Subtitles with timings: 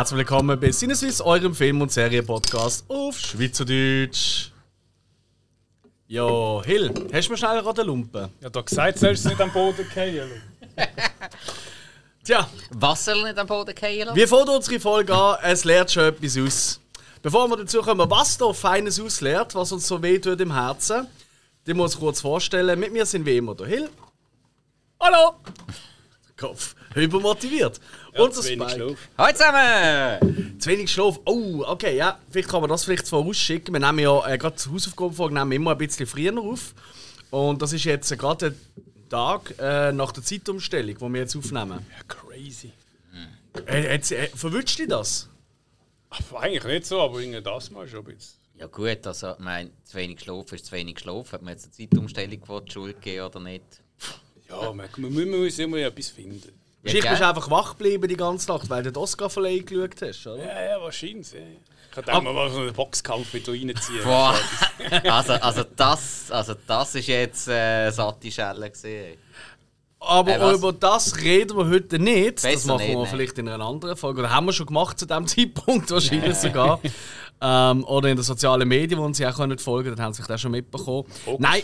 [0.00, 4.50] Herzlich willkommen bei Sinneswiss, eurem Film- und Serienpodcast auf Schweizerdeutsch.
[6.06, 8.30] Jo, Hill, hast du mir schnell eine Lumpe?
[8.40, 10.40] Ja, da gesagt, sollst du nicht am Boden fallen.
[12.24, 14.16] Tja, Wasser nicht am Boden fallen lassen?
[14.16, 15.36] wie fängt unsere Folge an?
[15.42, 16.80] Es lehrt schon etwas aus.
[17.20, 21.08] Bevor wir dazu kommen, was da Feines auslehrt, was uns so weh tut im Herzen,
[21.66, 22.80] die muss ich kurz vorstellen.
[22.80, 23.90] Mit mir sind wie immer der Hill.
[24.98, 25.34] Hallo!
[26.40, 27.80] Kopf, übermotiviert.
[28.14, 28.84] Und der zu wenig Spike.
[28.86, 29.08] Schlaf.
[29.18, 30.58] Hallo zusammen!
[30.58, 31.20] Zu wenig Schlaf.
[31.26, 32.18] Oh, okay, ja.
[32.30, 33.74] Vielleicht kann man das vielleicht vorausschicken.
[33.74, 36.74] Wir nehmen ja äh, gerade die Hausaufgabenfolge nehmen immer ein bisschen früher auf.
[37.30, 41.36] Und das ist jetzt äh, gerade der Tag äh, nach der Zeitumstellung, wo wir jetzt
[41.36, 41.84] aufnehmen.
[41.90, 42.72] Ja, crazy.
[43.66, 45.28] Äh, jetzt, äh, verwünscht dich das?
[46.08, 48.40] Ach, eigentlich nicht so, aber irgendwie das mal schon ein bisschen.
[48.56, 51.32] Ja gut, also ich meine, zu wenig Schlaf ist zu wenig Schlaf.
[51.32, 53.64] Hat man jetzt eine Zeitumstellung die die Schule geben oder nicht?
[54.50, 56.52] Ja, man, man, man muss immer etwas finden.
[56.82, 57.10] Wahrscheinlich gell?
[57.10, 60.44] bist du einfach wach geblieben die ganze Nacht, weil du den Oscar-Verleih geschaut hast, oder?
[60.44, 61.32] Ja, ja, wahrscheinlich.
[61.32, 61.40] Ja.
[61.90, 64.04] Ich dachte, man mal so einen Boxkampf mit reinziehen.
[64.04, 64.34] Boah!
[65.10, 69.18] also, also, das, also das ist jetzt äh, satte Schelle gesehen.
[69.98, 72.36] Aber Äh, über das reden wir heute nicht.
[72.36, 73.06] das Besser machen nicht, wir nein.
[73.10, 74.20] vielleicht in einer anderen Folge.
[74.20, 76.80] Oder haben wir schon gemacht zu dem Zeitpunkt wahrscheinlich sogar.
[77.40, 80.12] ähm, oder in den sozialen Medien, wo uns ja auch können folgen können, dann haben
[80.14, 81.06] sie sich das schon mitbekommen.
[81.38, 81.62] Nein.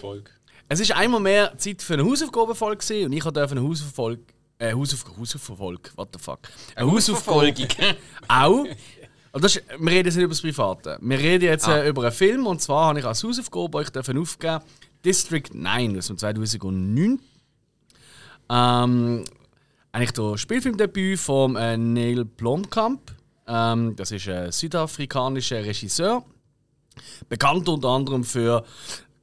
[0.68, 4.22] Es ist einmal mehr Zeit für eine Hausaufgabenfolge gewesen und ich durfte eine Hausauffolge.
[4.58, 6.40] Äh, Hausauf Hausaufverfolge, what the fuck?
[6.74, 7.52] Eine Hausaufgabe.
[8.28, 8.64] auch.
[9.32, 10.98] Aber das ist, wir reden jetzt nicht über das Private.
[11.02, 11.76] Wir reden jetzt Ah.
[11.78, 14.60] äh, über einen Film und zwar habe ich als Hausaufgabe euch dürfen aufgeben
[15.04, 17.20] District 9 aus dem 2009.
[18.48, 19.24] Ähm,
[19.92, 23.14] eigentlich der Spielfilmdebüt von äh, Neil Blomkamp.
[23.46, 26.24] Ähm, das ist ein südafrikanischer Regisseur.
[27.28, 28.64] Bekannt unter anderem für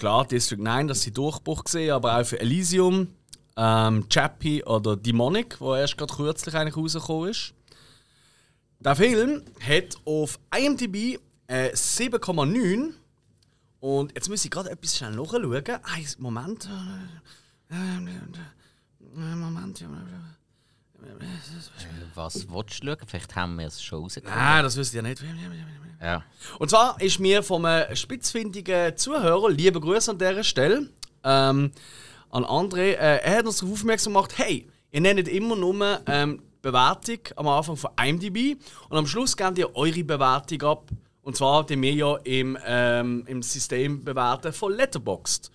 [0.04, 3.08] klar District 9, das sie Durchbruch gesehen, aber auch für Elysium,
[3.56, 7.54] ähm, Chappie oder Demonic, wo erst gerade kürzlich eigentlich rausgekommen ist.
[8.82, 12.90] Der Film hat auf IMDb äh, 7,9
[13.80, 15.50] und jetzt muss ich gerade etwas schnell nachschauen.
[16.18, 16.70] Moment.
[17.70, 18.40] Äh, Moment.
[22.16, 22.98] Was willst du schauen?
[23.08, 24.38] Vielleicht haben wir es schon rausgekommen.
[24.38, 25.24] Nein, das wisst ihr nicht.
[26.02, 26.24] Ja.
[26.60, 30.90] Und zwar ist mir vom äh, spitzfindigen Zuhörer, liebe Grüße an dieser Stelle,
[31.24, 31.72] ähm,
[32.30, 36.42] an André, äh, er hat uns darauf aufmerksam gemacht, hey, ihr nennt immer nur ähm,
[36.62, 38.58] Bewertung am Anfang von IMDb
[38.90, 40.90] und am Schluss gebt ihr eure Bewertung ab.
[41.22, 45.52] Und zwar, die wir ja im, ähm, im System bewerten von Letterboxd.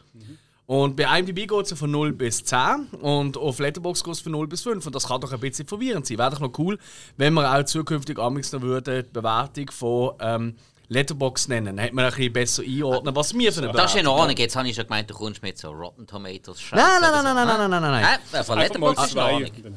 [0.70, 4.20] Und bei IMDb geht es ja von 0 bis 10 und auf Letterboxd geht es
[4.20, 4.84] von 0 bis 5.
[4.84, 6.18] Und das kann doch ein bisschen verwirrend sein.
[6.18, 6.78] Wäre doch noch cool,
[7.16, 10.56] wenn wir auch zukünftig amigs noch würden, die Bewertung von ähm,
[10.88, 11.76] Letterboxd nennen.
[11.76, 14.20] Dann hätte man ein bisschen besser einordnen, was wir für eine Das ist in Bewertung
[14.20, 14.36] Ordnung.
[14.36, 16.82] Jetzt habe ich schon gemeint, du kommst mit so Rotten Tomatoes Scheiße.
[16.82, 18.18] Nein, nein, nein, nein, nein, nein, nein, nein, nein.
[18.30, 19.14] Nein, von Letterboxd ist.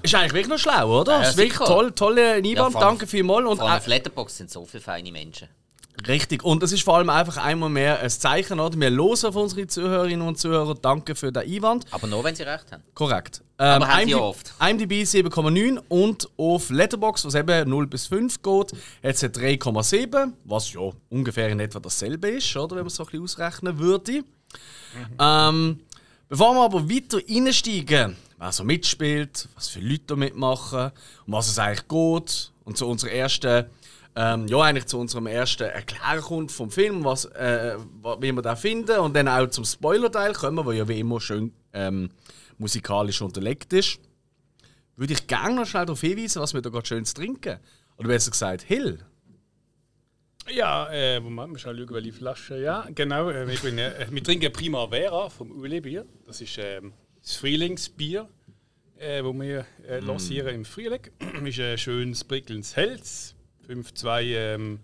[0.03, 1.13] Ist eigentlich wirklich noch schlau, oder?
[1.13, 3.47] Ja, das ist wirklich toll, tolle Einwand, Ja, danke vielmals.
[3.47, 5.47] Und Vor allem auch- auf Letterboxd sind so viele feine Menschen.
[6.07, 6.44] Richtig.
[6.44, 8.79] Und es ist vor allem einfach einmal mehr ein Zeichen, oder?
[8.79, 10.75] Wir hören auf unsere Zuhörerinnen und Zuhörer.
[10.75, 11.85] Danke für den Einwand.
[11.91, 12.84] Aber nur, wenn sie recht haben.
[12.94, 13.41] Korrekt.
[13.59, 14.53] Ähm, Aber haben IMDb, oft.
[14.59, 20.73] IMDb 7,9 und auf Letterboxd, was eben 0 bis 5 geht, hat es 3,7, was
[20.73, 24.23] ja ungefähr in etwa dasselbe ist, oder, wenn man es so ein bisschen ausrechnen würde.
[25.19, 25.79] Ähm,
[26.28, 30.91] bevor wir aber weiter einsteigen, wer so mitspielt, was für Leute da mitmachen,
[31.28, 33.66] um was es eigentlich geht und zu unserer ersten,
[34.16, 37.77] ähm, ja eigentlich zu unserem ersten Erklärung vom Film, was, äh,
[38.19, 41.53] wie wir da finden und dann auch zum Spoiler-Teil kommen, wo ja wie immer schön
[41.73, 42.09] ähm,
[42.57, 43.99] musikalisch unterlegt ist,
[44.95, 47.59] würde ich gerne noch schnell darauf hinweisen, was wir da gerade schön trinken.
[47.97, 48.99] Oder besser gesagt, Hill.
[50.49, 52.59] Ja, äh, Moment, wir schauen, schauen, welche Flasche.
[52.61, 53.29] Ja, genau.
[53.29, 56.05] Äh, wir, bringen, äh, wir trinken Primavera vom Ule Bier.
[56.25, 58.28] Das ist ähm, das Frühlingsbier,
[58.97, 61.02] äh, das wir äh, lancieren im Frühling.
[61.46, 63.35] ist ein schönes prickelndes Holz.
[63.67, 64.79] 5,2 ähm,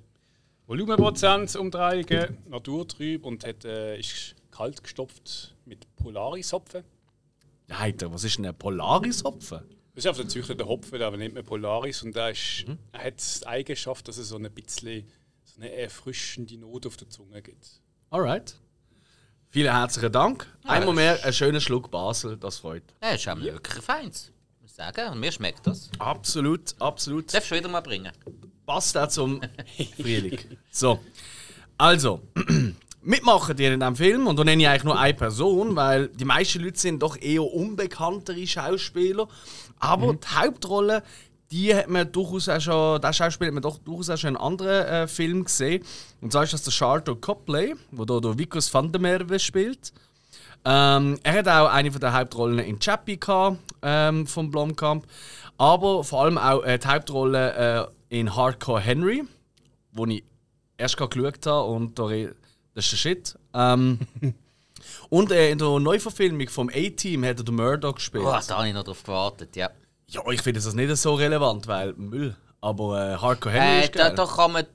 [0.66, 6.84] Volumenprozent Umdrehungen, naturtrüb und hat, äh, ist kalt gestopft mit Polaris-Hopfen.
[7.70, 9.60] Alter, was ist denn ein Polaris-Hopfen?
[9.96, 12.04] Das ist auf der Züchter der Hopfen, aber nennt man Polaris.
[12.04, 12.78] Und der ist, Mhm.
[12.92, 15.08] er hat die Eigenschaft, dass er so ein bisschen
[15.44, 17.82] so eine erfrischende Note auf der Zunge gibt.
[18.10, 18.56] Alright.
[19.50, 20.46] Vielen herzlichen Dank.
[20.66, 22.84] Einmal mehr ein schöner Schluck Basel, das freut.
[23.02, 24.32] Ja, ist auch wirklich feins.
[24.62, 25.14] Muss ich sagen.
[25.14, 25.90] Und mir schmeckt das.
[26.00, 27.34] Absolut, absolut.
[27.34, 28.12] Darfst du wieder mal bringen?
[28.68, 29.40] Passt auch zum
[29.96, 30.38] Frühling.
[30.70, 31.00] So,
[31.78, 32.22] also,
[33.02, 36.26] mitmachen die in diesem Film, und da nenne ich eigentlich nur eine Person, weil die
[36.26, 39.30] meisten Leute sind doch eher unbekanntere Schauspieler.
[39.80, 41.02] Aber die Hauptrolle,
[41.50, 44.38] die hat man durchaus auch schon, der Schauspieler hat man doch durchaus auch schon in
[44.38, 45.82] anderen äh, Filmen gesehen.
[46.20, 49.94] Und zwar ist das der Charlton Copley, wo da der Vickers van der Merwe spielt.
[50.66, 55.06] Ähm, er hat auch eine von der Hauptrollen in Chappie gehabt, ähm, vom Blomkamp.
[55.58, 59.24] Aber vor allem auch äh, die Hauptrolle äh, in Hardcore Henry,
[59.92, 60.24] wo ich
[60.78, 62.08] erst gerade geschaut habe und da
[62.74, 63.36] das ist der Shit.
[63.56, 64.00] Ähm,
[65.10, 68.24] und äh, in der Neuverfilmung vom A-Team hat er den Murdoch gespielt.
[68.26, 69.70] Oh, da habe ich noch drauf gewartet, ja.
[70.10, 72.36] Ja, ich finde das nicht so relevant, weil Müll.
[72.62, 74.16] Aber äh, Hardcore Henry Äh, ist da, geil.
[74.16, 74.66] da kann man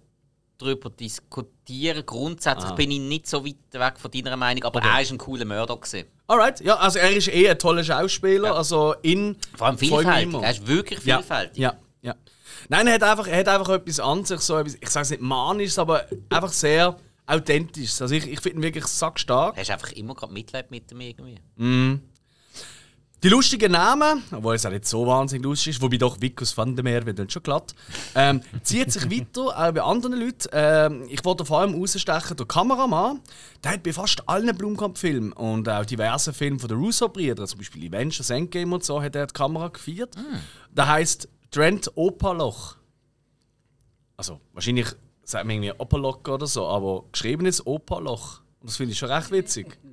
[0.59, 2.05] darüber diskutieren.
[2.05, 2.75] Grundsätzlich Ah.
[2.75, 5.77] bin ich nicht so weit weg von deiner Meinung, aber er ist ein cooler Mörder
[5.77, 6.07] gewesen.
[6.33, 10.35] Alright, ja, also er ist eh ein toller Schauspieler, also in Vor allem vielfältig.
[10.43, 11.59] Er ist wirklich Ja, vielfältig.
[11.59, 12.15] Ja, ja.
[12.71, 15.11] Nein, er hat einfach, er hat einfach etwas an sich, so etwas, ich sage es
[15.11, 16.97] nicht manisches, aber einfach sehr
[17.27, 18.01] authentisch.
[18.01, 19.57] Also ich, ich finde ihn wirklich sackstark.
[19.57, 21.39] Er ist einfach immer gerade Mitleid mit ihm irgendwie.
[23.23, 26.75] Die lustigen Namen, obwohl es auch nicht so wahnsinnig lustig ist, wobei doch Vikus van
[26.75, 27.73] der Meer wird schon glatt,
[28.17, 30.49] ähm, zieht sich weiter auch bei anderen Leuten.
[30.51, 33.21] Ähm, ich wollte vor allem rausstechen, der Kameramann,
[33.63, 37.87] der hat bei fast allen Blumkamp-Filmen und auch diversen Filmen von den Russo-Brüdern, zum Beispiel
[37.87, 40.17] Avengers Endgame und so, hat er die Kamera geführt.
[40.73, 42.75] Der heißt Trent Opaloch.
[44.17, 44.89] Also, wahrscheinlich
[45.23, 48.41] sagt man irgendwie Opaloch oder so, aber geschrieben ist Opaloch.
[48.59, 49.79] Und das finde ich schon recht witzig.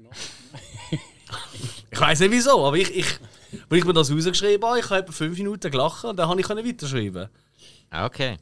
[2.00, 3.06] Ich weiß nicht wieso, aber ich, ich,
[3.52, 6.40] als ich mir das rausgeschrieben habe, ich habe etwa fünf Minuten gelacht und dann habe
[6.40, 7.28] ich weiterschreiben.
[7.90, 8.38] Ah, Okay.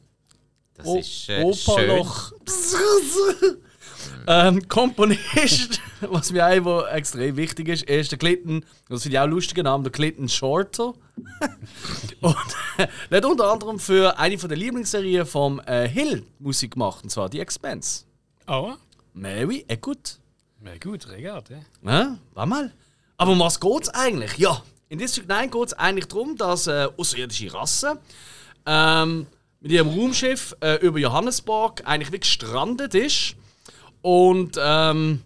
[0.76, 1.90] Das O- ist äh, schön.
[1.90, 2.34] Opaloch.
[4.28, 9.20] ähm, Komponist, was mir auch wo extrem wichtig ist, ist der Clinton, das finde ich
[9.20, 10.90] auch einen lustigen Namen, der Clinton Shorter.
[12.22, 12.36] und
[13.10, 17.10] der hat unter anderem für eine von der Lieblingsserien vom äh, Hill Musik gemacht, und
[17.10, 18.04] zwar The Expense.
[18.48, 18.74] Oh,
[19.16, 20.20] Mary, eh gut.
[20.62, 21.58] na gut, regat, ja.
[21.84, 22.72] Ja, war mal.
[23.18, 24.38] Aber um was geht's eigentlich?
[24.38, 28.00] Ja, in District 9 geht es eigentlich darum, dass äh, außerirdische Rasse
[28.66, 29.26] ähm,
[29.60, 33.36] mit ihrem Raumschiff äh, über Johannesburg eigentlich wirklich gestrandet ist
[34.04, 35.24] und, ähm,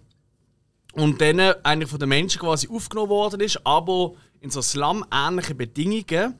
[0.94, 6.38] und dann eigentlich von den Menschen quasi aufgenommen worden ist, aber in so Slum-ähnlichen Bedingungen.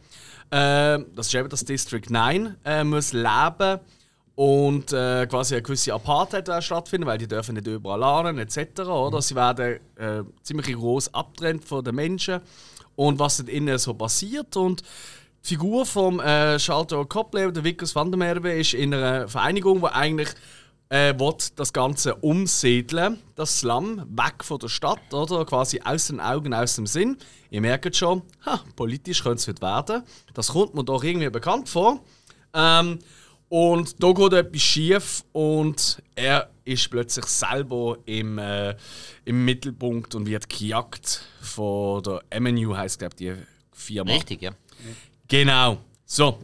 [0.50, 3.78] Äh, das ist eben das District 9 äh, muss leben
[4.34, 8.80] und äh, quasi eine gewisse Apartheid da stattfinden, weil die dürfen nicht überall lernen etc.
[8.80, 9.20] Oder?
[9.20, 12.40] Sie werden äh, ziemlich groß abtrennt von den Menschen
[12.96, 14.82] und was dort innen so passiert und
[15.44, 19.80] die Figur vom äh, Charlton Copley, der Vickers van der Merwe, ist in einer Vereinigung,
[19.80, 20.28] die eigentlich
[20.88, 21.14] äh,
[21.56, 25.44] das Ganze umsiedeln, das Slum, weg von der Stadt, oder?
[25.44, 27.16] Quasi aus den Augen, aus dem Sinn.
[27.50, 30.04] Ihr merkt schon, ha, politisch könnte es werden.
[30.32, 32.00] Das kommt mir doch irgendwie bekannt vor.
[32.54, 33.00] Ähm,
[33.52, 38.74] und da geht etwas schief und er ist plötzlich selber im, äh,
[39.26, 43.34] im Mittelpunkt und wird gejagt von der MNU, heisst glaube ich die
[43.70, 44.10] Firma.
[44.10, 44.52] Richtig, ja.
[45.28, 45.76] Genau.
[46.06, 46.38] So.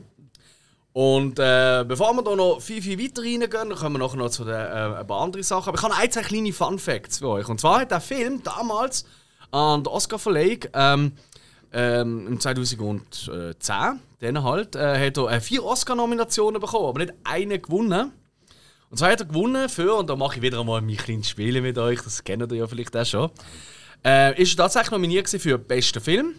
[0.92, 4.28] Und äh, bevor wir da noch viel, viel weiter reingehen, dann kommen wir nachher noch
[4.28, 5.70] zu den, äh, ein paar anderen Sachen.
[5.70, 7.48] Aber ich habe ein, zwei kleine Fun Facts für euch.
[7.48, 9.06] Und zwar hat der Film damals
[9.50, 11.12] an der Oscar-Verleihung ähm,
[11.72, 13.02] ähm, im 2010,
[14.20, 18.12] dann halt, äh, hat er äh, vier Oscar-Nominationen bekommen, aber nicht eine gewonnen.
[18.90, 21.60] Und zwar hat er gewonnen für, und da mache ich wieder einmal mein kleines Spiel
[21.60, 23.30] mit euch, das kennt ihr ja vielleicht auch schon.
[24.04, 26.34] Äh, ist er tatsächlich nominiert für den besten Film.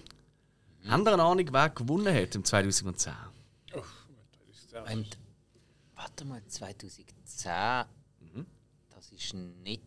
[0.88, 3.14] Habt ihr eine Ahnung, wer gewonnen hat im 2010?
[4.92, 5.18] Und,
[5.96, 7.86] warte mal, 2010,
[8.34, 8.46] Mhm.
[8.96, 9.84] das ist nicht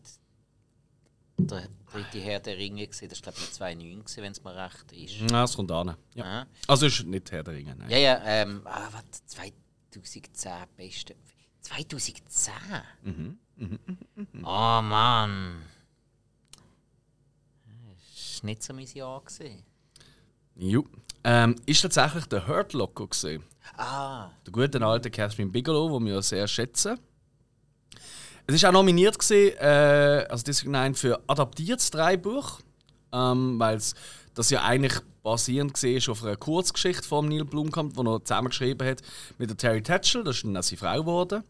[1.37, 3.09] der dritte Herr der Ringe, gewesen.
[3.09, 5.31] das war glaube ich 2009, wenn es mir recht ist.
[5.31, 5.95] Ja, es kommt an.
[6.15, 6.23] Ja.
[6.41, 6.47] Ah.
[6.67, 7.89] Also ist nicht Herr der Ringe, nein.
[7.89, 10.23] Ja, ja, ähm, ah, warte, 2010,
[10.77, 11.15] beste.
[11.61, 12.53] 2010?
[13.03, 13.37] Mhm,
[14.43, 15.61] Oh Mann.
[18.15, 19.21] Das war nicht so mein Jahr.
[19.21, 19.63] Gewesen.
[20.55, 20.85] Jo.
[21.23, 23.43] Ähm, ist tatsächlich der Hurt Locker gesehen.
[23.77, 26.99] Ah, Der gute alte Catherine Bigelow, den wir ja sehr schätzen.
[28.45, 32.59] Es ist auch nominiert gewesen, äh, also District 9 für adaptiertes Dreibuch,
[33.13, 33.79] ähm, weil
[34.33, 39.01] das ja eigentlich basierend war auf einer Kurzgeschichte von Neil Blomkamp, die er zusammengeschrieben hat
[39.37, 41.43] mit der Terry Tatchell, das ist dann auch seine Frau geworden.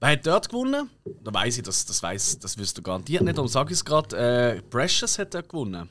[0.00, 0.90] Wer hat dort gewonnen?
[1.22, 3.84] Da weiß ich, das, das, weiss, das wirst du garantiert nicht, darum sage ich es
[3.84, 4.16] gerade.
[4.16, 5.88] Äh, Precious hat dort gewonnen.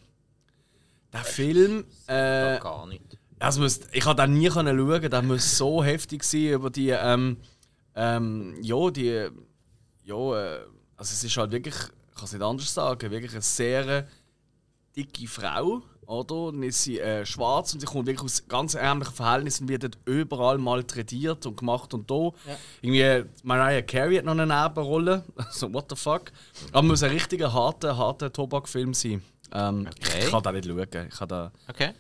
[1.12, 1.86] Der Film.
[2.08, 3.02] Äh, gar nicht.
[3.40, 6.90] das muss, ich konnte den nie schauen, der muss so heftig sein über die.
[6.90, 7.38] Ähm,
[7.96, 9.30] ähm, ja, die.
[10.06, 10.60] Ja, äh,
[10.98, 14.08] also es ist halt wirklich, ich kann es nicht anders sagen, wirklich eine sehr
[14.96, 15.82] dicke Frau.
[16.06, 16.52] Oder?
[16.52, 19.84] Dann ist sie äh, schwarz und sie kommt wirklich aus ganz ärmlichen Verhältnissen und wird
[19.84, 22.30] dort überall malträtiert und gemacht und da.
[22.82, 25.24] Irgendwie, Mariah Carey hat noch eine Nebenrolle.
[25.52, 26.32] so, what the fuck.
[26.74, 29.24] Aber muss ein richtiger harter, harter Tobakfilm sein.
[29.54, 30.26] Ähm, Okay.
[30.26, 30.80] Ich kann da nicht schauen.
[31.10, 31.92] Ich kann da Okay.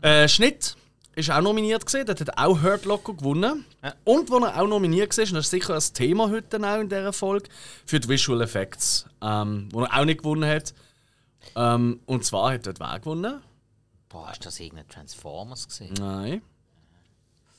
[0.00, 0.76] äh, Schnitt
[1.14, 2.06] ist auch nominiert gesehen.
[2.06, 3.64] Dort hat auch Hurt Locker gewonnen.
[3.82, 3.94] Ja.
[4.04, 6.88] Und wo er auch nominiert war, und das ist sicher ein Thema heute auch in
[6.88, 7.48] dieser Folge,
[7.86, 10.72] für die Visual Effects, ähm, wo er auch nicht gewonnen hat.
[11.56, 13.42] Ähm, und zwar hat dort wer gewonnen?
[14.08, 15.94] Boah, hast du das irgendein Transformers gesehen?
[15.98, 16.42] Nein.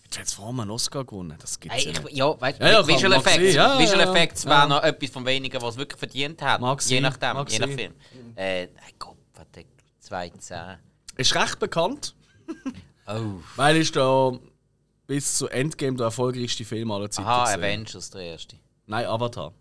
[0.10, 2.18] Transformer einen Oscar gewonnen, das gibt's Hey, ja ich, nicht.
[2.18, 4.02] ja, weißt, Ja, ja, Visual Effects, ja, Visual.
[4.02, 4.50] Effects Ja.
[4.50, 6.60] wäre noch etwas vom Wenigen, was es wirklich verdient hat.
[6.60, 7.70] Mag je nachdem, mag je nach.
[7.70, 7.94] Film.
[8.36, 8.68] Äh,
[9.00, 9.64] Gott, was der
[10.02, 10.78] 2010.
[11.16, 12.14] Ist recht bekannt,
[13.08, 13.42] Oh.
[13.56, 14.32] weil ist da
[15.08, 17.28] bis zu Endgame der erfolgreichste Film aller Zeiten.
[17.28, 17.60] Aha, gewesen.
[17.64, 18.56] Avengers, der erste.
[18.86, 19.52] Nein, Avatar.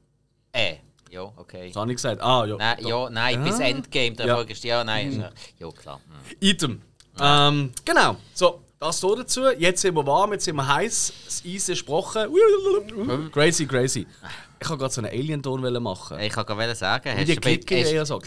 [0.52, 0.76] Äh,
[1.11, 1.68] ja, okay.
[1.68, 2.20] Das habe ich gesagt.
[2.20, 2.56] Ah, ja.
[2.56, 3.64] Nein, ja, nein, bis Ah.
[3.64, 4.32] Endgame, der Ja.
[4.32, 4.68] erfolgreichste.
[4.68, 6.00] Ja, nein, ist ja, ja klar.
[6.06, 6.37] Hm.
[6.40, 6.82] Item.
[7.18, 8.16] Ähm, genau.
[8.32, 9.49] So, das hier dazu.
[9.59, 11.12] Jetzt sind wir warm, jetzt sind wir heiß.
[11.25, 12.28] Das Eis ist gebrochen.
[13.32, 14.06] Crazy, crazy.
[14.61, 16.20] Ich wollte gerade so einen Alien-Ton machen.
[16.20, 18.20] Ich kann gerade sagen, hast die du, bei- hast, so.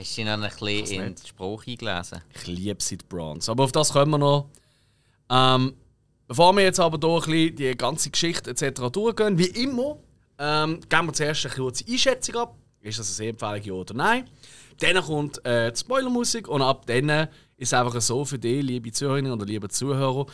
[0.00, 2.22] Hast du noch ein bisschen in den Spruch eingelesen?
[2.34, 3.50] Ich liebe Sid Bronze.
[3.50, 4.48] Aber auf das kommen wir noch.
[5.28, 5.74] Ähm,
[6.26, 8.80] bevor wir jetzt aber hier ein bisschen die ganze Geschichte etc.
[8.90, 9.98] durchgehen, wie immer,
[10.38, 12.56] ähm, geben wir zuerst eine kurze Einschätzung ab.
[12.80, 14.28] Ist das eine Sehempfehlung, ja oder nein?
[14.78, 17.28] Dann kommt äh, die Spoilermusik und ab dann
[17.58, 20.24] ist es einfach so für dich, liebe Zuhörerinnen oder liebe Zuhörer,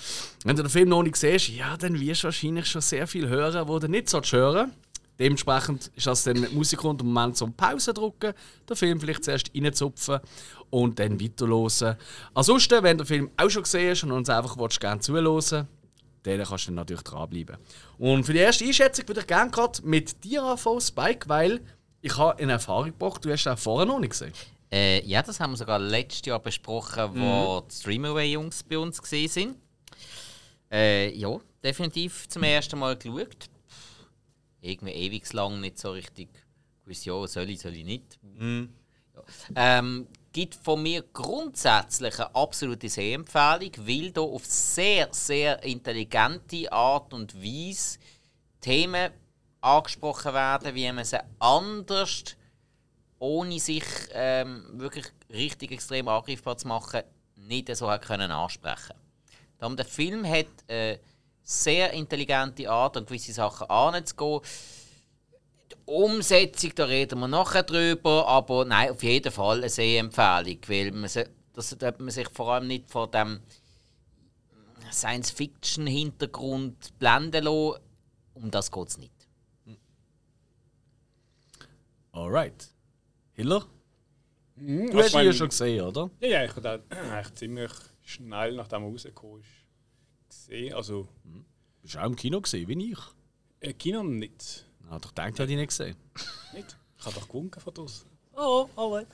[0.45, 3.29] wenn du den Film noch nicht siehst, ja, dann wirst du wahrscheinlich schon sehr viel
[3.29, 4.73] hören, wo du nicht so hören
[5.19, 8.35] Dementsprechend ist das dann mit Musik und im Moment zum Pause drücken,
[8.69, 10.21] den Film vielleicht zuerst reinzupfen
[10.71, 11.97] und dann weiterhören.
[12.35, 15.69] Ansonsten, wenn du den Film auch schon gesehen hast und uns einfach willst, gerne zuhören
[16.23, 17.57] dann kannst du dann natürlich dranbleiben.
[17.99, 21.61] Und für die erste Einschätzung würde ich gerne gerade mit dir anfangen, Spike, weil
[22.03, 24.33] ich habe eine Erfahrung gebracht, du hast den vorher noch nicht gesehen.
[24.71, 29.29] Äh, ja, das haben wir sogar letztes Jahr besprochen, wo die Streamaway-Jungs bei uns gesehen
[29.29, 29.57] sind.
[30.71, 33.49] Äh, ja, definitiv zum ersten Mal geschaut.
[34.67, 36.29] Irgendwie ewig lang nicht so richtig
[36.85, 38.19] gewusst, ja, soll ich, soll ich nicht.
[38.39, 39.79] Ja.
[39.79, 47.15] Ähm, gibt von mir grundsätzlich eine absolute Sehempfehlung, weil hier auf sehr, sehr intelligente Art
[47.15, 47.99] und Weise
[48.61, 49.11] Themen
[49.61, 52.37] angesprochen werden, wie man sie anders
[53.19, 57.03] ohne sich ähm, wirklich richtig extrem angreifbar zu machen,
[57.37, 58.95] nicht so hat können ansprechen.
[59.59, 61.01] Darum der Film hat eine
[61.49, 64.41] sehr intelligente Art, an gewisse Sachen anzugehen.
[65.71, 70.91] Die Umsetzung, da reden wir nachher drüber, aber nein, auf jeden Fall eine Sehempfehlung, weil
[70.91, 73.39] man, se- das man sich vor allem nicht von dem
[74.91, 77.81] Science-Fiction-Hintergrund blenden lassen.
[78.35, 79.13] Um das geht es nicht.
[82.13, 82.69] Alright.
[83.35, 83.65] Hiller?
[84.57, 86.11] Mhm, Du hast ihn ja schon gesehen, oder?
[86.21, 87.71] Ja, ja, ich habe eigentlich ziemlich
[88.03, 89.49] schnell, nachdem er rausgekommen ist,
[90.29, 90.75] gesehen.
[90.75, 91.09] Also,
[91.83, 92.99] Bist du auch im Kino gesehen, wie ich?
[93.61, 94.65] äh, Kino nicht.
[94.89, 95.97] Ah, doch denkt, hätte ich nicht gesehen.
[96.55, 96.77] nicht.
[96.99, 98.09] Ich habe doch gewunken von draußen.
[98.35, 99.09] Oh, alright.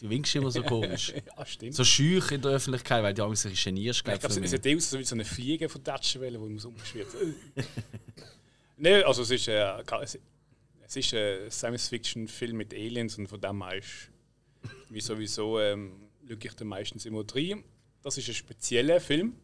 [0.00, 1.12] Du winkst immer so komisch.
[1.36, 1.74] Ja, stimmt.
[1.74, 4.66] so schüch in der Öffentlichkeit, weil du auch so genierst, ich glaub glaube, es sieht
[4.76, 7.08] aus wie so eine Fliege von Tatschwelle, die muss umgeschwirrt.
[8.76, 10.18] Nein, also es ist, äh, es
[10.84, 14.10] es ist ein Science-Fiction-Film mit Aliens und von dem her ist
[14.90, 15.92] wie sowieso ähm,
[16.28, 17.64] schaue ich dann meistens immer rein.
[18.02, 19.36] Das ist ein spezieller Film.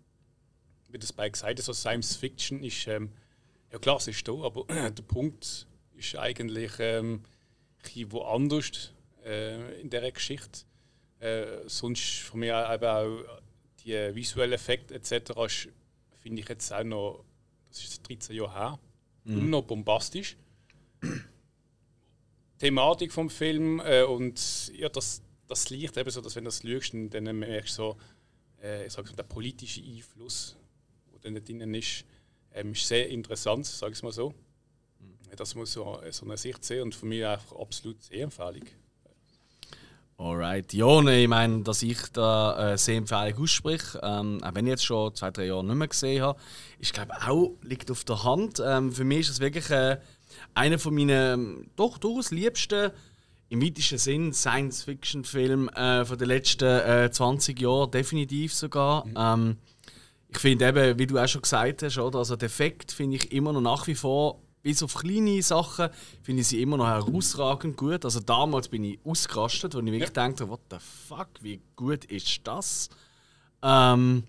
[0.88, 3.12] Wie das bei gesagt hat, so Science-Fiction ist, ähm,
[3.72, 7.22] ja klar, es ist da, aber der Punkt ist eigentlich ähm,
[8.08, 8.92] woanders
[9.24, 10.60] äh, in dieser Geschichte.
[11.20, 13.40] Äh, sonst von mir eben auch
[13.84, 15.32] die visuellen Effekte etc.
[16.22, 17.24] finde ich jetzt auch noch,
[17.68, 18.78] das ist 13 Jahre her,
[19.24, 20.36] immer noch bombastisch.
[22.58, 26.62] Thematik vom Film äh, und ja, das, das Licht eben so, dass wenn du das
[26.62, 27.96] schaust, dann dann merkst du so,
[28.62, 30.56] äh, ich sag so, der politische Einfluss,
[31.22, 32.04] der da drinnen ist,
[32.52, 34.34] ähm, ist sehr interessant, sag ich mal so.
[35.36, 38.66] Das muss so, so eine Sicht sehen und für mich einfach absolut sehr Empfehlung.
[40.20, 40.72] Alright.
[40.72, 44.70] Ja, ne, ich meine, dass ich da äh, sehr Empfehlung ausspreche, ähm, auch wenn ich
[44.70, 46.40] jetzt schon zwei, drei Jahre nicht mehr gesehen habe,
[46.80, 48.60] ist glaube auch liegt auf der Hand.
[48.64, 49.98] Ähm, für mich ist das wirklich äh,
[50.54, 52.90] einer von meinen ähm, doch durchaus liebsten
[53.48, 59.06] im weitesten Sinn Science-Fiction-Film äh, von den letzten äh, 20 Jahren, definitiv sogar.
[59.16, 59.56] Ähm,
[60.30, 62.18] ich finde eben, wie du auch schon gesagt hast, oder?
[62.18, 65.88] Also, der Effekt finde ich immer noch nach wie vor, bis auf kleine Sachen,
[66.22, 68.04] finde ich sie immer noch herausragend gut.
[68.04, 72.40] Also, damals bin ich ausgerastet, wo ich wirklich dachte, what the fuck, wie gut ist
[72.44, 72.90] das?
[73.62, 74.24] Ähm,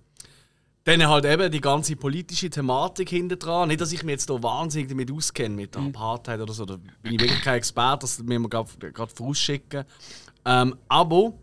[0.85, 3.67] dann halt eben die ganze politische Thematik hinter dran.
[3.67, 6.65] Nicht, dass ich mich jetzt da wahnsinnig damit auskenne, mit der Apartheid oder so.
[6.65, 9.83] Da bin ich wirklich kein Experte, das müssen wir gerade vorausschicken.
[10.45, 11.33] Ähm, aber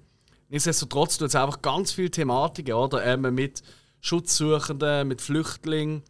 [0.48, 3.06] nichtsdestotrotz tut es einfach ganz viele Thematiken, oder?
[3.06, 3.62] Eben mit
[4.06, 6.02] Schutzsuchenden, mit Flüchtlingen.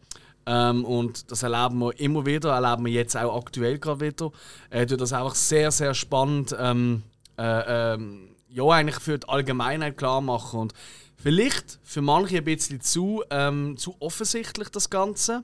[0.45, 4.31] Ähm, und das erleben wir immer wieder, erleben wir jetzt auch aktuell gerade wieder.
[4.69, 7.03] Äh, tut das einfach sehr, sehr spannend ähm,
[7.37, 10.59] äh, ähm, ja, eigentlich für die Allgemeinheit klar machen.
[10.59, 10.73] Und
[11.15, 15.43] vielleicht für manche ein bisschen zu, ähm, zu offensichtlich das Ganze.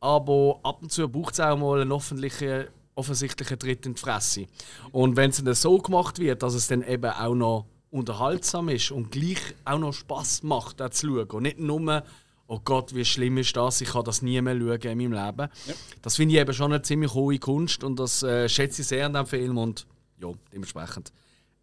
[0.00, 4.00] Aber ab und zu braucht es auch mal einen offensichtlichen, offensichtlich ein Tritt in die
[4.00, 4.46] Fresse.
[4.92, 8.90] Und wenn es dann so gemacht wird, dass es dann eben auch noch unterhaltsam ist
[8.90, 11.30] und gleich auch noch Spaß macht, das zu schauen.
[11.30, 12.02] Und nicht nur,
[12.46, 15.48] oh Gott, wie schlimm ist das, ich kann das nie mehr schauen in meinem Leben.
[15.66, 15.74] Ja.
[16.02, 19.06] Das finde ich eben schon eine ziemlich hohe Kunst und das äh, schätze ich sehr
[19.06, 19.86] an diesem Film und
[20.20, 21.12] ja, dementsprechend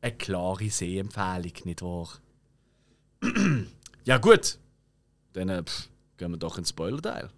[0.01, 2.09] eine klare Sehempfehlung, nicht wahr?
[4.03, 4.59] ja gut,
[5.33, 7.29] dann äh, pff, gehen wir doch ins Spoiler-Teil.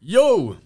[0.00, 0.56] Yo!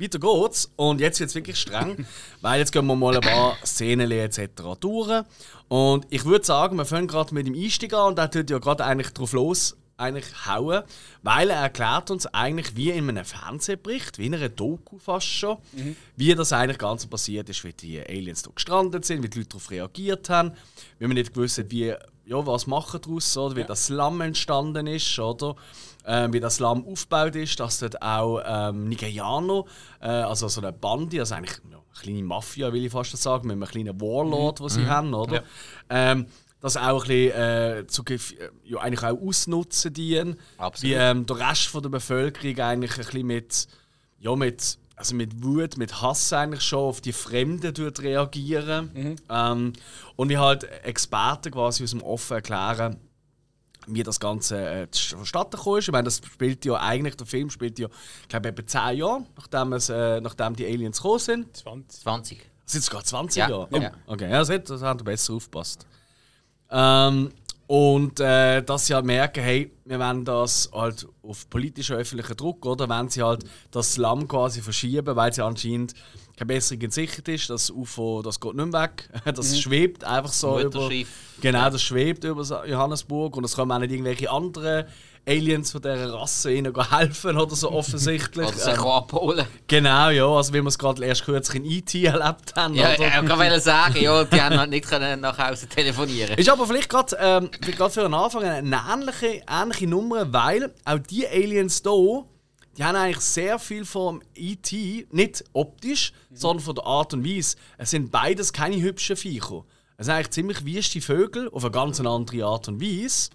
[0.00, 0.72] Weiter geht's.
[0.76, 2.06] Und jetzt wird es wirklich streng,
[2.40, 4.40] weil jetzt gehen wir mal ein paar Szenen etc.
[4.80, 5.24] durch.
[5.68, 8.58] Und ich würde sagen, wir fangen gerade mit dem Einstieg an und der tut ja
[8.58, 10.82] gerade eigentlich drauf los eigentlich hauen,
[11.22, 15.58] weil er erklärt uns eigentlich wie in einem Fernsehbericht, wie in einer Doku fast schon,
[15.72, 15.94] mhm.
[16.16, 19.50] wie das eigentlich ganz passiert ist, wie die Aliens hier gestrandet sind, wie die Leute
[19.50, 20.52] darauf reagiert haben,
[20.98, 23.66] wie man nicht gewusst hat, wie, ja, was machen daraus, oder, wie ja.
[23.66, 25.54] das Slum entstanden ist, oder
[26.10, 29.64] ähm, wie das Slum aufgebaut ist, dass dort auch ähm, Nigerianer,
[30.00, 33.46] äh, also so eine Bande, also eigentlich ja, eine kleine Mafia, will ich fast sagen,
[33.46, 34.64] mit einem kleinen Warlord, mhm.
[34.64, 34.88] den sie mhm.
[34.88, 35.34] haben, oder?
[35.36, 35.42] Ja.
[35.88, 36.26] Ähm,
[36.60, 38.02] das auch ein bisschen, äh, zu,
[38.64, 40.36] ja, eigentlich auch ausnutzen dienen.
[40.58, 40.90] Absolut.
[40.90, 43.66] Wie ähm, der Rest von der Bevölkerung eigentlich ein bisschen mit,
[44.18, 48.90] ja, mit, also mit Wut, mit Hass eigentlich schon auf die Fremden reagieren.
[48.92, 49.16] Mhm.
[49.30, 49.72] Ähm,
[50.16, 52.98] und wie halt Experten quasi aus dem Offen erklären,
[53.94, 55.88] wie das Ganze äh, zustande gekommen ist.
[55.88, 57.88] Ich meine, das spielt ja eigentlich, der Film spielt ja,
[58.22, 61.56] ich glaube, etwa 10 Jahre, nachdem, es, äh, nachdem die Aliens gekommen sind.
[61.56, 62.02] 20.
[62.02, 62.50] 20.
[62.66, 63.48] Sind es gerade 20 ja.
[63.48, 63.68] Jahre?
[63.70, 63.92] Oh, ja.
[64.06, 65.86] Okay, ja, das, hat, das hat besser aufgepasst.
[66.70, 67.30] Ähm,
[67.66, 72.64] und äh, dass sie halt merken, hey, wir wollen das halt auf politischen, öffentlichen Druck,
[72.64, 72.88] oder?
[72.88, 75.94] Wenn sie halt das Slum quasi verschieben, weil sie anscheinend
[76.36, 77.50] keine bessere Sicht ist.
[77.50, 79.10] Das UFO, das geht nicht mehr weg.
[79.24, 79.56] Das mhm.
[79.56, 80.88] schwebt einfach so über.
[81.40, 84.86] Genau, das schwebt über Johannesburg und es kommen auch nicht irgendwelche anderen
[85.26, 88.46] Aliens von dieser Rasse ihnen helfen oder so offensichtlich.
[88.46, 89.46] oder sich ähm, abholen.
[89.66, 92.04] Genau, ja, also wie wir es gerade erst kürzlich in E.T.
[92.04, 92.74] erlebt haben.
[92.74, 93.06] Ja, oder?
[93.06, 96.88] ich kann sagen, ja, die haben halt nicht können nach Hause telefonieren Ist aber vielleicht
[96.88, 97.50] gerade ähm,
[97.90, 102.24] für einen Anfang eine ähnliche, ähnliche Nummer, weil auch die Aliens hier,
[102.76, 106.36] die haben eigentlich sehr viel vom E.T., nicht optisch, mhm.
[106.36, 107.56] sondern von der Art und Weise.
[107.78, 109.64] Es sind beides keine hübschen Viecher.
[109.96, 113.30] Es sind eigentlich ziemlich wüste Vögel, auf eine ganz andere Art und Weise.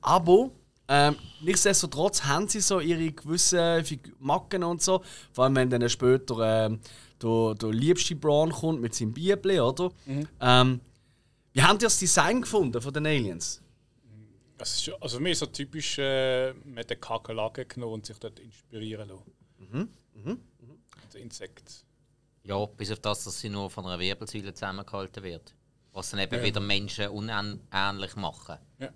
[0.00, 0.50] Aber
[0.88, 3.82] ähm, nichtsdestotrotz haben sie so ihre gewissen
[4.18, 5.02] Macken und so.
[5.32, 6.80] Vor allem, wenn dann später ähm,
[7.22, 9.90] der, der liebste Braun kommt mit seinem Bibel, oder?
[10.06, 10.28] Mhm.
[10.40, 10.80] Ähm,
[11.54, 13.62] wie haben die das Design gefunden von den Aliens?
[14.62, 18.38] Das ist, also für mich so typisch äh, mit den Kakerlaken genommen und sich dort
[18.38, 19.32] inspirieren lassen.
[19.58, 19.88] Mhm.
[20.14, 20.40] Mhm.
[20.60, 20.78] Mhm.
[21.04, 21.84] Also Insekt.
[22.44, 25.52] Ja, bis auf das, dass sie nur von einer Wirbelsäule zusammengehalten wird.
[25.92, 26.44] Was dann eben ja.
[26.44, 28.56] wieder Menschen unähnlich machen.
[28.78, 28.90] Ja.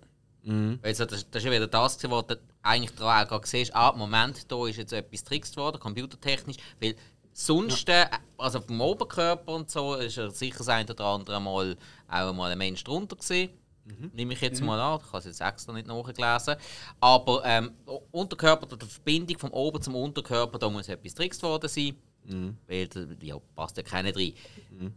[0.45, 0.79] Mhm.
[0.83, 4.49] Also das, das ist ja wieder das, was du eigentlich daran auch siehst, ah, Moment,
[4.53, 6.95] da ist jetzt etwas getrickst worden, computertechnisch, weil
[7.33, 8.05] sonst, ja.
[8.05, 11.77] Äh, also vom Oberkörper und so, ist ja sicher das eine oder andere Mal
[12.07, 13.51] auch mal ein Mensch drunter gesehen.
[13.87, 14.11] Mhm.
[14.15, 14.67] Nehme ich jetzt mhm.
[14.67, 16.57] mal an, ich habe es jetzt extra nicht nachgelesen.
[17.01, 17.71] Aber ähm,
[18.11, 21.97] Unterkörper oder die Verbindung vom Ober zum Unterkörper, da muss etwas getrickst worden sein.
[22.25, 22.57] Mhm.
[22.67, 22.89] Weil
[23.21, 24.35] ja, passt ja keiner rein.
[24.71, 24.93] Mhm.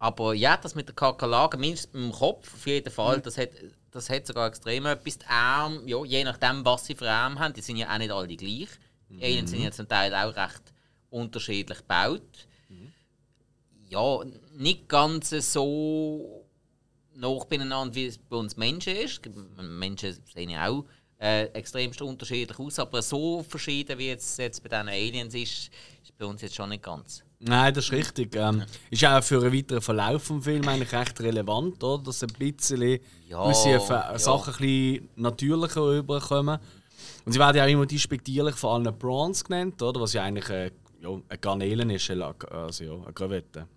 [0.00, 3.22] Aber ja, das mit der Kakerlake, mindestens im Kopf auf jeden Fall, mhm.
[3.22, 3.50] das hat
[3.90, 5.18] das hat sogar extrem etwas.
[5.18, 8.10] Die Arme, ja, je nachdem, was sie für Arme haben, die sind ja auch nicht
[8.10, 8.68] alle gleich.
[9.08, 9.22] Die mhm.
[9.22, 10.62] einen sind ja zum Teil auch recht
[11.10, 12.46] unterschiedlich gebaut.
[12.68, 12.92] Mhm.
[13.88, 14.20] Ja,
[14.52, 16.44] nicht ganz so
[17.18, 19.20] nach beieinander, wie es bei uns Menschen ist.
[19.60, 20.84] Menschen sehen ja auch
[21.20, 25.70] äh, extremst unterschiedlich aus, aber so verschieden wie es jetzt bei diesen Aliens ist,
[26.02, 27.24] ist bei uns jetzt schon nicht ganz.
[27.40, 28.34] Nein, das ist richtig.
[28.34, 32.02] Ähm, ist auch für einen weiteren Verlauf des Films eigentlich recht relevant, oder?
[32.02, 34.18] dass ein bisschen ja, ja.
[34.18, 36.58] Sachen ein bisschen natürlicher rüberkommen.
[37.24, 40.00] Und sie werden ja auch immer despektierlich von allen Prawns genannt, oder?
[40.00, 43.68] was ja eigentlich äh, ja, eine Garnelen ist, also ja, eine Gravette.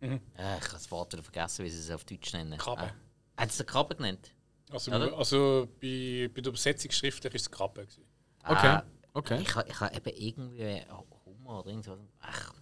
[0.00, 0.20] Mhm.
[0.36, 2.58] Äh, ich habe das Wort wieder vergessen, wie sie es auf Deutsch nennen.
[2.58, 2.84] Krabbe.
[2.84, 4.30] Äh, hat es eine Krabbe genannt?
[4.70, 7.86] Also, also bei, bei der Übersetzung schriftlich war es Krabbe.
[8.44, 8.66] Okay.
[8.66, 8.84] Ah,
[9.14, 9.38] okay.
[9.40, 10.82] Ich, ich habe eben irgendwie
[11.26, 11.98] Hummer oder irgendwas.
[12.20, 12.52] Ach,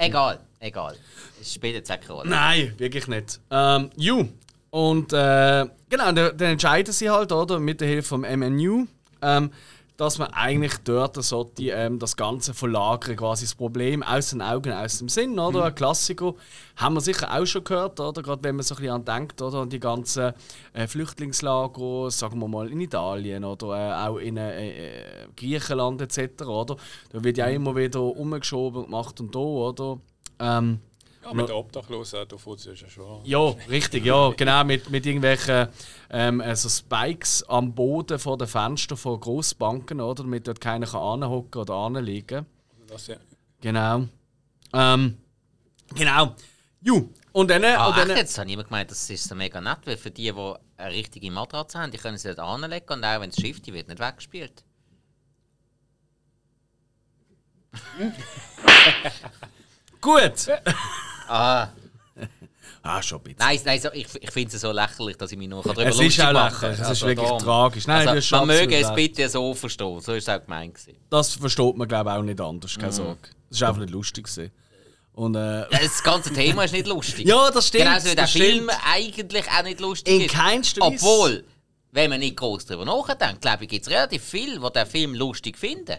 [0.00, 0.96] Egal, egal.
[1.40, 2.30] Es spielt jetzt keine Rolle.
[2.30, 3.40] Nein, wirklich nicht.
[3.50, 4.28] Ähm, you.
[4.70, 8.86] Und äh, genau, dann, dann entscheiden sie halt, oder, mit der Hilfe vom MNU,
[9.22, 9.50] ähm,
[9.98, 14.72] dass man eigentlich dort sollte, ähm, das Ganze verlagern, quasi das Problem aus den Augen,
[14.72, 15.58] aus dem Sinn, oder?
[15.58, 15.64] Mhm.
[15.64, 16.34] Ein Klassiker.
[16.76, 18.22] Haben wir sicher auch schon gehört, oder?
[18.22, 19.58] Gerade wenn man so ein bisschen an denkt, oder?
[19.58, 20.34] An die ganzen
[20.72, 26.44] äh, Flüchtlingslager, sagen wir mal in Italien oder äh, auch in äh, äh Griechenland etc.,
[26.44, 26.76] oder?
[27.10, 27.54] Da wird ja mhm.
[27.54, 29.98] immer wieder umgeschoben gemacht und da, oder?
[30.38, 30.78] Ähm,
[31.28, 33.24] Ja, mit der Obdachlosen, da fährt es ja schon.
[33.24, 35.68] Ja, richtig, ja, genau, mit, mit irgendwelchen
[36.10, 40.22] ähm, also Spikes am Boden vor den Fenstern von Grossbanken, oder?
[40.22, 42.46] Damit dort keiner kann anhocken oder anliegen.
[42.86, 43.16] Das, ja.
[43.60, 44.08] Genau.
[44.72, 45.18] Ähm,
[45.94, 46.34] genau.
[46.80, 47.64] Ju, und dann.
[47.64, 48.38] Ah, und dann echt jetzt?
[48.38, 51.30] Habe ich immer gemeint, das ist so mega nett, weil für die, die eine richtige
[51.30, 54.00] Matratze haben, die können sie dort anlegen und auch wenn es schifft, die wird nicht
[54.00, 54.64] weggespielt.
[60.00, 60.48] gut!
[61.28, 61.68] Ah,
[62.82, 63.38] Ah, schon ein bisschen.
[63.40, 65.96] nein, nein so, ich, ich finde es so lächerlich, dass ich mich noch darüber es
[65.96, 67.42] ist lustig auch machen lächerlich, es ist Also wirklich darum.
[67.42, 67.86] tragisch.
[67.86, 70.74] Nein, Also, man möge es bitte so verstehen, so ist es auch gemeint.
[70.74, 70.96] gewesen.
[71.10, 72.80] Das versteht man, glaube ich, auch nicht anders, Mhm.
[72.80, 73.18] keine Sorge.
[73.50, 74.24] Das war einfach nicht lustig.
[74.24, 74.52] Gewesen.
[75.12, 77.26] Und, äh, Das ganze Thema ist nicht lustig.
[77.26, 77.84] ja, das stimmt.
[77.84, 78.72] Genauso wie der Film stimmt.
[78.90, 80.34] eigentlich auch nicht lustig In ist.
[80.34, 80.94] keinster Weise.
[80.94, 81.44] Obwohl,
[81.92, 85.14] wenn man nicht groß darüber nachdenkt, glaube ich, gibt es relativ viel, die den Film
[85.14, 85.96] lustig finden.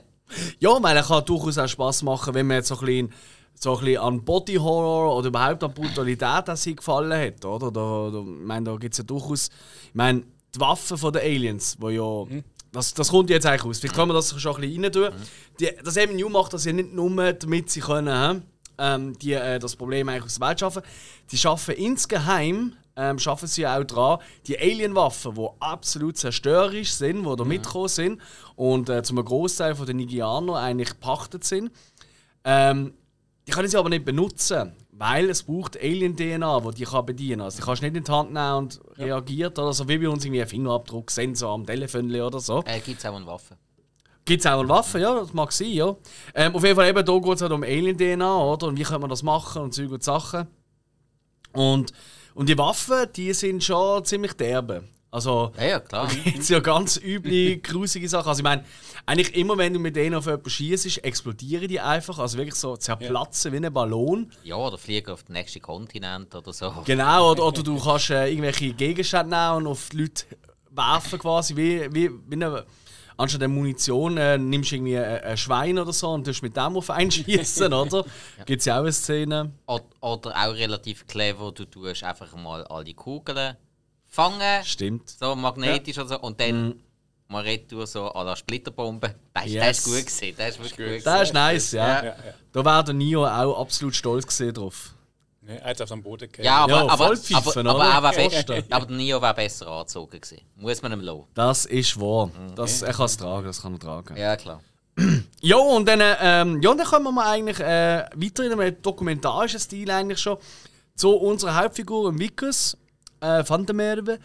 [0.59, 3.13] Ja, weil er kann durchaus auch Spass machen, wenn man jetzt so ein bisschen,
[3.59, 7.43] so ein bisschen an Body Horror oder überhaupt an Brutalität an sich gefallen hat.
[7.45, 7.71] Oder?
[7.71, 9.49] Da, da, ich meine, da gibt es ja durchaus.
[9.87, 10.23] Ich meine,
[10.55, 12.41] die Waffen von den Aliens, wo ja.
[12.71, 13.79] Das, das kommt jetzt eigentlich raus.
[13.79, 15.09] Vielleicht kann man das schon ein bisschen rein tun.
[15.59, 18.43] Die, das New macht das ja nicht nur, damit sie können,
[18.77, 20.83] ähm, die, äh, das Problem eigentlich aus der Welt schaffen.
[21.31, 27.35] Die schaffen insgeheim ähm, schaffen sie auch dran, die Alien-Waffen, die absolut zerstörerisch sind, die
[27.35, 28.21] da mitgekommen sind
[28.57, 31.71] und äh, zum Großteil von den Nigerianern eigentlich gepachtet sind,
[32.43, 32.93] ähm,
[33.49, 37.41] die können sie aber nicht benutzen, weil es braucht Alien-DNA, die die kann bedienen.
[37.41, 40.07] Also die kannst du nicht in die Hand nehmen und reagiert oder so wie bei
[40.07, 42.63] uns irgendwie ein Fingerabdruck, Sensor am Telefon oder so.
[42.67, 43.57] Äh, gibt es auch eine Waffe.
[44.23, 45.95] Gibt es auch eine Waffe, ja, das mag sein, ja.
[46.35, 48.67] Ähm, auf jeden Fall eben, da geht es halt um Alien-DNA, oder?
[48.67, 50.45] Und wie kann man das machen und Zeug und Sachen.
[51.53, 51.91] Und,
[52.35, 54.83] und die Waffen, die sind schon ziemlich derbe.
[55.11, 56.07] Also, Ja, ja, klar.
[56.07, 58.29] gibt ja ganz üble, grusige Sachen.
[58.29, 58.63] Also ich meine,
[59.07, 62.19] eigentlich immer wenn du mit denen auf jemanden schießt, explodieren die einfach.
[62.19, 64.31] Also wirklich so zerplatzen wie ein Ballon.
[64.43, 66.71] Ja, oder fliegen auf den nächsten Kontinent oder so.
[66.85, 70.25] Genau, oder, oder du kannst äh, irgendwelche Gegenstände nehmen und auf die Leute
[70.69, 72.63] werfen quasi, wie, wie, wie eine,
[73.17, 76.55] anstatt der Munition äh, nimmst du irgendwie ein, ein Schwein oder so und tust mit
[76.55, 78.05] dem auf einen schießen, oder?
[78.45, 79.53] Gibt es ja auch eine Szene.
[79.65, 83.57] Oder, oder auch relativ clever, du tust einfach mal alle Kugeln
[84.09, 85.09] fangen, Stimmt.
[85.09, 86.75] so magnetisch oder so, und dann
[87.27, 89.15] mal retour so à la Splitterbombe.
[89.33, 89.77] Das, das Yes.
[89.79, 91.87] ist gut gesehen, das ist wirklich gut Das ist nice, ja.
[91.87, 92.03] Ja.
[92.03, 92.33] Ja, ja.
[92.51, 94.95] Da wäre der Nio auch absolut stolz gewesen drauf.
[95.41, 96.43] Ne, er hat auf dem Boden gehabt.
[96.43, 97.05] Ja, aber, Ja, aber, aber,
[97.93, 100.41] aber, er besser, aber der Nio wäre besser angezogen gewesen.
[100.55, 101.23] Muss man ihm lassen.
[101.35, 102.31] Das ist wahr.
[102.55, 104.17] Das, er kann es tragen, das kann er tragen.
[104.17, 104.61] Ja, klar.
[105.41, 109.89] Ja, und dann, ähm, ja, dann kommen wir eigentlich äh, weiter in einem dokumentarischen Stil
[109.89, 110.37] eigentlich schon
[110.95, 112.75] zu unserer Hauptfigur, Vickers
[113.21, 114.19] äh, van der Merwe,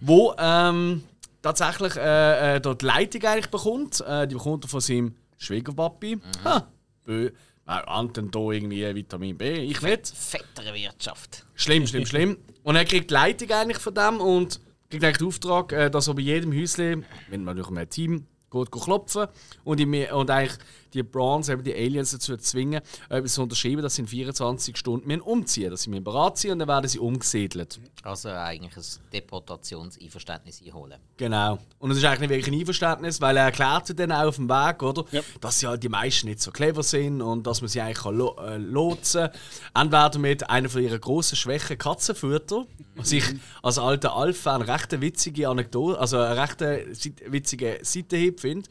[0.00, 1.02] wo ähm,
[1.42, 4.00] tatsächlich äh, äh, dort die Leitung eigentlich bekommt.
[4.00, 6.18] Äh, die bekommt er von seinem Schwiegerpapi.
[6.44, 6.66] Ha,
[7.04, 7.30] bö.
[7.66, 10.08] Anton da irgendwie Vitamin B, ich nicht.
[10.08, 11.46] Fettere Wirtschaft.
[11.54, 12.36] Schlimm, schlimm, schlimm.
[12.64, 14.60] Und er kriegt die Leitung eigentlich von dem und
[14.90, 18.26] kriegt eigentlich den Auftrag, äh, dass er bei jedem Häuschen, wenn man durch ein Team
[18.50, 19.28] geht, klopfen
[19.62, 20.58] und, ihm- und eigentlich
[20.94, 25.06] die Bronze, eben die Aliens dazu zwingen, etwas zu unterschreiben, dass sie in 24 Stunden
[25.06, 27.80] müssen umziehen dass sie müssen bereit sind und dann werden sie umgesiedelt.
[28.02, 30.98] Also eigentlich ein Deportationseinverständnis einholen.
[31.16, 31.58] Genau.
[31.78, 34.36] Und es ist eigentlich nicht wirklich ein Einverständnis, weil er erklärt sie dann auch auf
[34.36, 35.04] dem Weg, oder?
[35.10, 35.20] Ja.
[35.40, 38.36] Dass ja die meisten nicht so clever sind und dass man sie eigentlich kann lo
[38.40, 39.30] äh, lotsen
[39.74, 39.86] kann.
[39.92, 43.24] Entweder mit einer von ihren grossen Schwächen Katzenfutter, was ich
[43.62, 48.68] als alter Alf-Fan eine recht witzige Anekdote, also eine recht witzige Seitenhieb finde.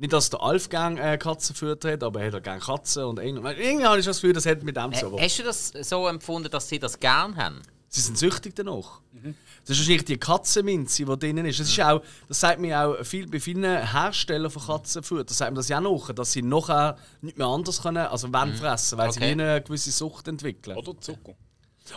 [0.00, 3.18] Nicht, dass der Alf gerne äh, Katzenfutter hat, aber er hat auch gerne Katzen und
[3.18, 5.06] irgendwie irgendwie habe ich das Gefühl, das hat mit dem Äh, so.
[5.08, 7.60] aber- hast du das so empfunden, dass sie das gern haben?
[7.90, 9.00] Sie sind süchtig danach.
[9.64, 11.58] Das ist wahrscheinlich die Katzenminze, die drin ist.
[11.58, 15.24] Das, ist auch, das sagt mir auch viel, bei vielen Herstellern von Katzenfutter.
[15.24, 18.54] Das sagt mir das ja noch, dass sie nachher nicht mehr anders können, also wollen
[18.54, 19.28] fressen, weil sie Okay.
[19.28, 20.76] wie eine gewisse Sucht entwickeln.
[20.76, 21.34] Oder Zucker.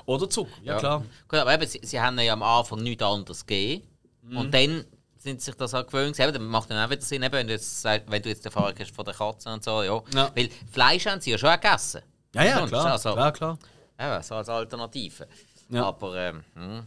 [0.05, 1.03] Oder Zucker, ja, klar.
[1.27, 3.83] Gut, aber eben, sie, sie haben ja am Anfang nichts anderes gegeben.
[4.23, 4.37] Mhm.
[4.37, 4.85] Und dann
[5.21, 6.19] sind sie sich das auch gewöhnt.
[6.19, 8.43] Eben, dann macht dann auch wieder Sinn, eben, wenn, du jetzt, sagst- wenn du jetzt
[8.43, 9.83] die Erfahrung hast von der Katze und so.
[9.83, 10.01] Ja.
[10.15, 10.31] Ja.
[10.35, 12.01] Weil Fleisch haben sie ja schon auch gegessen.
[12.33, 12.85] Ja, ja, klar.
[12.93, 13.59] Also, klar, klar.
[13.99, 15.27] Eben, so als Alternative.
[15.69, 15.85] Ja.
[15.85, 16.83] Aber ähm, hm.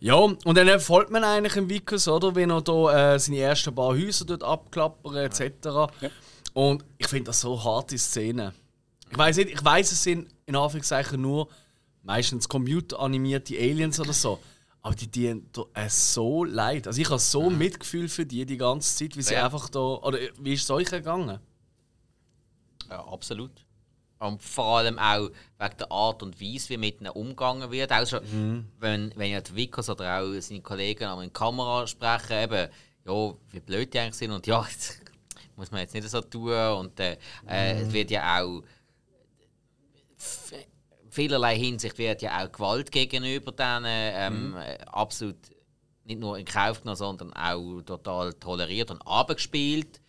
[0.00, 2.34] Ja, und dann folgt man eigentlich im Vickers, oder?
[2.34, 5.68] Wenn er da äh, seine ersten paar Häuser dort abklappert, etc.
[6.54, 8.52] Und ich finde das so harte Szenen.
[9.10, 11.48] Ich weiß nicht, ich weiß, es sind in Anführungszeichen nur
[12.02, 14.40] meistens computeranimierte Aliens oder so.
[14.84, 16.86] Aber die da, äh, so leid.
[16.88, 19.44] Also ich habe so Mitgefühl für die die ganze Zeit, wie sie Ja.
[19.44, 19.78] einfach da.
[19.78, 21.38] Oder äh, wie ist es euch gegangen?
[22.90, 23.52] ja, absolut.
[24.18, 27.90] Und vor allem auch wegen der Art und Weise, wie mit ihnen umgegangen wird.
[27.92, 28.68] Auch schon, Mhm.
[28.78, 32.68] wenn, wenn ja die Vickers oder auch seine Kollegen in die Kamera sprechen, eben,
[33.06, 35.00] ja, wie blöd die eigentlich sind und ja, jetzt
[35.56, 36.52] muss man jetzt nicht so tun.
[36.52, 37.16] Und äh,
[37.48, 37.86] äh, Mhm.
[37.88, 38.62] es wird ja auch
[41.12, 45.36] vielerlei Hinsicht wird ja auch Gewalt gegenüber denen ähm, äh, absolut
[46.04, 50.00] nicht nur in Kauf genommen, sondern auch total toleriert und abgespielt.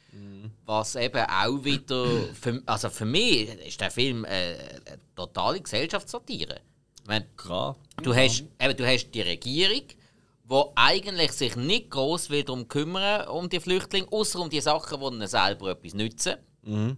[0.65, 2.05] Was eben auch wieder.
[2.39, 4.53] Für, also für mich ist der Film äh,
[4.85, 6.61] eine totale Gesellschaftssatire.
[7.05, 7.75] Meine, Klar.
[8.01, 13.27] Du hast, eben, du hast die Regierung, die eigentlich sich nicht groß will darum kümmern
[13.27, 16.35] um die Flüchtlinge, außer um die Sachen, die ihnen selber etwas nützen.
[16.63, 16.97] Hm,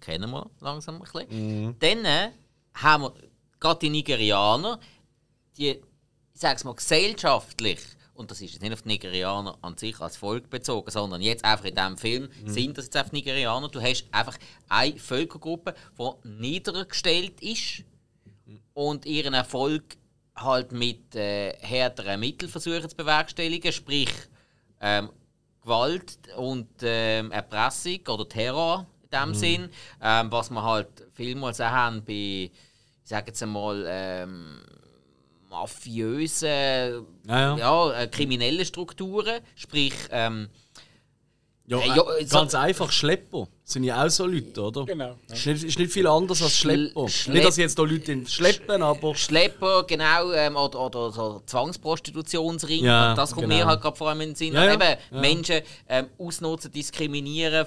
[0.00, 1.76] kennen wir langsam ein bisschen.
[1.78, 2.30] Dann äh,
[2.76, 3.14] haben wir
[3.60, 4.78] gerade die Nigerianer,
[5.56, 5.80] die, ich
[6.34, 7.80] sag's mal, gesellschaftlich,
[8.14, 11.44] und das ist jetzt nicht auf die Nigerianer an sich als Volk bezogen, sondern jetzt
[11.44, 13.68] einfach in diesem Film sind das jetzt einfach Nigerianer.
[13.68, 17.84] Du hast einfach eine Völkergruppe, die niedergestellt ist
[18.72, 19.96] und ihren Erfolg
[20.34, 24.12] halt mit äh, härteren Mitteln versuchen zu bewerkstelligen, sprich
[24.80, 25.10] ähm,
[25.62, 29.68] Gewalt und ähm, Erpressung oder Terror in dem Sinn,
[30.02, 32.50] ähm, was wir halt vielmals auch haben bei, ich
[33.04, 34.58] sage jetzt einmal, ähm,
[35.48, 37.56] mafiösen, Ja, ja.
[37.56, 40.48] ja, äh, kriminellen Strukturen, sprich ähm,
[41.68, 44.84] Ja, Äh, ja, ganz so- einfach, Schlepper sind ja auch so Leute, oder?
[44.84, 45.16] Genau.
[45.32, 47.08] Ist nicht, ist nicht viel anders als Schlepper.
[47.08, 49.16] Schlepp- Nicht, dass jetzt da Leute ihn schleppen, aber.
[49.16, 52.84] Schlepper, genau, ähm, oder, oder so Zwangsprostitutionsring.
[52.84, 53.56] Ja, das kommt genau.
[53.56, 54.52] mir halt gerade vor allem in den Sinn.
[54.54, 54.74] Ja, ja.
[54.74, 55.20] Eben, Ja.
[55.20, 57.66] Menschen ähm, ausnutzen, diskriminieren,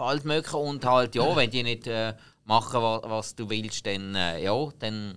[0.00, 0.56] f- auf alles Mögliche.
[0.56, 4.68] Und halt, ja, wenn die nicht äh, machen, was, was du willst, dann, äh, ja,
[4.78, 5.16] dann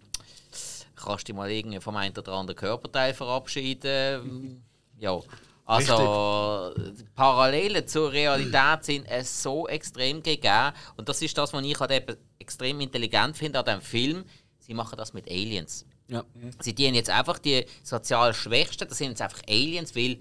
[0.96, 4.64] kannst du dich mal irgendwie vom einen oder anderen Körperteil verabschieden.
[5.00, 5.20] Ja.
[5.66, 10.74] Also, die Parallelen zur Realität sind es so extrem gegeben.
[10.98, 14.26] Und das ist das, was ich halt eben extrem intelligent finde an diesem Film.
[14.60, 15.86] Sie machen das mit Aliens.
[16.10, 16.24] Ja.
[16.60, 20.20] Sie dienen jetzt einfach die sozial Schwächsten, das sind jetzt einfach Aliens, weil,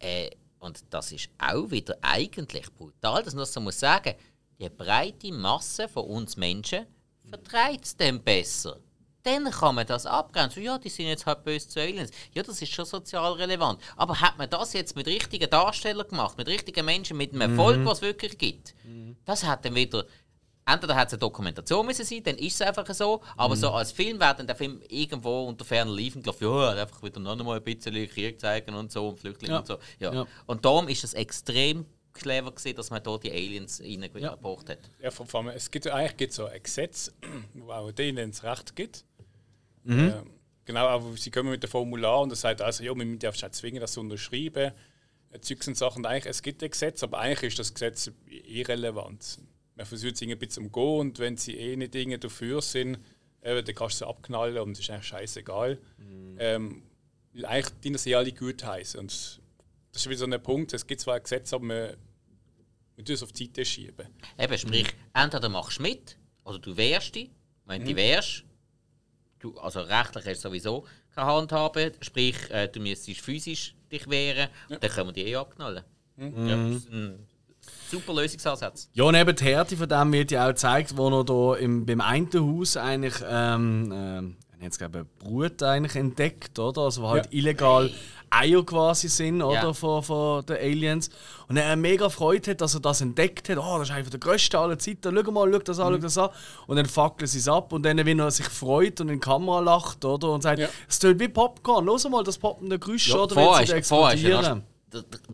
[0.00, 0.30] äh,
[0.64, 4.14] und das ist auch wieder eigentlich brutal, dass man das so muss sagen,
[4.58, 6.86] die breite Masse von uns Menschen
[7.28, 8.80] vertreibt es dem besser.
[9.24, 10.62] Dann kann man das abgrenzen.
[10.62, 12.10] Ja, die sind jetzt halt böse zu Aliens.
[12.34, 13.80] Ja, das ist schon sozial relevant.
[13.96, 17.84] Aber hat man das jetzt mit richtigen Darstellern gemacht, mit richtigen Menschen, mit einem Erfolg,
[17.84, 18.74] was es wirklich gibt?
[19.24, 20.04] Das hat dann wieder.
[20.66, 23.20] Entweder hat es eine Dokumentation müssen sein, dann ist es einfach so.
[23.36, 26.44] Aber so als Film wäre dann der Film irgendwo unter ferner Liefen gelaufen.
[26.44, 29.58] Ja, einfach wieder noch mal ein bisschen Krieg zeigen und so und Flüchtlinge Ja.
[29.58, 29.78] und so.
[29.98, 30.12] Ja.
[30.14, 30.26] Ja.
[30.46, 34.78] Und darum ist es extrem clever gewesen, dass man hier die Aliens reingebracht hat.
[35.02, 37.12] Ja, vor allem, es gibt eigentlich gibt so ein Gesetz,
[37.54, 39.04] wo auch denen das Recht gibt.
[39.82, 39.98] Mhm.
[39.98, 40.30] Ähm,
[40.64, 43.28] genau, aber sie kommen mit dem Formular und das sagt also, ja, wir müssen dich
[43.28, 44.72] einfach zwingen, das zu unterschreiben.
[45.30, 45.98] Äh, Zeugs und Sachen.
[45.98, 49.38] Und eigentlich, es gibt ein Gesetz, aber eigentlich ist das Gesetz irrelevant.
[49.76, 52.98] Man versucht es irgendwie ein bisschen umgehen und wenn sie eh nicht Dinge dafür sind,
[53.40, 55.78] äh, dann kannst du sie abknallen und es ist eigentlich scheißegal.
[56.38, 56.82] Ähm,
[57.32, 59.00] weil eigentlich dienen sie alle gut heißen.
[59.00, 59.40] Und
[59.92, 61.96] das ist wieder so ein Punkt, es gibt zwar ein Gesetz, aber man,
[62.96, 64.08] man tut es auf die Seite schieben.
[64.38, 67.30] Eben, sprich, entweder machst du mit oder du wehrst dich.
[67.66, 68.44] Wenn du wehrst,
[69.38, 74.48] du, also rechtlich hast du sowieso keine Handhabe, sprich, äh, du müsstest physisch dich wehren,
[74.68, 75.84] dann können wir die eh abknallen.
[76.16, 77.26] Ja, das ist ein
[77.90, 78.88] super Lösungsansatz.
[78.92, 81.84] Ja, und eben die Härte von dem wird ja auch gezeigt, wo er da im,
[81.86, 86.82] beim einen Haus eigentlich, ähm, ähm, jetzt glaube Brut eigentlich entdeckt, oder?
[86.82, 87.32] Also wo halt Ja.
[87.32, 87.90] illegal
[88.30, 89.54] Eier quasi sind, oder?
[89.62, 89.72] Ja.
[89.72, 91.08] Von, von den Aliens.
[91.46, 93.58] Und er mega Freude hat, dass er das entdeckt hat.
[93.58, 95.16] Oh, das ist einfach der größte aller Zeiten.
[95.24, 96.30] Schau mal, schau das an, schau das an.
[96.66, 97.72] Und dann fackeln sie es ab.
[97.72, 100.30] Und dann, wenn er sich freut und in die Kamera lacht, oder?
[100.32, 100.68] Und sagt, Ja.
[100.88, 101.84] es tönt wie Popcorn.
[101.84, 103.34] Los mal das poppende Geräusch, oder?
[103.34, 104.60] vorher Wenn sie ist, vorher ja.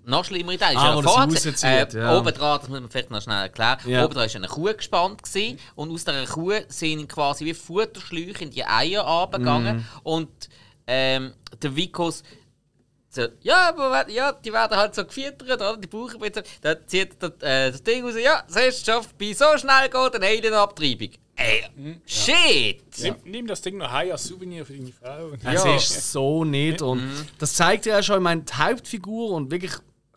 [0.04, 0.72] Noch, schlimmere Teil.
[0.74, 2.00] Ist Ah, ja vorher rauszieht, gewesen.
[2.00, 2.18] ja.
[2.18, 3.78] Oben dran, das muss man vielleicht noch schnell erklären.
[3.86, 4.04] Ja.
[4.04, 8.44] Oben dran war eine Kuh gespannt gewesen, und aus dieser Kuh sind quasi wie Futterschläuche
[8.44, 9.76] in die Eier runtergegangen.
[9.78, 9.84] Mhm.
[10.02, 10.48] Und
[10.86, 12.22] ähm, der Vikos
[13.12, 15.76] so, ja, aber ja, die werden halt so gefüttert, oder?
[15.76, 16.42] Die brauchen jetzt.
[16.62, 20.26] Da zieht das, äh, das Ding raus, ja, hast du bei so schnell geht eine
[20.26, 21.10] Alienabtreibung.
[21.42, 21.64] Ey,
[22.04, 22.82] shit!
[23.02, 25.30] Nimm, nimm das Ding noch heim als Souvenir für deine Frau.
[25.42, 25.76] Es Ja.
[25.76, 26.82] ist so nicht.
[26.82, 27.02] Und
[27.38, 29.72] das zeigt ja schon, ich meine, die Hauptfigur und wirklich,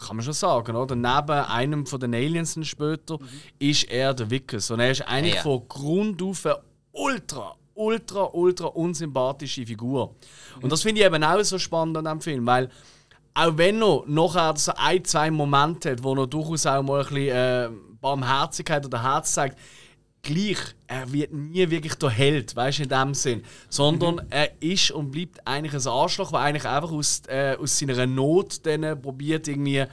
[0.05, 0.95] kann man schon sagen, oder?
[0.95, 3.19] Neben einem von den Aliens dann später
[3.57, 4.69] ist er der Vickers.
[4.71, 5.41] Und er ist eigentlich Ja.
[5.43, 6.57] von Grund auf eine
[6.91, 10.15] ultra, ultra, ultra unsympathische Figur.
[10.62, 12.69] Und das finde ich eben auch so spannend an diesem Film, weil
[13.33, 17.07] auch wenn er nachher so ein, zwei Momente hat, wo er durchaus auch mal ein
[17.07, 17.69] bisschen äh,
[18.01, 19.57] Barmherzigkeit oder Herz zeigt,
[20.23, 20.57] gleich,
[20.88, 23.43] er wird nie wirklich der Held, weißt du, in dem Sinn.
[23.69, 28.07] Sondern er ist und bleibt eigentlich ein Arschloch, der eigentlich einfach aus, äh, aus seiner
[28.07, 29.88] Not dann probiert, irgendwie äh,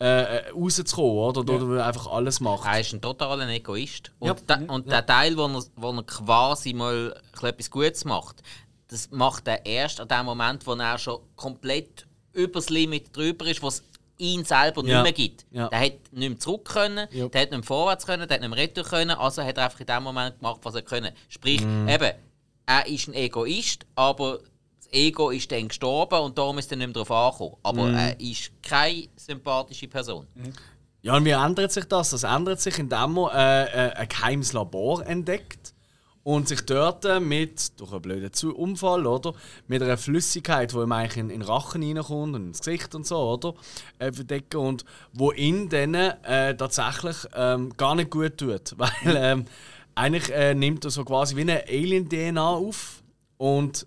[0.00, 1.40] äh, rauszukommen, oder?
[1.40, 2.66] Oder er einfach alles macht.
[2.66, 4.12] Er ist ein totaler Egoist.
[4.18, 4.56] Und, Ja.
[4.56, 8.42] der, und der Teil, wo er, wo er quasi mal etwas Gutes macht,
[8.88, 13.62] das macht er erst an dem Moment, wo er schon komplett übers Limit drüber ist,
[13.62, 13.82] wo es
[14.18, 15.02] ihn selber Ja.
[15.02, 15.46] nicht mehr gibt.
[15.50, 15.68] Ja.
[15.68, 17.28] Der hat nicht mehr zurück können, Ja.
[17.28, 19.64] der hat nicht mehr vorwärts können, der hat nicht mehr retour können, also hat er
[19.64, 21.12] einfach in dem Moment gemacht, was er können.
[21.28, 21.88] Sprich, Mhm.
[21.88, 22.12] eben,
[22.66, 24.38] er ist ein Egoist, aber
[24.78, 27.56] das Ego ist dann gestorben und darum ist er nicht mehr darauf angekommen.
[27.62, 27.94] Aber Mhm.
[27.96, 30.26] er ist keine sympathische Person.
[31.00, 32.10] Ja, und wie ändert sich das?
[32.10, 35.71] Das ändert sich, indem man äh, äh, ein geheimes Labor entdeckt
[36.24, 39.34] und sich dort äh, mit, durch einen blöden Unfall, oder?
[39.66, 43.06] Mit einer Flüssigkeit, die ihm eigentlich in, in den Rachen reinkommt und ins Gesicht und
[43.06, 43.54] so, oder?
[43.98, 48.74] Äh, verdecken und wo ihn dann äh, tatsächlich ähm, gar nicht gut tut.
[48.76, 49.44] Weil ähm,
[49.94, 53.02] eigentlich äh, nimmt er so quasi wie eine Alien-DNA auf
[53.36, 53.86] und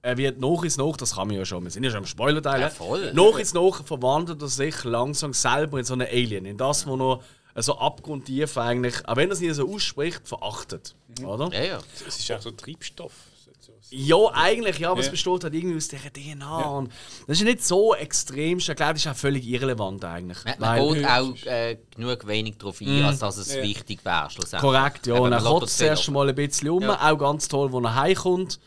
[0.00, 2.06] er wird nach ins nach, das kann man ja schon, wir sind ja schon im
[2.06, 2.60] Spoiler-Teil.
[2.60, 3.12] Ja, voll.
[3.14, 6.94] Nach ins nach verwandelt er sich langsam selber in so einen Alien, in das, wo
[6.94, 7.20] er
[7.62, 10.94] so abgrundtief eigentlich, auch wenn er es nicht so ausspricht, verachtet.
[11.24, 11.50] Oder?
[11.52, 11.78] Ja, ja.
[12.06, 13.12] Es ist auch so Treibstoff.
[13.90, 15.12] Ja, eigentlich, ja, aber es Ja.
[15.12, 16.62] besteht halt irgendwie aus dieser DNA.
[16.68, 16.90] Und
[17.28, 20.38] das ist nicht so extrem, ich glaube, das ist auch völlig irrelevant eigentlich.
[20.44, 21.06] Man, Weil- man geht
[21.46, 23.62] auch äh, genug wenig darauf ein, als dass es Ja.
[23.62, 24.30] wichtig wäre.
[24.30, 24.60] schlussendlich.
[24.60, 25.14] Korrekt, ja.
[25.14, 26.14] Und er kotzt zuerst Fehler.
[26.14, 26.82] mal ein bisschen um.
[26.82, 27.12] Ja.
[27.12, 28.58] Auch ganz toll, wo er heimkommt.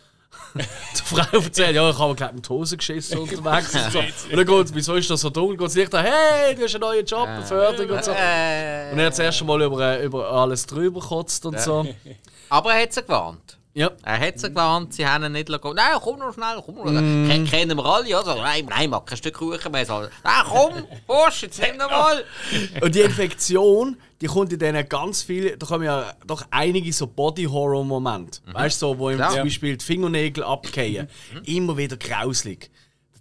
[0.56, 3.74] Die Frau erzählt, ja, ich habe gleich mit Hose geschissen unterwegs.
[3.74, 4.00] und, so.
[4.00, 5.58] und dann geht wieso ist das so dunkel?
[5.58, 8.12] Geht Licht an, hey, du hast einen neuen Job, eine Förderung und so.
[8.12, 11.86] Äh, Und er hat zuerst mal über, über alles drüber gekotzt und so.
[12.50, 13.58] aber er hat sie gewarnt.
[13.74, 13.92] Ja.
[14.04, 15.76] Er hat sie gewarnt, sie haben ihn nicht lassen.
[15.76, 16.86] Nein, komm noch schnell, komm noch.
[16.86, 17.46] Mm.
[17.46, 18.36] Kennen wir alle, oder?
[18.36, 19.86] Nein, nein, mach kein Stück Kuchen mehr.
[19.86, 22.24] So, Nein, komm, Bursch, jetzt nimm noch mal.
[22.82, 27.08] Und die Infektion, die kommt in denen ganz viel, da kommen ja doch einige so
[27.08, 28.42] Body-Horror-Momente.
[28.52, 29.32] Weißt du, so, wo ihm Klar.
[29.34, 31.08] zum Beispiel die Fingernägel abgehen.
[31.46, 32.70] Immer wieder grauslig.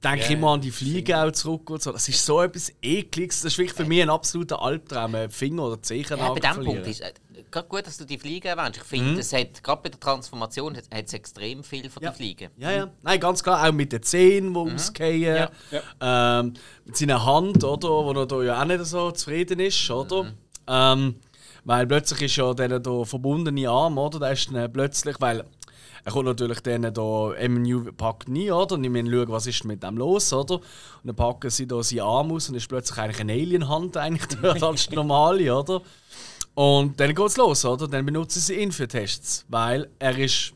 [0.01, 1.91] Da denke ich Ja, immer an die Fliege auch zurück und so.
[1.93, 3.41] Das ist so etwas Ekliges.
[3.43, 6.65] Das ist wirklich für mich ein absoluter Albtraum, einen Finger oder Zehen Ja, bei dem.
[6.65, 7.13] Punkt ist äh,
[7.51, 8.77] gerade gut, dass du die Fliegen erwähnst.
[8.79, 12.11] Ich finde, es hat gerade bei der Transformation hat es extrem viel von Ja.
[12.11, 12.51] den Fliegen.
[12.59, 12.91] Ja, ja.
[13.03, 15.49] Nein, ganz klar, auch mit den Zähnen, die ausgehen.
[16.01, 16.53] Ähm,
[16.85, 20.33] mit seiner Hand, oder, wo er da ja auch nicht so zufrieden ist, oder?
[20.69, 21.17] Ähm,
[21.65, 24.21] weil plötzlich ist ja der da verbundene Arm, oder?
[24.21, 25.45] Der ist dann plötzlich, weil
[26.05, 28.77] er kommt natürlich dann da MNU packt nie, oder?
[28.77, 30.55] Und ich meine, schauen, was ist mit dem los, oder?
[30.55, 30.63] Und
[31.05, 34.63] dann packen sie da seinen Arm aus und ist plötzlich eigentlich eine Alien-Hand eigentlich dort
[34.63, 35.83] als normale, oder?
[36.55, 37.89] Und dann geht's los, oder?
[37.89, 40.53] Dann benutzen sie ihn für Tests, weil er ist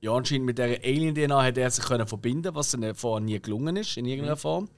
[0.00, 3.76] ja, anscheinend mit dieser Alien-DNA hat er sich können verbinden, was ihm vorher nie gelungen
[3.76, 4.68] ist, in irgendeiner Form.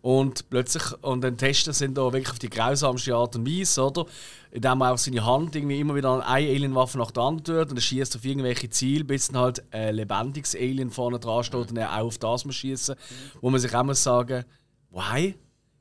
[0.00, 4.06] Und plötzlich, und dann testen ihn da wirklich auf die grausamste Art und Weise, oder?
[4.50, 7.70] Indem er auch seine Hand irgendwie immer wieder an eine Alien-Waffe nach der anderen tut
[7.70, 11.70] und er schießt auf irgendwelche Ziele, bis dann halt ein lebendiges Alien vorne dran steht
[11.70, 12.94] und er auch auf das muss schießen.
[13.40, 14.44] Wo man sich auch muss sagen,
[14.90, 15.34] why?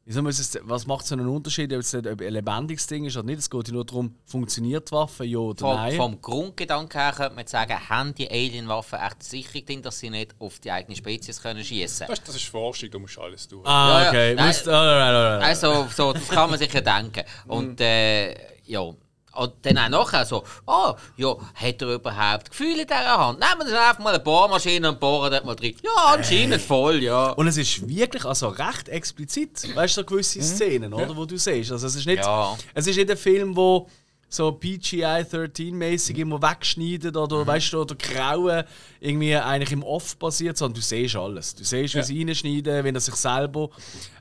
[0.09, 3.25] Es, was macht so einen Unterschied, ob es nicht ob ein lebendiges Ding ist oder
[3.25, 3.39] nicht?
[3.39, 5.95] Es geht ja nur darum, funktioniert die Waffe, ja oder Vom, nein?
[5.97, 10.33] vom Grundgedanken her könnte man sagen, haben die Alienwaffen echt Sicherung drin, dass sie nicht
[10.39, 13.61] auf die eigene Spezies können schießen Das, das ist Forschung, da musst du alles tun.
[13.65, 14.09] ah, Ja, ja.
[14.09, 14.35] okay.
[14.35, 14.55] Nein.
[14.67, 15.43] Alright.
[15.43, 17.23] Also, so, das kann man sich ja denken.
[17.47, 18.89] Und äh, ja.
[19.37, 23.39] Und dann auch nachher so, ah, ja, hat er überhaupt Gefühle in dieser Hand?
[23.39, 25.75] Nehmen wir einfach mal eine Bohrmaschine und bohren dort mal drin.
[25.83, 27.29] Ja, anscheinend voll, ja.
[27.31, 31.37] Und es ist wirklich also recht explizit, weißt du, so gewisse Szenen, oder, wo du
[31.37, 31.71] siehst.
[31.71, 32.57] Also es ist nicht, Ja.
[32.73, 33.87] es ist nicht ein Film, wo
[34.29, 38.63] so PGI 13-mäßig immer wegschneidet oder weißt du, oder Grauen
[38.99, 41.55] irgendwie eigentlich im Off passiert, sondern du siehst alles.
[41.55, 42.03] Du siehst, wie Ja.
[42.03, 43.69] sie reinschneiden, wenn er sich selber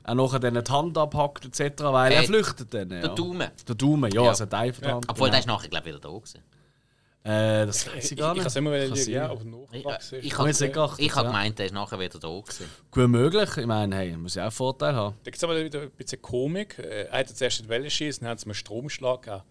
[0.05, 2.89] auch nachher dann die Hand abhackt etc., weil er Hey, flüchtet dann.
[2.89, 3.01] Ja.
[3.01, 3.51] der Daumen.
[3.67, 4.29] Der Daumen, ja, Ja.
[4.29, 4.95] also ein Teil von der Ja.
[4.95, 5.05] Hand.
[5.09, 5.31] Obwohl, genau.
[5.31, 6.41] der ist nachher, glaube ich, wieder da gewesen.
[7.23, 8.43] äh, das weiß ich Ich, gar ich nicht.
[8.43, 9.13] kann es immer schauen, sein.
[9.13, 9.41] ja, aber
[9.73, 11.29] Ich, ich, Ich habe ich hab ja.
[11.29, 12.69] gemeint, der ist nachher wieder da gewesen.
[12.89, 13.57] Gut möglich.
[13.57, 15.15] Ich meine, hey, muss ja auch einen Vorteil haben.
[15.17, 16.79] Da gibt es aber wieder ein bisschen Komik.
[16.79, 19.43] Äh, Er hat zuerst die Welle schießen, dann hat es einen Stromschlag gegeben.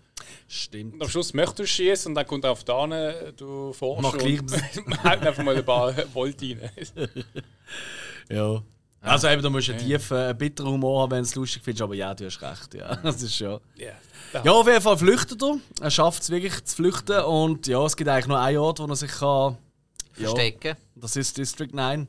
[0.48, 0.94] Stimmt.
[0.94, 4.02] Und am Schluss möchtest du schießen und dann kommt er auf da hin, du forschst
[4.02, 6.70] Macht gleich- und haut einfach mal ein paar Volt rein.
[8.28, 8.60] Ja.
[9.02, 11.62] Also eben, da musst du einen tiefen, einen bitteren Humor haben, wenn du es lustig
[11.62, 12.96] findest, aber ja, du hast recht, ja.
[12.96, 13.60] Das ist schon.
[13.76, 13.92] Ja.
[14.42, 15.58] Ja, auf jeden Fall flüchtet er.
[15.80, 18.86] Er schafft es wirklich zu flüchten und ja, es gibt eigentlich nur einen Ort, wo
[18.86, 19.58] er sich kann...
[20.16, 20.76] Ja, Verstecken.
[20.96, 22.08] das ist District 9.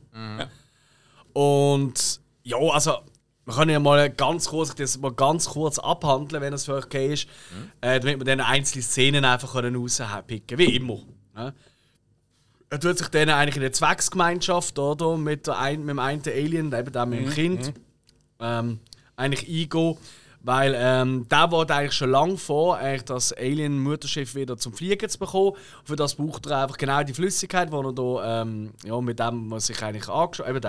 [1.34, 2.98] Und ja, also
[3.48, 6.84] wir können ja mal ganz kurz, das mal ganz kurz abhandeln, wenn es für euch
[6.84, 7.28] okay ist,
[7.80, 10.98] äh, damit wir dann einzelne Szenen einfach rauspicken können, wie immer.
[11.34, 11.54] Ja.
[12.68, 16.20] Er tut sich dann eigentlich in eine Zwecksgemeinschaft oder, mit, der ein, mit dem einen
[16.26, 17.72] Alien, eben dem mit dem Kind,
[18.38, 18.80] ähm,
[19.16, 19.96] eigentlich eingehen.
[20.42, 25.18] Weil ähm, der wollte eigentlich schon lange vor, eigentlich das Alien-Mutterschiff wieder zum Fliegen zu
[25.18, 25.56] bekommen.
[25.84, 29.48] Für das braucht er einfach genau die Flüssigkeit, die er da, ähm, ja, mit dem
[29.48, 30.60] man sich eigentlich angeschaut eben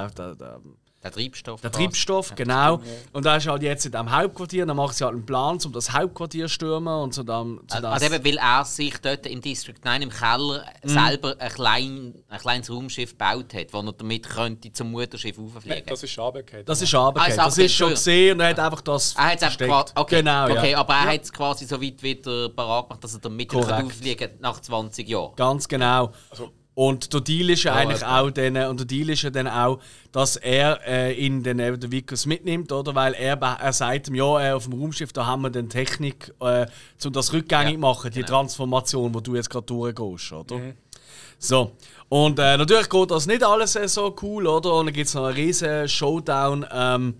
[1.02, 1.72] der, der, der.
[1.72, 2.82] Treibstoff, genau.
[3.14, 5.72] Und da ist halt jetzt in diesem Hauptquartier, dann machen sie halt einen Plan, um
[5.72, 7.62] das Hauptquartier zu stürmen und so dann.
[7.72, 10.90] So Also eben, weil er sich dort im District 9 im Keller Mhm.
[10.90, 15.84] selber ein, klein, ein kleines Raumschiff gebaut hat, wo er damit könnte zum Mutterschiff rauffliegen
[15.88, 16.66] das ist runtergefallen.
[16.66, 17.40] Das ist runtergefallen.
[17.40, 19.72] Ah, Das ist schon gesehen und er hat einfach das Er hat es einfach versteckt.
[19.72, 20.58] quasi, okay, Genau, ja.
[20.58, 24.20] okay, aber er hat es quasi so weit wieder parat gemacht, dass er damit Korrekt.
[24.20, 25.36] kann nach 20 Jahren.
[25.38, 26.12] Ganz genau.
[26.30, 28.22] Also- und der Deal ist ja eigentlich etwa.
[28.22, 29.80] auch dann, und der Deal ist ja dann auch,
[30.14, 32.96] dass er äh, ihn dann eben den Vickers mitnimmt, oder?
[32.96, 36.34] Weil er, er sagt ihm, ja, äh, auf dem Raumschiff, da haben wir dann Technik,
[36.40, 36.68] äh,
[37.04, 40.56] um das rückgängig zu machen, die Transformation, wo du jetzt gerade durchgehst, oder?
[41.38, 41.74] So.
[42.08, 44.76] Und äh, natürlich geht das nicht alles äh, so cool, oder?
[44.76, 47.16] Und dann gibt es noch einen riesen Showdown ähm,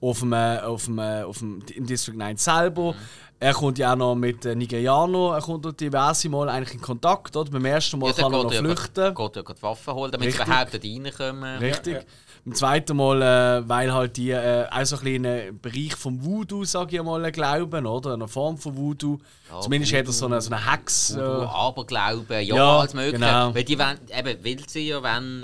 [0.00, 2.94] auf dem, äh, auf dem, äh, auf dem, im District 9 selber.
[3.40, 6.80] Er kommt ja auch noch mit äh, Nigerianern, er kommt dort diverse Mal eigentlich in
[6.80, 7.50] Kontakt, oder?
[7.50, 8.94] Beim ersten Mal Ja, kann er noch ja flüchten.
[8.94, 10.46] grad- geht ja gerade Waffen holen, damit sie Richtig.
[10.46, 11.58] überhaupt dort reinkommen.
[11.58, 12.06] Richtig.
[12.46, 15.94] Beim zweiten Mal, äh, weil halt die äh, auch so ein bisschen in einen Bereich
[15.94, 18.12] vom Voodoo, sage ich mal, glauben, oder?
[18.14, 19.18] Eine Form von Voodoo.
[19.60, 21.14] Zumindest hat er so eine, so eine Hex.
[21.16, 23.18] Voodoo, Äh, Aberglauben, ja, Ja, alles Mögliche.
[23.18, 23.54] genau.
[23.54, 25.42] Weil die wollen, eben, will sie ja, wenn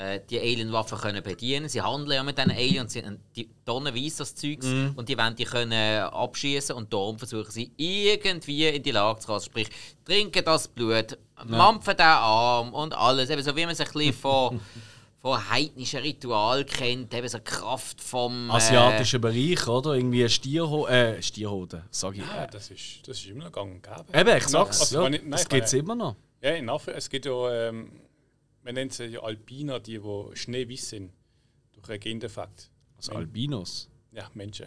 [0.00, 3.48] äh, äh, die Alien-Waffen können bedienen Sie handeln ja mit diesen Aliens, sie haben die
[3.64, 4.92] tonnenweise das Zeugs Mhm.
[4.96, 9.26] und die wollen die können abschießen und darum versuchen sie irgendwie in die Lage zu
[9.26, 9.40] kommen.
[9.40, 9.68] Sprich,
[10.04, 13.30] trinken das Blut, mampfen den Arm und alles.
[13.30, 14.60] Eben so wie man sich ein bisschen von,
[15.22, 18.48] von heidnischen Ritual kennt, eben so die Kraft vom.
[18.48, 19.94] Äh, asiatischen Bereich, oder?
[19.94, 22.20] Irgendwie Stierho äh, Stierhoden, sag ich.
[22.20, 24.18] Ja, das ist, das ist immer noch gang und gäbe.
[24.18, 24.80] Eben, ich sag's.
[24.80, 26.16] Also, ja, ich- nein, das gibt es immer noch.
[26.42, 27.92] Ja, in Afrika, es gibt ja, ähm,
[28.62, 31.12] man nennt sie ja Alpiner, die, die schneeweiß sind.
[31.72, 32.70] Durch einen Gendefekt.
[32.96, 33.88] Also Albinos.
[34.12, 34.66] Ja, Menschen.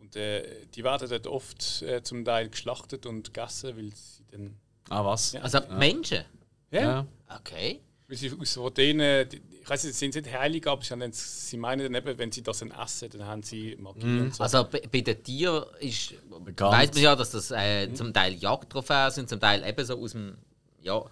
[0.00, 4.56] Und äh, die werden dort oft äh, zum Teil geschlachtet und gegessen, weil sie dann.
[4.88, 5.32] Ah, was?
[5.32, 5.40] Ja.
[5.42, 6.24] Also Menschen.
[6.70, 7.06] Ja, Ja.
[7.38, 7.80] Okay.
[8.08, 11.12] Weil sie aus denen, die- ich weiß nicht, sind sie nicht heilig, aber sie, haben-
[11.12, 14.42] sie meinen dann eben, wenn sie das dann essen, dann haben sie Magie und so.
[14.42, 16.72] Also bei, bei den Tieren ist, Bekannt.
[16.72, 20.12] weiß man ja, dass das äh, zum Teil Jagdtrophäen sind, zum Teil eben so aus
[20.12, 20.36] dem.
[20.82, 21.04] Ja,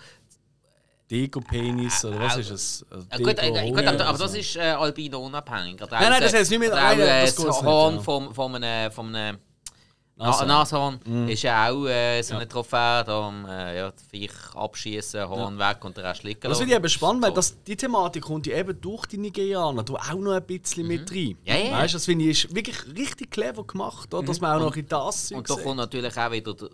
[1.11, 2.87] Deko-Penis oder was ist es?
[2.91, 5.81] Also äh, gut, äh, Deko- gut aber, aber das ist äh, Albino unabhängig.
[5.83, 8.01] Oder Nein, nein, das äh, heißt nicht mehr- nein, äh, das das nicht, Horn ja.
[8.03, 9.39] vom, vom einem, vom einem
[10.17, 10.49] Nashorn.
[10.49, 11.29] Nashorn, Mhm.
[11.29, 15.97] ist ja auch äh, so eine Trophäe, da äh, ja, Viech abschießen, Horn weg und
[15.97, 17.37] den Rest liegen Das finde ich eben spannend, weil So.
[17.37, 21.09] das, die Thematik kommt ja eben durch die Nigerianer da auch noch ein bisschen mit
[21.13, 21.29] rein.
[21.29, 21.37] Mhm.
[21.45, 21.73] Ja, ja.
[21.79, 24.27] Weißt du, das finde ich ist wirklich richtig clever gemacht, oder?
[24.27, 25.63] dass man auch noch in das Und da sieht.
[25.65, 26.71] kommt natürlich auch wieder der-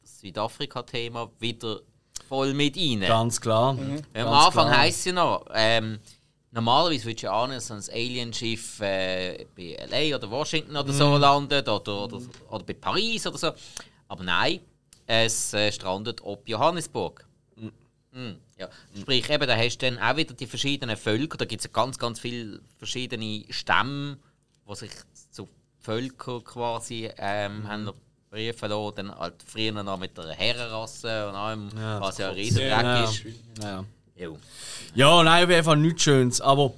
[0.00, 1.80] das Südafrika-Thema wieder
[2.28, 3.00] voll mit rein.
[3.00, 3.76] Ganz klar.
[3.76, 4.78] Ganz am Anfang klar.
[4.80, 5.98] heisst es ja noch, ähm,
[6.50, 10.96] normalerweise würdest du ja ahnen, dass ein Alienschiff äh, bei LA oder Washington oder Mhm.
[10.96, 12.20] so landet oder, oder,
[12.50, 13.52] oder bei Paris oder so.
[14.08, 14.60] Aber nein,
[15.06, 17.24] es äh, strandet ob Johannesburg.
[18.12, 18.68] Mhm, ja.
[18.98, 21.36] Sprich, eben, da hast du dann auch wieder die verschiedenen Völker.
[21.36, 24.16] Da gibt es ja ganz, ganz viele verschiedene Stämme,
[24.68, 24.90] die sich
[25.30, 25.46] zu
[25.80, 27.68] Völkern quasi ähm, Mhm.
[27.68, 27.90] haben
[28.36, 28.94] Briefe lassen.
[28.96, 32.62] Dann halt früher noch mit der Herrenrasse und allem, Ja, was ja ein Ja, riesen
[32.62, 33.04] Ja.
[33.04, 33.22] ist.
[33.62, 33.84] Ja.
[34.18, 34.38] Jo.
[34.94, 36.40] ja, nein, auf jeden Fall nichts Schönes.
[36.40, 36.72] Aber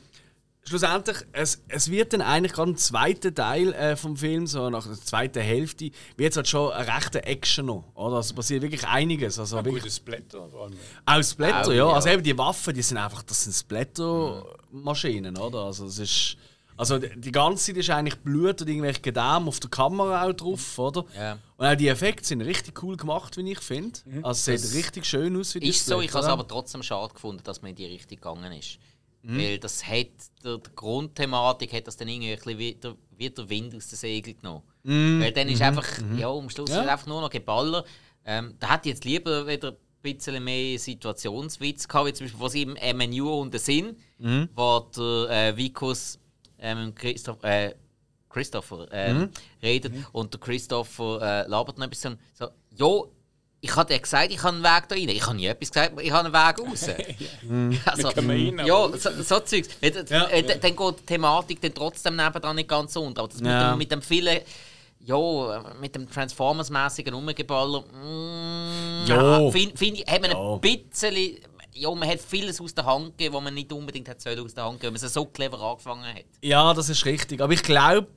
[0.64, 4.84] schlussendlich, es, es wird dann eigentlich gerade im zweiten Teil äh, vom Film, so nach
[4.84, 7.84] der zweiten Hälfte, wird es halt schon eine rechte Action noch.
[7.94, 8.16] Oder?
[8.16, 9.38] Also passiert wirklich einiges.
[9.38, 10.76] Also wirklich Gutes Blätter vor allem.
[11.06, 11.88] Auch Splatter, Auch, ja.
[11.88, 11.92] ja.
[11.92, 15.60] Also eben die Waffen, die sind einfach, das sind Splatter-Maschinen, oder?
[15.64, 16.36] Also es ist...
[16.78, 20.78] Also die ganze Zeit ist eigentlich Blut und irgendwelche Gedärme auf der Kamera auch drauf,
[20.78, 21.04] oder?
[21.16, 21.38] Ja.
[21.56, 23.98] Und auch die Effekte sind richtig cool gemacht, wie ich finde.
[24.22, 27.12] Also es sieht richtig schön aus wie Ist so, ich habe es aber trotzdem schade
[27.12, 28.78] gefunden, dass man in die Richtung gegangen ist.
[29.24, 30.06] Weil das hat,
[30.44, 34.38] der, die Grundthematik hat das dann irgendwie ein bisschen wieder, wieder Wind aus den Segeln
[34.38, 34.62] genommen.
[35.20, 35.84] Weil dann ist einfach,
[36.16, 36.82] ja, am Schluss Ja.
[36.82, 37.84] einfach nur noch Geballer.
[38.24, 42.40] Ähm, da hätte ich jetzt lieber wieder ein bisschen mehr Situationswitz gehabt, wie zum Beispiel,
[42.40, 43.98] was im MNU unten sind,
[44.54, 46.18] wo der äh, Vikus
[46.60, 47.74] ähm, Christoph, äh,
[48.28, 49.30] Christopher ähm,
[49.62, 53.10] redet und der Christopher äh, labert noch ein bisschen so, jo,
[53.60, 55.08] ich habe dir gesagt, ich habe einen Weg da rein.
[55.08, 56.88] Ich habe nie etwas gesagt, ich habe einen Weg raus.
[57.86, 59.68] also, Wir können rein, ja, so, so Zeugs.
[60.10, 60.26] Ja.
[60.28, 63.22] äh, d- Dann geht die Thematik dann trotzdem nebendran nicht ganz so unter.
[63.22, 63.44] Aber das Ja.
[63.44, 64.38] mit, dem, mit dem vielen,
[65.00, 69.40] ja, mit dem Transformers-mäßigen Umgeballer, mm, Ja.
[69.40, 70.54] ja, finde find ich, hat man Ja.
[70.54, 71.38] ein bisschen,
[71.74, 74.54] ja, man hat vieles aus der Hand gegeben, was man nicht unbedingt hat sollen aus
[74.54, 76.24] der Hand geben, weil man es so clever angefangen hat.
[76.42, 77.40] Ja, das ist richtig.
[77.40, 78.08] Aber ich glaube,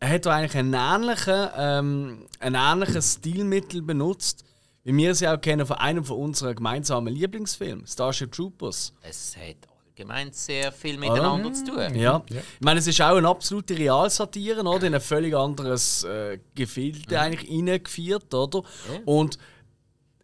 [0.00, 4.44] er hat eigentlich einen ähnlichen, ähm, ein ähnliches Stilmittel benutzt,
[4.84, 8.92] wie wir sie auch kennen von einem von unseren gemeinsamen Lieblingsfilmen, Starship Troopers.
[9.02, 9.56] Es hat
[9.88, 11.94] allgemein sehr viel miteinander zu tun.
[11.94, 12.22] Ja.
[12.28, 14.86] Ich meine, es ist auch eine absolute Realsatire, oder?
[14.86, 18.62] In ein völlig anderes äh, Gefilde eigentlich reingeführt, oder?
[19.04, 19.38] Und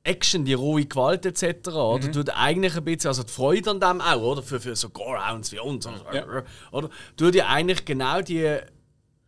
[0.05, 1.69] Action, die rohe Gewalt etc.
[1.69, 4.43] Oder tut eigentlich ein bisschen, also die Freude an dem auch, oder?
[4.43, 5.87] Für, für so Gorehounds wie uns.
[5.87, 6.45] Oder?
[6.73, 6.91] oder?
[7.17, 8.59] Tut ja eigentlich genau die,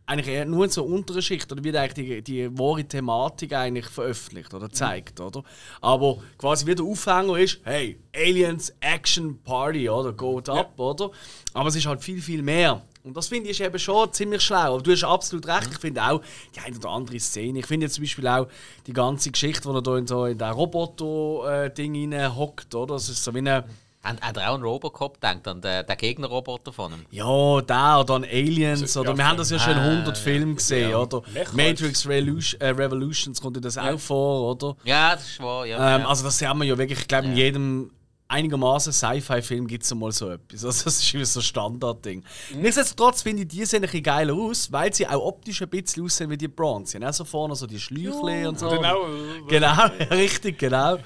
[0.05, 3.87] eigentlich eher nur in so unteren Schicht, oder wird eigentlich die, die wahre Thematik eigentlich
[3.87, 5.43] veröffentlicht oder zeigt, oder?
[5.81, 10.13] Aber quasi wie der Aufhänger ist, hey, Aliens, Action, Party, oder?
[10.13, 11.11] Geht ab, oder?
[11.53, 12.83] Aber es ist halt viel, viel mehr.
[13.05, 14.73] Und das finde ich ist eben schon ziemlich schlau.
[14.73, 15.69] Aber du hast absolut recht.
[15.71, 16.21] Ich finde auch
[16.55, 17.59] die eine oder andere Szene.
[17.59, 18.47] Ich finde jetzt zum Beispiel auch
[18.87, 22.95] die ganze Geschichte, wo er da in, so in Roboter-Ding rein hockt, oder?
[22.95, 23.63] Das ist so wie eine.
[24.03, 27.05] Hat, hat er auch an Robocop gedacht, an den, den Gegnerroboter von ihm?
[27.09, 28.95] Ja, da oder an Aliens.
[28.97, 31.23] Oder ja, wir haben das ja schon in Ah, 100 Filmen gesehen, oder?
[31.33, 34.75] Mecha- Matrix Revolution, äh, Revolutions kommt ja das auch vor, oder?
[34.83, 35.95] Ja, das ist wahr, ja.
[35.95, 36.07] Ähm, ja.
[36.07, 37.89] also das haben wir ja wirklich, ich glaube, in jedem
[38.27, 40.63] einigermaßen Sci-Fi-Film gibt es mal so etwas.
[40.65, 42.23] Also das ist immer so ein Standardding.
[42.55, 46.03] Nichtsdestotrotz finde ich, die sehen ein bisschen geiler aus, weil sie auch optisch ein bisschen
[46.03, 46.91] aussehen wie die Bronze.
[46.91, 48.69] Sie haben auch so vorne so die Schläuche und so.
[48.69, 49.05] Genau.
[49.47, 50.97] Genau, richtig, genau.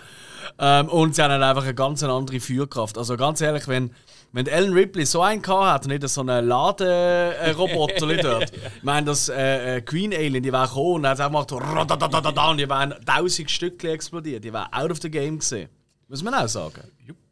[0.57, 2.97] Ähm, und sie haben dann einfach eine ganz andere Führkraft.
[2.97, 3.91] Also ganz ehrlich, wenn,
[4.31, 8.51] wenn Ellen Ripley so einen gehabt hat und nicht so einen Ladenroboter dort.
[8.51, 11.71] Ich meine, das äh, äh, Queen Alien, die wäre gekommen und hat einfach gemacht
[12.49, 14.43] und die wären tausend Stückchen explodiert.
[14.43, 15.69] Die wäre out of the game gesehen.
[16.09, 16.81] Muss man auch sagen.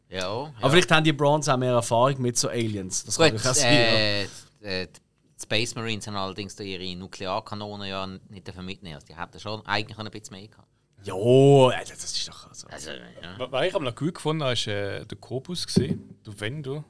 [0.08, 0.54] ja, ja.
[0.60, 3.04] Aber vielleicht haben die Bronze auch mehr Erfahrung mit so Aliens.
[3.04, 3.74] Das kann Gut, ich auch sagen.
[3.74, 4.22] äh,
[4.62, 8.94] äh, die Space Marines haben allerdings da ihre Nuklearkanonen ja nicht dafür mitnehmen.
[8.94, 10.68] Also die hätten schon eigentlich ein bisschen mehr gehabt.
[11.04, 12.66] Ja, äh, das ist doch so.
[12.68, 13.50] Also, ja.
[13.50, 16.18] Was ich aber noch gut gefunden habe, ist äh, der Kobus gesehen.
[16.24, 16.84] Du, wenn du,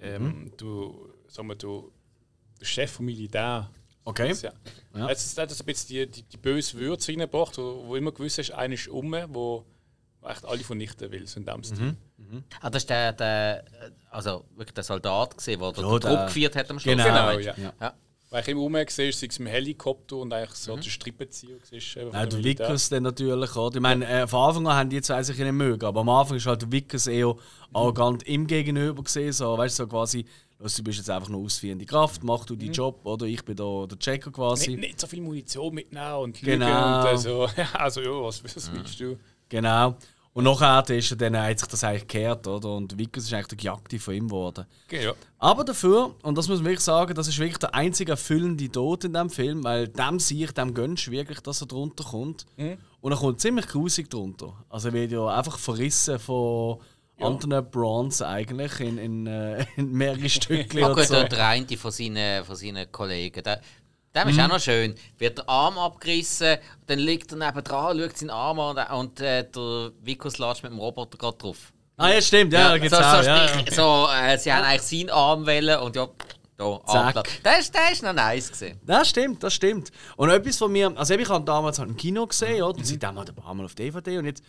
[0.00, 1.92] ähm, du, sagen wir, du,
[2.60, 3.70] der Chef vom Militär.
[4.04, 4.28] Okay.
[4.28, 4.52] Das, ja.
[4.94, 5.08] Ja.
[5.08, 8.50] Hat das ein bisschen die, die, die böse Würze reingebracht, wo, wo immer gewusst ist,
[8.50, 9.64] einer ist um, wo
[10.28, 11.96] echt alle vernichten will, so in dem Stil.
[12.60, 13.64] Ah, das ist der, der
[14.10, 16.94] also wirklich der Soldat gesehen, der Ja, den der- Trupp geführt hat am Schluss.
[16.96, 17.04] Genau.
[17.04, 17.52] Genau, ja.
[17.52, 17.60] du?
[17.62, 17.72] ja.
[17.80, 17.94] ja.
[18.30, 21.96] Weil ich immer rumgesehen sei es im Helikopter und eigentlich so der Strippenzieher siehst.
[21.98, 22.66] eben von Nein, Militär.
[22.66, 23.76] Vickers dann natürlich, oder?
[23.76, 26.38] Ich meine, äh, von Anfang an haben die zwei sich nicht mögen, aber am Anfang
[26.38, 27.34] ist halt der Vickers eher
[27.74, 30.24] arrogant ihm gegenüber gesehen, so, weißt du, so quasi,
[30.58, 33.26] «Los, du bist jetzt einfach nur ausführende Kraft, mach du deinen Job, oder?
[33.26, 34.70] Ich bin da der Checker quasi.
[34.70, 36.66] Nicht, nicht so viel Munition mitnehmen und Genau.
[36.66, 37.48] lügen und äh, so.
[37.74, 39.18] Also, ja, was, was willst du?
[39.50, 39.96] Genau.
[40.34, 42.74] Und nachher ist er dann, hat sich das eigentlich gekehrt, oder?
[42.74, 44.64] Und Vickers ist eigentlich der Gejagte von ihm geworden.
[44.86, 45.12] Okay, ja.
[45.38, 49.04] Aber dafür, und das muss man wirklich sagen, das ist wirklich der einzige erfüllende Tod
[49.04, 52.46] in diesem Film, weil dem sehe ich, dem gönnst du wirklich, dass er drunter kommt.
[53.02, 54.54] Und er kommt ziemlich grusig drunter.
[54.70, 56.78] Also er wird ja einfach verrissen von
[57.20, 61.14] anderen Bronze eigentlich in, in, äh, in mehrere Stückchen und gut, so.
[61.14, 63.42] der der eine von seinen, von seinen Kollegen.
[63.42, 63.60] Der,
[64.14, 64.28] dem Mhm.
[64.30, 64.94] ist auch noch schön.
[65.18, 69.20] Wird der Arm abgerissen, dann liegt er neben dran, schaut seinen Arm an und, und
[69.20, 71.72] äh, der Vikus latscht mit dem Roboter gerade drauf.
[71.96, 73.22] Ah ja, stimmt, ja, da gibt's so, auch.
[73.22, 73.64] so, ja, ja.
[73.70, 76.08] so äh, sie haben eigentlich seinen Arm wählen und ja,
[76.56, 77.28] da, Zack.
[77.42, 78.80] Das, ist- das ist noch nice gesehen.
[78.86, 79.90] Das stimmt, das stimmt.
[80.16, 82.78] Und etwas von mir, also ich habe damals halt im Kino gesehen, oder?
[82.78, 84.42] Und seitdem halt ein paar Mal auf DVD und jetzt.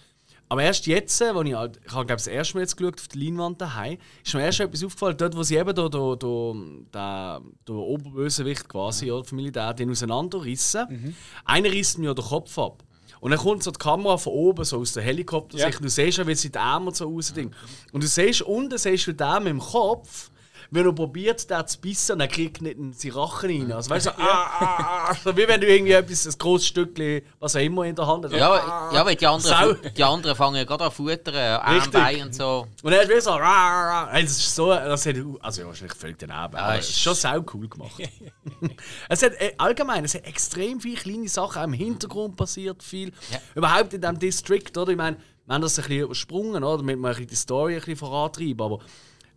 [0.49, 2.99] Aber erst jetzt, äh, wo ich halt, ich habe glaube das erste Mal jetzt geschaut
[2.99, 6.15] auf der Leinwand daheim, ist mir erst etwas aufgefallen, dort wo sie eben da, da,
[6.15, 6.53] da,
[6.91, 11.15] da, der Oberbösewicht quasi, oder, vom Militär, den auseinanderrissen.
[11.45, 12.83] Einer riss mir ja den Kopf ab.
[13.23, 15.75] Und dann kommt so die Kamera von oben, so aus der Helikoptersicht.
[15.75, 15.79] Ja.
[15.79, 17.55] Du siehst ja, wie sie die Arme so rausdingen.
[17.93, 20.29] Und du siehst unten, siehst du den mit dem Kopf,
[20.73, 23.71] wenn er probiert, den zu bissen, dann kriegt er nicht in seine Rachen rein.
[23.71, 26.67] Also weißt du, so, ah, ah, ah, so wie wenn du irgendwie etwas, ein grosses
[26.67, 28.33] Stückchen, was auch immer in der Hand hast.
[28.33, 29.33] Ja, ja weil die Sau.
[29.35, 31.95] anderen, die anderen fangen gerade an zu futtern, Richtig.
[31.95, 32.67] Armbein und so.
[32.81, 34.09] Und er ist wieder so, rah.
[34.11, 37.01] Hey, das ist so, das hat, also ja, wahrscheinlich völlig daneben, aber es ist- ist
[37.01, 37.93] schon sau cool gemacht.
[39.09, 43.11] es hat äh, allgemein, es hat extrem viele kleine Sachen, auch im Hintergrund passiert viel.
[43.31, 43.39] Ja.
[43.53, 44.91] Überhaupt in diesem District, oder?
[44.91, 46.77] Ich meine, wir haben das ein bisschen übersprungen, oder?
[46.77, 48.79] Damit wir ein bisschen die Story ein bisschen vorantreiben, aber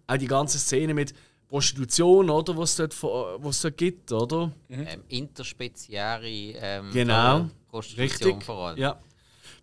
[0.06, 1.12] auch die ganze Szene mit
[1.48, 2.56] Prostitution, oder?
[2.56, 4.52] Was es dort, vor- was dort gibt, oder?
[4.68, 7.46] Ähm, interspeziäre ähm, Genau.
[7.70, 8.44] Prostitution Richtig.
[8.44, 8.78] vor allem.
[8.78, 8.98] Ja.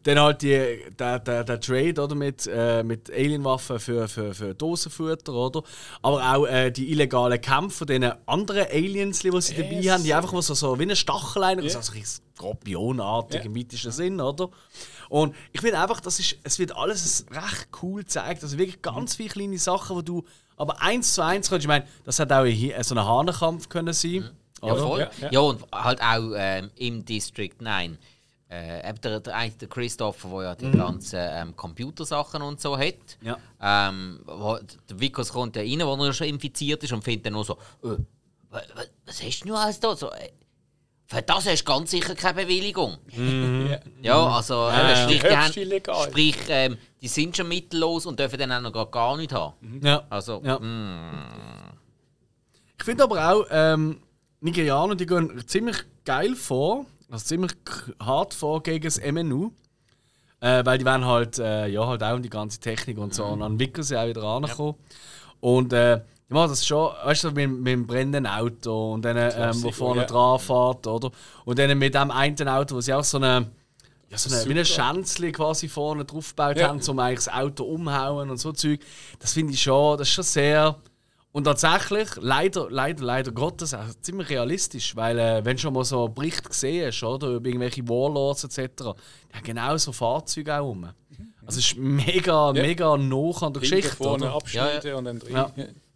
[0.03, 4.53] Dann halt die, der, der, der Trade oder, mit, äh, mit Alienwaffen für, für, für
[4.53, 5.63] Dosenfutter, oder?
[6.01, 9.93] Aber auch äh, die illegalen Kämpfe von diesen anderen Aliens, die sie dabei Yes.
[9.93, 11.69] haben, die einfach so, so wie eine Stachel, yeah.
[11.69, 12.03] so ein
[12.36, 13.45] Skorpionartig Ja.
[13.45, 14.49] im mythischen Sinn, oder?
[15.07, 18.43] Und ich finde einfach, das ist, es wird alles recht cool gezeigt.
[18.43, 20.23] Also wirklich ganz viele kleine Sachen, die du
[20.57, 21.63] aber eins zu eins kannst.
[21.63, 24.29] Ich meine, das hat auch hier so ein Hahnenkampf können sein.
[24.61, 24.81] Ja, oder?
[24.81, 24.99] voll.
[25.01, 25.39] Ja, Ja, ja.
[25.41, 27.97] und halt auch ähm, im District 9.
[28.49, 33.17] Äh, der, der, der Christopher, der ja die ganzen ähm, Computersachen und so hat.
[33.21, 33.37] Ja.
[33.61, 34.57] Ähm, wo,
[34.89, 37.53] der Vikos kommt ja rein, wo er schon infiziert ist und findet dann nur so,
[37.83, 37.87] äh,
[38.51, 39.95] wa- wa- was hast du denn alles da?
[39.95, 40.29] So, äh,
[41.14, 42.97] für das hast du ganz sicher keine Bewilligung.
[43.16, 43.80] Ja.
[44.01, 44.95] Ja, also Ja, äh, ja.
[45.03, 48.91] sprich, die, haben, sprich ähm, die sind schon mittellos und dürfen dann auch noch gar-
[48.91, 49.53] gar nicht haben.
[49.82, 50.03] Ja.
[50.09, 50.59] Also, Ja.
[50.59, 51.78] mm,
[52.80, 54.01] Ich finde aber auch, ähm,
[54.41, 57.53] Nigerianer, die gehen ziemlich geil vor, also ziemlich
[58.01, 59.51] hart vor gegen das MNU.
[60.41, 63.24] Äh, weil die werden halt, äh, ja, halt auch um die ganze Technik und so.
[63.24, 64.76] Und dann wickeln sie auch wieder rankommen.
[65.39, 69.63] Und äh, machen das schon, weißt du, mit, mit dem brennenden Auto und dann, ähm,
[69.63, 70.07] wo vorne ja.
[70.07, 71.11] dran fährt, oder?
[71.45, 73.51] Und dann mit dem einen Auto, wo sie auch so eine,
[74.09, 74.65] ja, so eine, wie ein.
[74.65, 76.69] Schänzli quasi vorne drauf gebaut Ja.
[76.69, 78.80] haben, um eigentlich das Auto umhauen und so Zeug.
[79.19, 80.76] Das finde ich schon, das ist schon sehr.
[81.32, 85.84] Und tatsächlich, leider, leider, leider Gottes, auch ziemlich realistisch, weil äh, wenn du schon mal
[85.84, 90.55] so einen Bericht gesehen hast, oder, über irgendwelche Warlords etc., die haben genau so Fahrzeuge
[90.59, 90.89] auch rum.
[91.45, 94.36] Also es ist mega, mega nah an der Hinten, Geschichte, vorne oder?
[94.36, 95.36] abschneiden und dann drin.
[95.36, 95.51] Ja.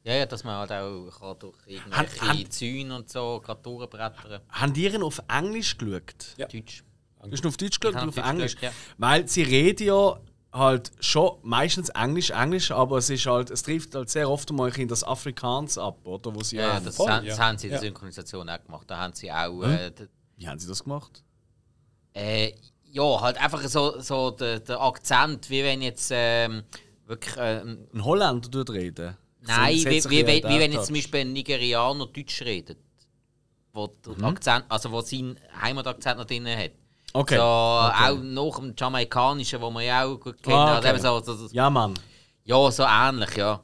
[0.07, 4.41] Ja, ja, dass man halt auch kann durch irgendwelche Han- Zäune und so gerade durchbrettern
[4.49, 6.27] Haben die ihn auf Englisch geschaut?
[6.37, 6.47] Ja.
[6.47, 6.83] Deutsch.
[7.21, 8.55] Du hast auf Deutsch geschaut oder auf Deutsch Englisch?
[8.55, 8.93] geschaut, ja.
[8.97, 10.17] Weil sie reden ja
[10.53, 14.69] halt schon meistens Englisch, Englisch, aber es ist halt, es trifft halt sehr oft mal
[14.79, 16.33] in das Afrikaans ab, oder?
[16.33, 17.31] Wo sie Ja, ja, das, haben, ja.
[17.31, 17.87] das haben sie in der Ja.
[17.87, 18.89] Synchronisation auch gemacht.
[18.89, 19.61] Da haben sie auch.
[19.63, 21.21] Äh, d- Wie haben sie das gemacht?
[22.13, 22.53] äh,
[22.89, 26.63] ja, halt einfach so, so der, der Akzent, wie wenn jetzt ähm,
[27.05, 27.35] wirklich.
[27.35, 29.17] Äh, ein- Ein Holländer dort reden?
[29.47, 32.77] Nein, wie, wie, wie, wie wenn jetzt zum Beispiel ein Nigerianer Deutsch redet.
[33.73, 34.25] Wo Mhm.
[34.25, 36.71] Akzent, also wo sein Heimatakzent noch drin hat.
[37.13, 37.35] Okay.
[37.35, 38.11] So, okay.
[38.11, 40.55] auch nach dem Jamaikanischen, wo man ja auch gut kennt.
[40.55, 40.89] Ah, also okay.
[40.89, 41.93] eben so, so, Ja, Mann.
[42.43, 43.61] ja, so ähnlich, ja.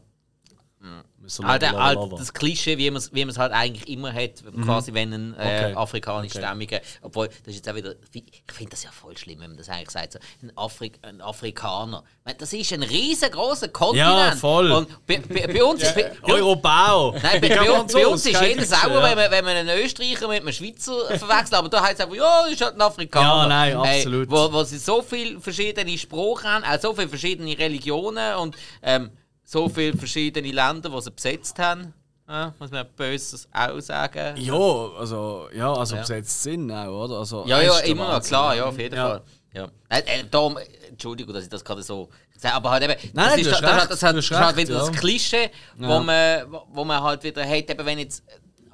[1.43, 2.17] Halt, lover, halt lover.
[2.17, 5.53] das Klischee, wie man es wie man's halt eigentlich immer hat, quasi wenn ein äh,
[5.53, 5.63] Mhm.
[5.63, 5.73] Okay.
[5.75, 9.57] afrikanischstämmiger, obwohl das ist jetzt auch wieder, ich finde das ja voll schlimm, wenn man
[9.57, 12.03] das eigentlich sagt, so, ein, Afrik ein Afrikaner.
[12.25, 14.35] Meine, das ist ein riesengroßer Kontinent.
[14.35, 14.71] voll.
[14.71, 17.11] Und bei, bei, bei uns, bei, Europao!
[17.21, 19.03] Nein, bei, bei, uns, so bei uns ist jeder sauer, ja.
[19.03, 21.53] wenn, man, wenn man einen Österreicher mit einem Schweizer verwechselt.
[21.55, 23.43] Aber da heißt es einfach, ja, ist halt ein Afrikaner.
[23.43, 24.29] Ja, nein, absolut.
[24.29, 29.11] wo, wo sie so viele verschiedene Sprachen haben, auch so viele verschiedene Religionen und ähm,
[29.53, 31.93] so viele verschiedene Länder, die sie besetzt haben.
[32.27, 34.35] Ja, muss man Böses auch sagen.
[34.37, 36.01] Ja, also, ja, also Ja.
[36.01, 37.19] besetzt sind auch, oder?
[37.19, 39.07] Also, Ja, das ja, immer noch, klar, ja, auf jeden Ja.
[39.09, 39.21] Fall.
[39.53, 39.67] Ja.
[39.89, 40.57] Äh, äh, darum,
[40.89, 43.69] Entschuldigung, dass ich das gerade so sage, aber halt eben, Nein, das ist, hast das,
[43.69, 44.91] das, recht, das, das ist halt recht, wieder das.
[44.93, 45.87] Klischee, Ja.
[45.89, 48.23] wo, man, wo- wo man halt wieder hat, eben wenn jetzt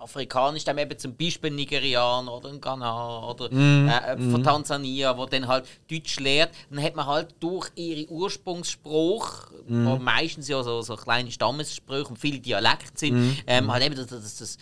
[0.10, 3.88] afrikanisch, dann eben zum Beispiel Nigerianer oder ein Ghana oder Mhm.
[3.88, 8.10] äh, äh, von Tansania, wo dann halt Deutsch lehrt, dann hat man halt durch ihre
[8.12, 9.86] Ursprungsspruch, Mhm.
[9.86, 13.38] wo meistens ja so, so kleine Stammessprüche und viele Dialekte sind, Mhm.
[13.48, 14.58] ähm, halt eben das, das, das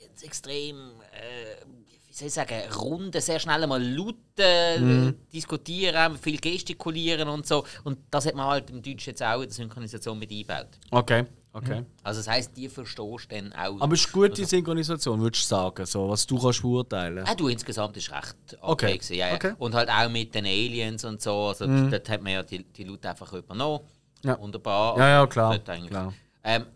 [0.00, 0.76] jetzt extrem,
[1.12, 1.64] äh,
[2.08, 5.14] wie soll ich sagen, runde, sehr schnell mal laut äh, Mhm.
[5.32, 7.64] diskutieren, viel gestikulieren und so.
[7.84, 10.68] Und das hat man halt im Deutsch jetzt auch in der Synchronisation mit eingebaut.
[10.90, 11.24] Okay,
[11.54, 11.84] okay.
[12.02, 13.80] Also das heisst, die verstehst du dann auch.
[13.80, 17.34] Aber es ist gut die Synchronisation, würdest du sagen, so, was du kannst beurteilen Ah,
[17.34, 18.72] du, insgesamt ist recht okay.
[18.86, 18.98] Okay.
[18.98, 19.34] gewesen, ja, ja.
[19.34, 19.54] Okay.
[19.58, 21.48] Und halt auch mit den Aliens und so.
[21.48, 23.84] Also dort hat man ja die, die Leute einfach übernommen.
[24.22, 24.38] Ja.
[24.38, 24.98] Wunderbar.
[24.98, 26.14] Ja, ja, klar, klar.
[26.42, 26.66] Ähm,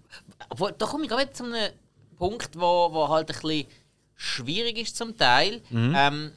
[0.49, 1.72] obwohl, da komme ich gerade zu einem
[2.16, 3.66] Punkt, wo, wo halt ein bisschen
[4.14, 5.62] schwierig ist zum Teil.
[5.70, 5.95] Mhm.
[5.97, 6.33] Ähm,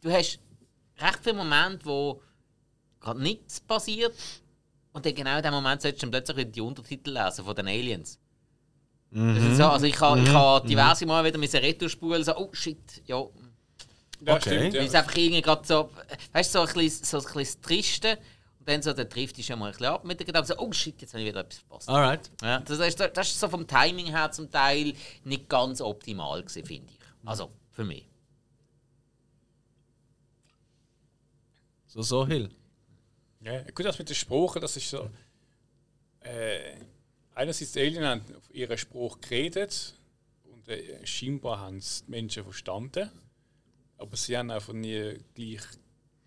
[0.00, 0.38] du hast
[0.98, 2.22] recht viele Momente, wo
[3.00, 4.14] gerade nichts passiert.
[4.96, 7.68] Und dann genau in dem Moment solltest du dann plötzlich die Untertitel lesen von den
[7.68, 8.18] Aliens.
[9.10, 9.50] Das Mhm.
[9.50, 12.48] ist so, also ich habe ich ha diverse Mal wieder mit Retro spulen so, oh
[12.54, 13.22] shit, ja,
[14.20, 14.40] Ja, Okay.
[14.56, 14.72] stimmt.
[14.72, 14.82] weil Ja.
[14.84, 15.90] es einfach irgendwie gerade so,
[16.32, 18.18] weißt du, so ein bisschen, so ein bisschen das Triste.
[18.58, 20.58] Und dann so, der trifft dich schon mal ein bisschen ab mit den Gedanken, so,
[20.58, 21.88] oh shit, jetzt habe ich wieder etwas verpasst.
[21.90, 22.30] Alright.
[22.42, 24.94] Ja, das, ist, das ist so vom Timing her zum Teil
[25.24, 26.98] nicht ganz optimal gewesen, finde ich.
[27.28, 28.08] Also, für mich.
[31.86, 32.48] So, so, Hill.
[33.46, 35.08] Ja, gut, das mit den Sprachen, das ist so.
[36.20, 36.74] Äh,
[37.32, 39.94] einerseits die Alien haben auf ihren Spruch geredet
[40.42, 43.08] und äh, scheinbar haben es die Menschen verstanden.
[43.98, 45.62] Aber sie haben einfach nie gleich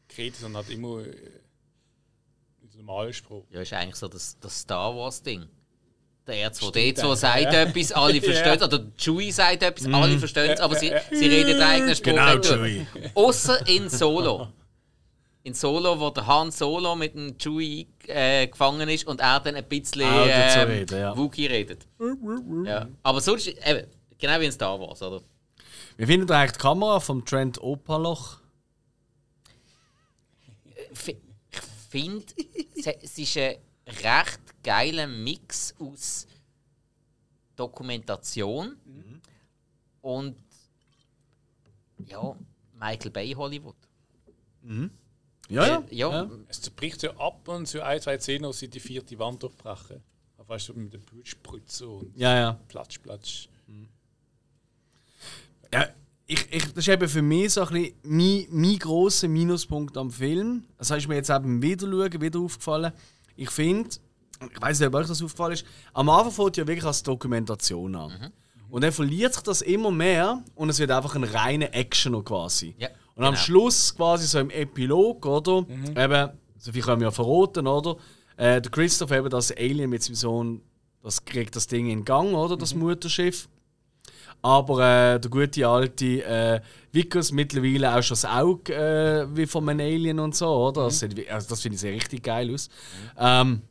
[0.08, 1.14] geredet, sondern halt immer äh,
[2.62, 3.44] mit normalen Spruch.
[3.52, 5.46] Ja, ist eigentlich so das, das Star Wars-Ding.
[6.26, 7.64] Der R2D2 Stimmt, sagt ja.
[7.64, 8.62] etwas, alle verstehen es.
[8.62, 12.40] Oder Chewie sagt etwas, alle verstehen es, aber sie, sie reden den eigenen Spruch Genau.
[12.40, 12.88] Chewie.
[13.14, 14.54] Außer in Solo.
[15.44, 19.56] In Solo, wo der Han Solo mit dem Chewie äh, gefangen ist und er dann
[19.56, 21.18] ein bisschen dazu ähm, reden, ja.
[21.18, 21.88] Wookie redet.
[22.66, 22.88] ja.
[23.04, 23.88] Aber sonst, eben,
[24.18, 25.22] genau wie in Star Wars, oder?
[25.98, 28.40] Wie findet ihr eigentlich die Kamera vom Trent Opaloch?
[30.92, 31.60] F- Ich
[31.90, 32.26] finde,
[33.02, 33.56] es ist ein
[33.88, 36.28] recht geiler Mix aus
[37.56, 38.78] Dokumentation
[40.02, 40.38] und
[42.06, 42.36] ja,
[42.80, 43.76] Michael Bay Hollywood.
[45.50, 45.84] Ja, ja.
[45.90, 49.18] Äh, ja, Es zerbricht ja ab und zu ein, zwei Szenen, wo sie die vierte
[49.20, 50.02] Wand durchbrechen.
[50.48, 52.60] Weißt du, mit dem Blutspritze und Ja, ja.
[52.68, 53.48] Platsch, Platsch.
[55.72, 55.88] Ja,
[56.26, 60.12] ich, ich, das ist eben für mich so ein bisschen mein, mein grosser Minuspunkt am
[60.12, 60.64] Film.
[60.78, 62.94] Das ist mir jetzt eben wieder schauen, wieder aufgefallen.
[63.36, 63.90] Ich finde,
[64.52, 67.96] ich weiß nicht, ob euch das aufgefallen ist, am Anfang fängt ja wirklich als Dokumentation
[67.96, 68.32] an.
[68.70, 72.76] Und dann verliert sich das immer mehr und es wird einfach ein reiner Actioner quasi.
[72.78, 72.90] Ja,
[73.20, 73.44] und am genau.
[73.44, 75.66] Schluss, quasi so im Epilog, oder?
[75.96, 77.98] Eben, so viel können wir ja verraten, oder?
[78.38, 80.62] Äh, der Christoph eben das Alien mit seinem Sohn,
[81.04, 82.58] das kriegt das Ding in Gang, oder?
[82.58, 83.48] Das Mutterschiff.
[84.42, 84.80] Aber
[85.16, 86.62] äh, der gute alte äh,
[86.94, 90.86] Vickers mittlerweile auch schon das Auge äh, wie von einem Alien und so, oder?
[90.86, 92.70] Das, sieht- also das finde ich sehr richtig geil aus.
[93.18, 93.62] Ähm,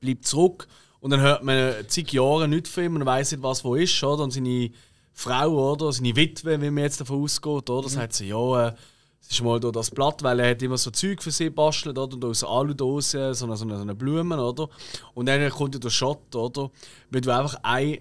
[0.00, 0.68] bleibt zurück
[1.00, 4.02] und dann hört man zig Jahre nichts von ihm und weiß nicht, was wo ist,
[4.04, 4.22] oder?
[4.22, 4.70] Und seine
[5.12, 5.92] Frau, oder?
[5.92, 7.88] Seine Witwe, wie man jetzt davon ausgeht, oder?
[7.88, 8.74] Sagt sie, ja, äh,
[9.20, 11.98] es ist mal durch das Blatt, weil er hat immer so Zeug für sie bastelt,
[11.98, 12.14] oder?
[12.14, 14.68] Und aus Aludosen, so eine, so eine, so eine Blumen, oder?
[15.14, 16.70] Und dann kommt ja der Shot, oder?
[17.10, 17.98] Weil du einfach ein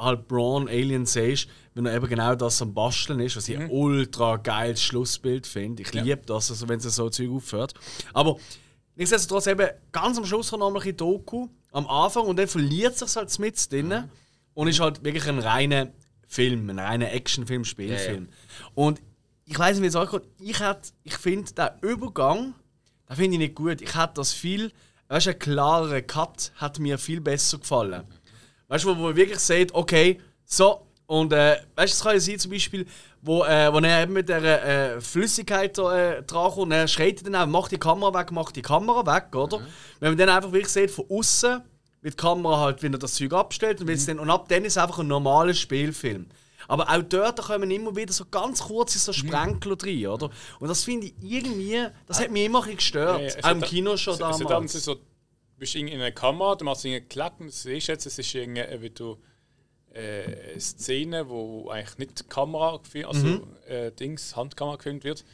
[0.00, 3.70] halt Braun Alien siehst, wenn er eben genau das am Basteln ist, was ich ein
[3.70, 5.82] ultra geiles Schlussbild finde.
[5.82, 7.74] Ich liebe das, also wenn es so Zeug aufhört.
[8.12, 8.36] Aber
[8.96, 13.14] nichtsdestotrotz eben ganz am Schluss noch ein bisschen Doku am Anfang und dann verliert sich
[13.14, 14.10] halt mit drin
[14.54, 15.88] und ist halt wirklich ein reiner
[16.30, 18.28] Film, ein reiner Actionfilm, Spielfilm.
[18.76, 19.02] Und
[19.46, 20.22] ich weiß nicht, wie es euch geht.
[20.38, 20.60] Ich,
[21.02, 22.54] ich finde den Übergang,
[23.08, 23.80] den finde ich nicht gut.
[23.80, 24.70] Ich hätte das viel,
[25.08, 28.04] weißt du, ein klarer Cut hat mir viel besser gefallen.
[28.68, 32.20] Weißt du, wo man wirklich sieht, okay, so, und äh, weißt du, es kann ja
[32.20, 32.86] sein, zum Beispiel,
[33.22, 36.86] wo, äh, wo er eben mit der äh, Flüssigkeit da, äh, dran kommt, und er
[36.86, 39.66] schreit dann auch, mach die Kamera weg, mach die Kamera weg, oder?
[39.98, 41.60] Wenn man dann einfach wirklich sieht, von außen
[42.02, 44.78] die Kamera halt wieder das Zeug abgestellt und, wenn's dann, und ab dann ist es
[44.82, 46.26] einfach ein normaler Spielfilm.
[46.68, 50.30] Aber auch dort da kommen immer wieder so ganz kurze so Sprenkler rein, oder?
[50.60, 53.20] Und das finde ich irgendwie, das hat mich immer gestört.
[53.20, 54.72] Ja, ja, auch im Kino schon es- es hat damals.
[54.72, 55.00] dann so, du
[55.58, 58.80] bist in einer Kamera, du machst einen Klack und siehst jetzt, es ist irgendwie, äh,
[58.80, 59.18] wie du
[59.92, 63.42] äh, eine Szene, wo eigentlich nicht Kamera, also Mhm.
[63.66, 65.24] äh, Dings, Handkamera gefilmt wird.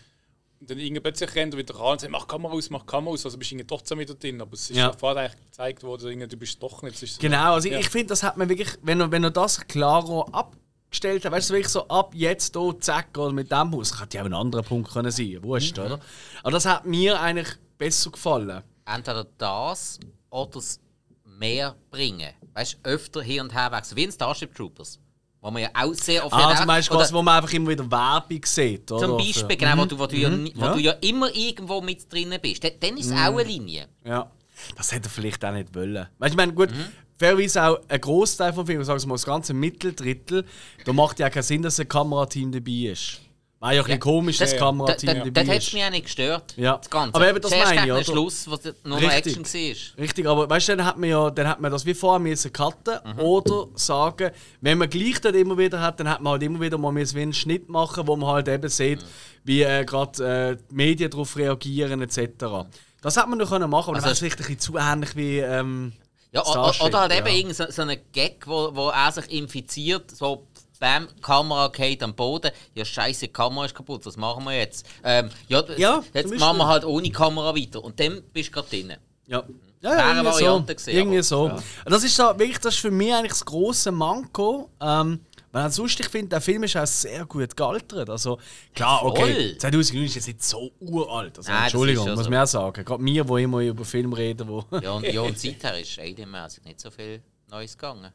[0.66, 3.12] Und dann irgendwie plötzlich rennt er wieder ran und sagt, mach Kamera aus, mach Kamera
[3.14, 3.24] aus.
[3.24, 4.40] Also bist du trotzdem wieder drin.
[4.40, 4.92] Aber es ist Ja.
[4.92, 6.98] vorher eigentlich gezeigt worden, du bist doch nicht.
[6.98, 7.78] So- Genau, also Ja.
[7.78, 11.50] ich finde, das hat man wirklich, wenn er, wenn er das klarer abgestellt hat, weißt
[11.50, 14.34] du, wirklich so ab jetzt hier, zack, oder mit dem Haus, hätte ja auch ein
[14.34, 16.00] anderer Punkt können sein, wurscht, oder?
[16.42, 17.48] Aber das hat mir eigentlich
[17.78, 18.62] besser gefallen.
[18.86, 20.00] Entweder das
[20.30, 20.80] oder das
[21.24, 22.30] mehr bringen.
[22.54, 23.96] Weißt du, öfter hier und her wechseln.
[23.98, 24.98] Wie in Starship Troopers.
[25.46, 26.34] Wo man ja auch sehr oft.
[26.34, 29.06] Ah, hat- Beispiel, oder quasi, wo man einfach immer wieder Werbung sieht, oder?
[29.06, 30.72] Zum Für- Beispiel, genau, wo, du, wo, du ja, ni- wo Ja.
[30.72, 32.64] du ja immer irgendwo mit drinnen bist.
[32.64, 33.86] Dann, ist es auch eine Linie.
[34.04, 34.28] Ja.
[34.76, 35.94] Das hätte er vielleicht auch nicht wollen.
[35.94, 36.70] Weißt du, ich meine, gut,
[37.16, 40.44] fairerweise auch ein Großteil vom Film, sagen wir mal das ganze Mitteldrittel,
[40.84, 43.20] da macht ja keinen Sinn, dass ein Kamerateam dabei ist.
[43.58, 46.54] War ja ein bisschen komisch, das Da- Kamerateam Das hat mich auch nicht gestört.
[46.58, 46.76] Ja.
[46.76, 47.14] Das Ganze.
[47.14, 48.04] Aber eben, das Zuerst meine ich, oder?
[48.04, 49.38] Schluss, wo es nur Richtig.
[49.38, 50.02] Action war.
[50.04, 52.52] Richtig, aber weißt du, dann hat man ja dann hat man das wie vorher müssen
[52.52, 53.18] cutten Mhm.
[53.20, 54.30] oder sagen,
[54.60, 57.16] wenn man gleich dort immer wieder hat, dann hat man halt immer wieder mal müssen
[57.16, 59.06] wie einen Schnitt machen, wo man halt eben sieht, Mhm.
[59.44, 62.66] wie äh, gerade äh, die Medien darauf reagieren etc.
[63.00, 65.16] Das hat man noch können machen, aber Also das ist vielleicht ein bisschen zu ähnlich
[65.16, 65.92] wie ähm,
[66.32, 67.32] Ja, oder halt eben ja.
[67.32, 70.46] irgend so, so einen Gag, wo, wo er sich infiziert, so
[70.78, 72.50] Bam, Kamera geht am Boden.
[72.74, 74.86] Ja, scheiße, die Kamera ist kaputt, was machen wir jetzt?
[75.02, 77.82] Ähm, ja, Ja, jetzt machen wir halt ohne Kamera weiter.
[77.82, 78.92] Und dann bist du gerade drin.
[79.26, 79.42] Ja.
[79.82, 80.62] Ja, ja, eine irgendwie so.
[80.62, 81.60] Gewesen, irgendwie so.
[81.84, 84.70] Das ist so, wirklich, das ist für mich eigentlich das grosse Manko.
[84.80, 85.20] Ähm,
[85.52, 88.10] weil ansonsten, ich finde, der Film ist auch sehr gut gealtert.
[88.10, 88.38] Also,
[88.74, 89.58] klar, okay, Voll.
[89.58, 91.38] 2009 ist jetzt nicht so uralt.
[91.38, 92.30] Also, Nein, Entschuldigung, ja muss so.
[92.30, 92.84] man auch sagen.
[92.84, 94.64] Gerade wir, die immer über Film reden, wo...
[94.82, 98.12] Ja, und, ja, und seither ist alienmäßig nicht so viel Neues gegangen.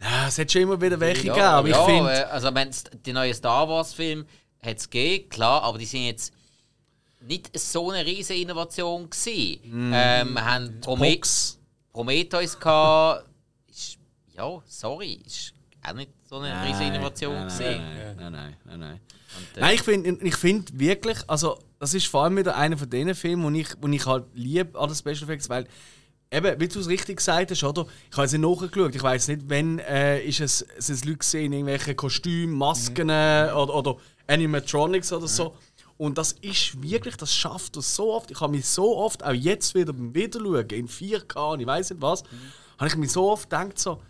[0.00, 2.10] Ja, es hat schon immer wieder welche Ja, gegeben, aber ja, ich finde...
[2.12, 2.70] äh, also wenn
[3.04, 4.26] die neuen Star Wars Filme
[4.62, 6.32] hat es gegeben, klar, aber die sind jetzt
[7.20, 9.60] nicht so eine riesige Innovation gewesen.
[9.92, 11.18] Ähm, wir haben Prome.
[11.92, 13.24] Prometheus gehabt,
[13.68, 13.96] ist,
[14.34, 17.82] ja, sorry, ist auch nicht so eine riesige Innovation nein, gewesen.
[17.82, 19.00] nein, nein, nein, nein, nein.
[19.38, 22.76] Und, äh, Nein, ich finde ich find wirklich, also das ist vor allem wieder einer
[22.76, 25.66] von den Filmen, wo ich, wo ich halt liebe an den Special Effects, weil
[26.30, 27.86] eben, wie du es richtig gesagt hast, oder?
[28.10, 31.18] Ich habe jetzt nicht nachgeschaut, ich weiß nicht, wenn äh, ist es, es ist Leute
[31.18, 33.96] gesehen, irgendwelche Kostüme, Masken äh, oder, oder
[34.26, 35.54] Animatronics oder so.
[35.98, 38.30] Und das ist wirklich, das schafft das so oft.
[38.30, 41.90] Ich habe mich so oft, auch jetzt wieder beim Wiederschauen, in 4K und ich weiß
[41.90, 42.22] nicht was,
[42.78, 44.02] habe ich mich so oft gedacht, so,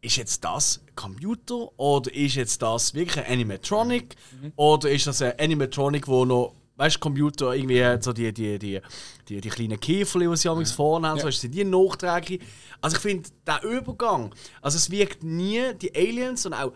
[0.00, 4.14] ist jetzt das ein Computer oder ist jetzt das wirklich ein Animatronic
[4.54, 8.80] oder ist das ein Animatronic, wo noch weißt Computer irgendwie so die die die
[9.28, 10.64] die, die kleinen Käfer, die sie ja.
[10.64, 12.40] vorne haben, so ist die nachträglich.
[12.80, 16.72] Also ich finde der Übergang, also es wirkt nie die Aliens und auch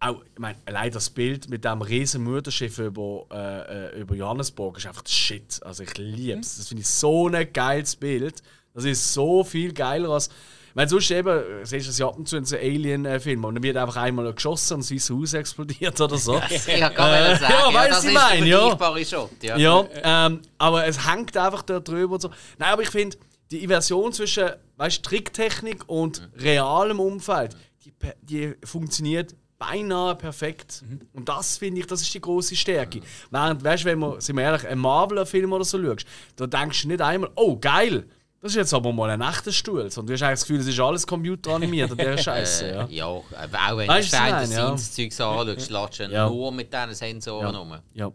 [0.00, 4.76] auch, ich meine, allein das Bild mit dem riesen Mutterschiff über, äh, äh, über Johannesburg
[4.76, 5.60] ist einfach das Shit.
[5.62, 6.58] Also ich liebe es.
[6.58, 8.42] Das finde ich so ein geiles Bild.
[8.74, 10.28] Das ist so viel geiler als.
[10.74, 13.44] Ich meine, sonst eben, äh, siehst du es ja ab und zu in so Alien-Filmen
[13.44, 16.42] und dann wird einfach einmal geschossen und weiße Haus explodiert oder so.
[16.50, 19.04] ich kann gerade Äh, sagen, ja, weißt das du, ist mein, der ja.
[19.04, 19.30] Shot.
[19.40, 19.56] Ja.
[19.56, 22.30] Ja, ähm, aber es hängt einfach da drüber und so.
[22.58, 23.16] Nein, aber ich finde,
[23.52, 30.82] die Inversion zwischen weißt, Tricktechnik und realem Umfeld, die, die funktioniert beinahe perfekt.
[31.12, 33.00] Und das finde ich, das ist die große Stärke.
[33.30, 36.04] Während, weißt du, wenn man, sind wir ehrlich, einen Marvel-Film oder so schaust,
[36.34, 38.06] da denkst du nicht einmal, oh geil,
[38.44, 39.80] das ist jetzt aber mal ein echter Stuhl.
[39.80, 42.68] Und du hast eigentlich das Gefühl, es ist alles computeranimiert an dieser Scheiße.
[42.68, 42.86] Ja.
[42.90, 44.76] Ja, auch wenn Weißt du meine, ja.
[44.76, 46.28] Zeugs anschaust, du Ja.
[46.28, 47.74] nur mit diesen Sensoren rum.
[47.94, 48.10] Ja.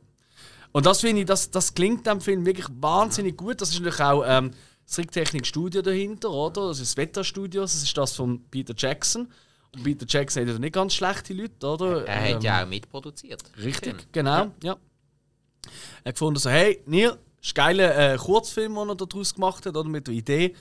[0.72, 3.60] Und das finde ich, das, das klingt dem Film wirklich wahnsinnig gut.
[3.60, 4.52] Das ist natürlich auch ähm,
[4.86, 6.68] das Tricktechnik-Studio dahinter, oder?
[6.68, 9.32] Das ist das Veta Studios, das ist das von Peter Jackson.
[9.74, 12.06] Und Peter Jackson hat ja nicht ganz schlechte Leute, oder?
[12.08, 13.42] Er hat Ähm, ja auch mitproduziert.
[13.64, 14.78] Richtig, genau, ja.
[16.04, 19.66] Er hat gefunden so, hey, Neil, ist ein geiler äh, Kurzfilm, den er daraus gemacht
[19.66, 20.56] hat, oder mit der Idee.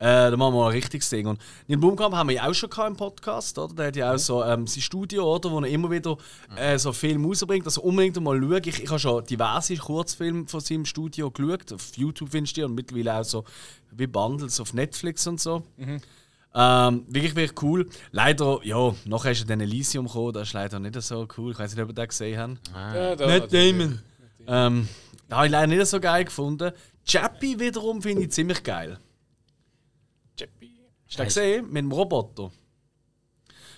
[0.00, 1.26] Äh, dann machen wir mal ein richtiges Ding.
[1.26, 3.74] Und Neil Blomkamp haben wir ja auch schon im Podcast, oder?
[3.74, 5.50] Der hat ja auch so ähm, sein Studio, oder?
[5.50, 6.18] Wo er immer wieder
[6.56, 7.64] äh, so Filme rausbringt.
[7.64, 8.60] Also unbedingt mal schauen.
[8.66, 11.72] Ich, ich habe schon diverse Kurzfilme von seinem Studio geschaut.
[11.72, 13.44] Auf YouTube findest du die und mittlerweile auch so
[13.92, 15.62] wie Bundles auf Netflix und so.
[16.56, 17.88] Ähm, wirklich, wirklich cool.
[18.12, 21.52] Leider, ja, nachher ist dann Elysium gekommen, das ist leider nicht so cool.
[21.52, 22.94] Ich weiß nicht, ob ihr den gesehen habt.
[22.94, 24.02] Ja, da, Matt Damon.
[24.46, 24.88] Ähm,
[25.28, 26.72] da habe ich leider nicht so geil gefunden.
[27.06, 28.98] Chappie wiederum finde ich ziemlich geil.
[30.38, 30.80] Chappie.
[31.08, 31.66] Hast du gesehen?
[31.66, 32.50] Mit dem Roboter.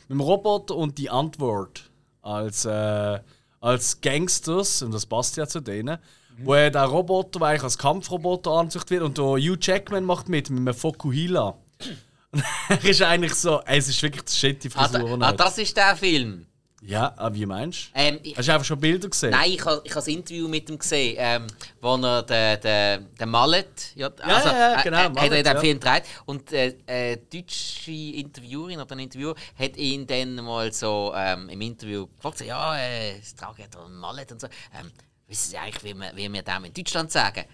[0.09, 1.91] Mit dem Roboter und die Antwort
[2.23, 3.21] als, äh,
[3.61, 5.99] als Gangsters, und das passt ja zu denen,
[6.39, 10.29] wo er der Roboter, der eigentlich als Kampfroboter angezogen wird, und der Hugh Jackman macht
[10.29, 11.57] mit, mit einem Fokuhila.
[12.69, 15.57] Er ist eigentlich so, ey, es ist wirklich das shit, die Ah, da, ah, das
[15.57, 16.47] ist der Film.
[16.87, 17.91] Ja, aber wie meinst du?
[17.95, 19.31] Ähm, Hast du einfach schon Bilder gesehen?
[19.31, 21.47] nein, ich habe ich ha das Interview mit ihm gesehen, ähm,
[21.81, 25.23] wo er den, den, den Mallet, ja, also, ja, ja, äh, genau, äh, hat er
[25.23, 25.61] Mallet, in dem.
[25.61, 26.03] Film gedreht.
[26.27, 31.61] Und äh, äh, deutsche Interviewerin oder ein Interviewer hat ihn dann mal so ähm, im
[31.61, 34.47] Interview gefragt, ja, äh, es trage ja einen Mallet und so.
[34.47, 34.93] Ähm,
[35.27, 37.45] wissen Sie eigentlich, wie wir, wie wir das in Deutschland sagen?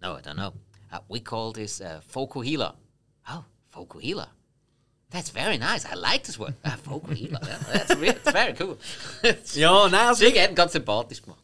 [0.00, 0.52] No, I don't know.
[0.92, 2.74] Uh, we call this uh, Fokuhila.
[3.30, 4.28] Oh, Fokuhila.
[5.10, 5.86] That's very nice.
[5.86, 6.54] I like this word.
[6.64, 7.40] Uh, Fokuhila.
[7.42, 8.76] Yeah, that's, re- that's very cool.
[9.54, 11.40] Ja, nein, also Sie haben ihn ganz sympathisch gemacht.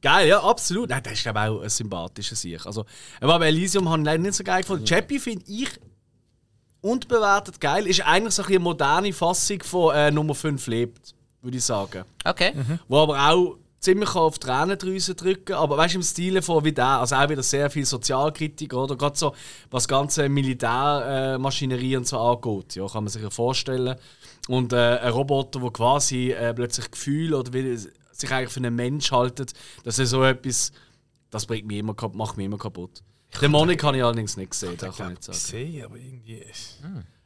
[0.00, 0.90] Geil, ja, absolut.
[0.90, 2.66] Nein, das ist glaube ich auch ein sympathischer Sieg.
[2.66, 2.84] Also,
[3.20, 4.84] aber bei Elysium habe ich leider nicht so geil gefunden.
[4.84, 5.68] Chappie finde ich
[6.80, 7.86] unbewertet geil.
[7.86, 12.04] Ist eigentlich so eine moderne Fassung von äh, Nummer 5 lebt, würde ich sagen.
[12.24, 12.52] Okay.
[12.88, 16.72] Wo aber auch ziemlich auf die Tränendrüse drücken, aber weißt du, im Stile von wie
[16.72, 18.96] der, also auch wieder sehr viel Sozialkritik, oder?
[18.96, 19.34] Gerade so,
[19.70, 23.96] was ganze Militärmaschinerie äh, und so angeht, ja, kann man sich ja vorstellen.
[24.48, 28.76] Und äh, ein Roboter, der quasi äh, plötzlich Gefühl oder wie, sich eigentlich für einen
[28.76, 29.52] Mensch haltet,
[29.82, 30.70] das ist so etwas,
[31.30, 33.02] das bringt mich immer, macht mich immer kaputt.
[33.40, 35.38] Dämonik habe ich allerdings nicht gesehen, da kann ich nicht sagen.
[35.38, 36.44] gesehen, aber irgendwie.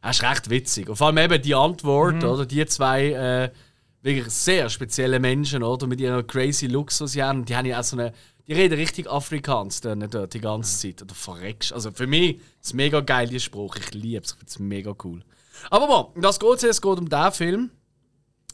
[0.01, 0.89] Das ist recht witzig.
[0.89, 2.47] Und vor allem eben die Antwort, oder?
[2.47, 3.51] Die zwei äh,
[4.07, 5.87] wirklich sehr spezielle Menschen, oder?
[5.87, 7.45] Mit ihren crazy Looks, die sie haben.
[7.45, 8.13] Die haben ja auch so eine.
[8.47, 11.03] Die reden richtig Afrikaans dort, dort die ganze Zeit.
[11.03, 11.73] Oder verreckst.
[11.73, 13.77] Also für mich ist es mega geil, der Spruch.
[13.77, 14.31] Ich liebe es.
[14.31, 15.23] Ich finde es mega cool.
[15.71, 16.81] Aber bon, das geht es.
[16.81, 17.71] Geht um diesen Film.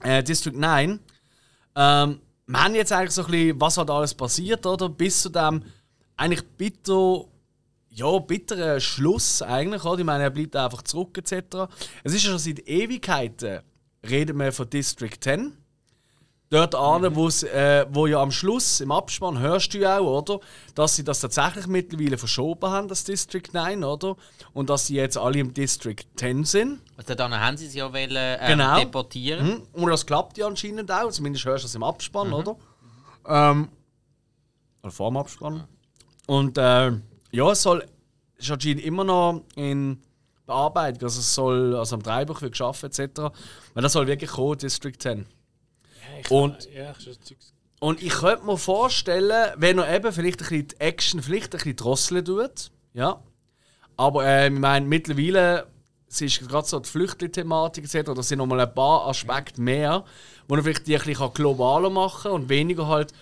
[0.02, 0.98] Äh, District 9.
[1.76, 4.88] Ähm, wir haben jetzt eigentlich so ein bisschen, was halt alles passiert, oder?
[4.88, 5.62] Bis zu dem
[6.16, 7.26] eigentlich bitter
[7.94, 9.84] ja, bitterer Schluss eigentlich.
[9.84, 9.98] Oder?
[10.00, 11.70] Ich meine, er bleibt einfach zurück etc.
[12.02, 13.60] Es ist ja schon seit Ewigkeiten,
[14.08, 15.56] reden wir von District 10.
[16.50, 20.40] Dort an, wo's, äh, wo ja am Schluss im Abspann hörst du ja auch, oder?
[20.74, 24.16] Dass sie das tatsächlich mittlerweile verschoben haben, das District 9, oder?
[24.52, 26.80] Und dass sie jetzt alle im District 10 sind.
[26.98, 28.78] Also dann haben sie es ja wollen, ähm, Genau.
[28.78, 29.46] deportieren.
[29.46, 29.62] Mhm.
[29.82, 31.10] Und das klappt ja anscheinend auch.
[31.10, 32.56] Zumindest hörst du das im Abspann, oder?
[33.26, 33.68] Ähm,
[34.82, 35.64] oder vor dem Abspann.
[36.26, 36.92] Und äh,
[37.30, 37.86] ja, es soll
[38.36, 40.02] ist anscheinend immer noch in
[40.46, 41.02] Bearbeitung.
[41.04, 43.20] Also es soll also am Dreibuch wird geschaffen etc.
[43.74, 45.26] Weil das soll wirklich kommen, District 10.
[46.30, 47.52] Und, Ja, ich schon Zeugs.
[47.80, 51.58] und ich könnte mir vorstellen, wenn er eben vielleicht ein bisschen die Action vielleicht ein
[51.58, 52.70] bisschen drosseln tut.
[52.94, 53.22] Ja.
[53.96, 55.66] Aber äh, ich meine, mittlerweile
[56.08, 58.12] es ist gerade so die Flüchtlingsthematik etc.
[58.14, 60.04] Da sind nochmal ein paar Aspekte mehr,
[60.46, 63.12] wo man vielleicht die ein bisschen globaler machen kann und weniger halt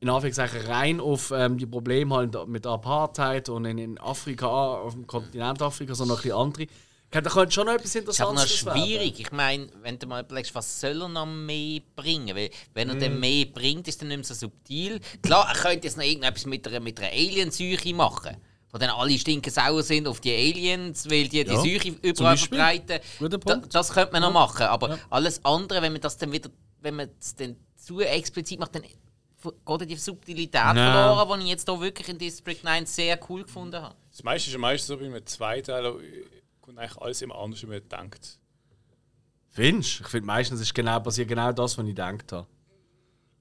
[0.00, 4.46] in Anführungszeichen rein auf ähm, die Probleme halt mit der Apartheid und in, in Afrika,
[4.46, 6.66] auf dem Kontinent Afrika, sondern ein bisschen andere.
[7.10, 8.82] Da könnte schon noch etwas ist aber noch Interessantes werden.
[8.82, 9.20] schwierig.
[9.20, 12.34] Ich meine, wenn du mal überlegst, was soll er noch mehr bringen?
[12.36, 13.00] Weil, wenn er Mhm.
[13.00, 15.00] dann mehr bringt, ist er nicht mehr so subtil.
[15.22, 18.36] Klar, er könnte jetzt noch irgendetwas mit einer, mit einer Alien-Seuche machen.
[18.72, 22.36] Wo dann alle stinken sauer sind auf die Aliens, weil die die Ja, Seuche überall
[22.36, 22.98] verbreiten.
[23.20, 23.74] Guter Da, Punkt.
[23.74, 24.66] das könnte man noch machen.
[24.66, 26.50] Aber alles andere, wenn man das dann wieder,
[26.82, 28.82] wenn man es dann zu explizit macht, dann
[29.42, 30.76] geht die Subtilität Nein.
[30.76, 33.94] verloren, die ich jetzt hier wirklich in District 9 sehr cool gefunden habe.
[34.10, 35.98] Das meiste ist ja meistens so, wie man zwei Teile
[36.60, 38.38] kommt eigentlich alles immer anders, als man denkt.
[39.50, 40.04] Findest du?
[40.04, 42.46] Ich finde meistens ist genau, passiert genau das, was ich gedacht habe.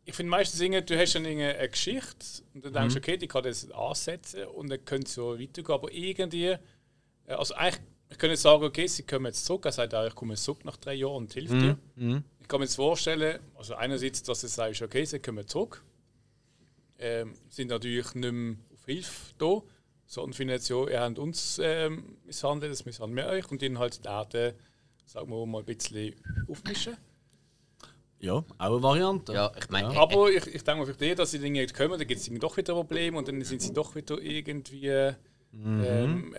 [0.08, 2.76] Ich finde meistens du hast dann eine Geschichte und dann Mhm.
[2.76, 5.74] denkst du, okay, die kann das ansetzen und dann könnte es so weitergehen.
[5.74, 6.60] Aber irgendwie, äh,
[7.28, 7.82] also eigentlich,
[8.12, 9.66] ich könnte sagen, okay, sie kommen jetzt zurück.
[9.66, 11.78] Er sagt auch, ich komme zurück nach drei Jahren und hilft dir.
[11.96, 12.24] Mhm.
[12.46, 15.84] Ich kann mir jetzt vorstellen, also einerseits, dass du sagst, okay, sie kommen zurück,
[17.00, 19.64] ähm, sind natürlich nicht mehr auf Hilfe da,
[20.06, 23.80] sondern finden jetzt, ja, ihr habt uns ähm, misshandelt, das misshandeln wir euch und ihnen
[23.80, 24.54] halt die Daten,
[25.08, 26.14] sagen wir mal, ein bisschen
[26.48, 26.98] aufmischen.
[28.20, 29.34] Ja, auch eine Variante.
[29.34, 31.76] Ja, ich meine, äh, Aber ich, ich denke mir für die, dass sie Dinge nicht
[31.76, 34.90] kommen, dann gibt es doch wieder Probleme und dann sind sie doch wieder irgendwie.
[35.52, 36.36] Ähm,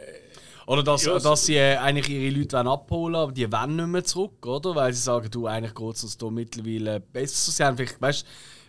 [0.67, 3.77] Oder dass, Ja, so- dass sie äh, eigentlich ihre Leute wollen abholen aber die wollen
[3.77, 4.75] nicht mehr zurück, oder?
[4.75, 7.53] Weil sie sagen, du, eigentlich geht es uns hier mittlerweile besser.
[7.53, 8.27] Sie haben vielleicht, weißt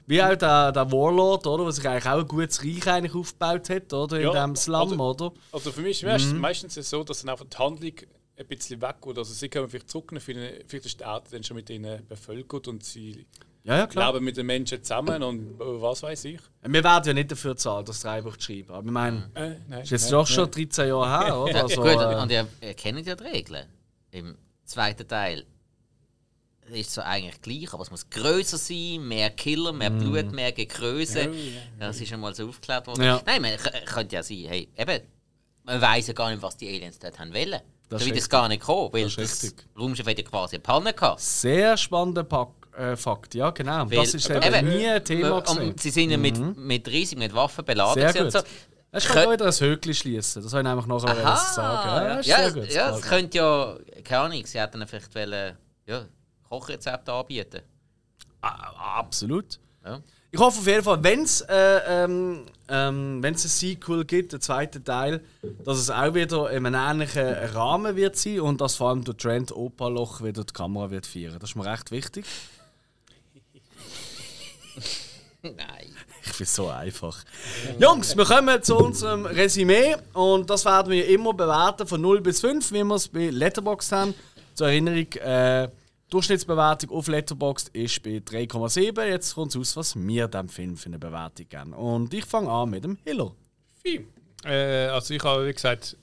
[0.10, 1.64] wie auch der, der Warlord, oder?
[1.66, 4.18] Der sich eigentlich auch ein gutes Reich eigentlich aufgebaut hat, oder?
[4.18, 5.32] In Ja, diesem Slum, also- oder?
[5.52, 7.92] Also für mich ist es meistens so, dass dann einfach die Handlung
[8.40, 9.18] ein bisschen weggeht.
[9.18, 12.68] Also sie kommen vielleicht zurück, finden- vielleicht ist die Erde dann schon mit ihnen bevölkert
[12.68, 13.26] und sie
[13.68, 14.14] Ja, ja, klar.
[14.14, 16.40] leben mit den Menschen zusammen und äh, was weiß ich.
[16.64, 18.72] Wir werden ja nicht dafür zahlen, das Drehbuch zu schreiben.
[18.72, 20.36] Aber ich meine, Äh, nein, ist jetzt nein, doch nein.
[20.36, 21.64] schon 13 Jahre her, oder?
[21.64, 23.66] Also, Gut, äh, und ihr, ihr kennt ja die Regeln.
[24.12, 25.46] Im zweiten Teil
[26.72, 30.52] ist es so eigentlich gleich, aber es muss größer sein, mehr Killer, mehr Blut, mehr
[30.52, 31.32] Gekröse.
[31.80, 33.04] Das ist schon mal so aufgeklärt worden.
[33.04, 33.22] Ja.
[33.26, 33.52] Nein, man
[33.86, 35.02] könnte ja sein, hey, eben,
[35.64, 37.60] man weiß ja gar nicht, was die Aliens dort haben wollen.
[37.90, 39.56] Das Da wird es gar nicht kommen, weil Das das.
[39.80, 41.22] Raumschiff hat ja quasi eine Panne gehabt.
[41.22, 43.90] Sehr spannender Pack, äh, Fakt, ja, genau.
[43.90, 45.76] Weil- das ist eben, eben, nie ein Thema gewesen.
[45.78, 48.32] Sie sind ja mit, mit riesig mit Waffen beladen Sehr gut.
[48.32, 48.40] so.
[48.92, 50.42] Es kann Kön- wieder ein Höckli schließen.
[50.42, 51.90] Das soll ich einfach nachher Aha, sagen.
[51.98, 52.72] ja, das ja, gut.
[52.72, 56.06] ja, Das es könnte ja, keine Ahnung, sie hätten vielleicht wollen, ja,
[56.48, 57.62] Kochrezepte anbieten.
[58.42, 59.60] Ah, Absolut.
[59.86, 60.00] Ja.
[60.32, 64.84] Ich hoffe auf jeden Fall, wenn es äh, ähm, ähm, ein Sequel gibt, den zweiten
[64.84, 65.22] Teil,
[65.64, 69.16] dass es auch wieder in einem ähnlichen Rahmen wird sein und dass vor allem der
[69.16, 71.38] Trent Opaloch wieder die Kamera wird feiern.
[71.40, 72.26] Das ist mir recht wichtig.
[75.44, 75.96] Nein.
[76.24, 77.24] Ich finde es so einfach.
[77.80, 82.42] Jungs, wir kommen zu unserem Resümee und das werden wir immer bewerten von 0 bis
[82.42, 84.14] 5, wie wir es bei Letterboxd haben.
[84.56, 85.70] Zur Erinnerung, äh,
[86.10, 89.06] Durchschnittsbewertung auf Letterboxd ist bei 3,7.
[89.06, 91.74] Jetzt kommt es aus, was wir dem Film für eine Bewertung geben.
[91.74, 93.34] Und ich fange an mit dem Hiller.
[93.84, 94.08] Viel.
[94.44, 95.98] Äh, also ich habe, wie gesagt,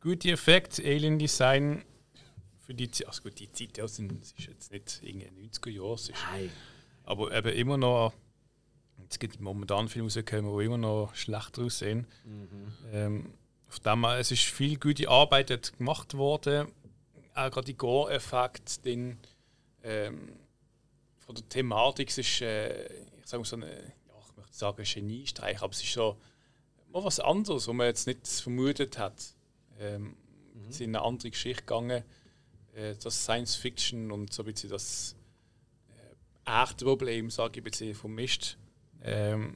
[0.00, 1.82] gute Effekte, Alien-Design
[2.66, 3.08] für die Zeit.
[3.08, 6.18] Also gut, die Zeit, ja, sind, es ist jetzt nicht irgendwie 90er Jahre, es ist
[6.32, 6.50] Nein.
[7.04, 8.12] aber eben immer noch.
[9.08, 12.06] Es gibt momentan Filme rausgekommen, die immer noch schlechter aussehen.
[12.92, 13.32] Ähm,
[13.68, 16.68] auf dem, es ist viel gute Arbeit gemacht worden.
[17.34, 19.18] Auch gerade die Gore-Effekte, den
[19.82, 20.32] ähm,
[21.18, 24.82] von der Thematik, es ist, äh, ich sage mal so eine, ja, ich möchte sagen
[24.84, 26.16] Geniestreich, aber es ist so
[26.92, 29.34] mal was anderes, was man jetzt nicht vermutet hat.
[29.78, 30.16] Ähm,
[30.56, 30.70] Mhm.
[30.70, 32.02] Es ist in eine andere Geschichte gegangen.
[32.74, 35.16] Äh, das Science Fiction und so ein bisschen das
[36.44, 38.56] äh, echte Problem, sage ich, ein bisschen vermischt.
[39.02, 39.54] Ähm,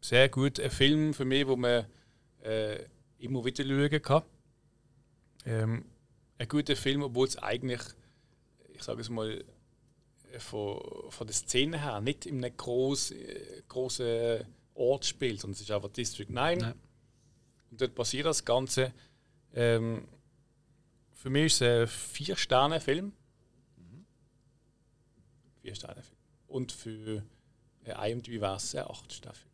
[0.00, 0.58] sehr gut.
[0.60, 1.86] Ein Film für mich, wo man
[2.42, 2.84] äh,
[3.18, 4.22] immer wieder schauen kann.
[5.44, 5.84] Ähm,
[6.38, 7.80] ein guter Film, obwohl es eigentlich,
[8.72, 9.44] ich sage es mal,
[10.38, 15.62] von, von der Szene her nicht in einem groß, äh, großen Ort spielt, sondern es
[15.62, 16.60] ist einfach District 9.
[16.60, 16.74] Ja.
[17.70, 18.92] Und dort passiert das Ganze.
[19.52, 20.06] Ähm,
[21.12, 23.12] für mich ist es ein Vier-Sterne-Film.
[25.62, 26.16] Vier-Sterne-Film.
[26.46, 27.22] Und für
[27.86, 29.46] IMDb war es ein Acht-Sterne-Film.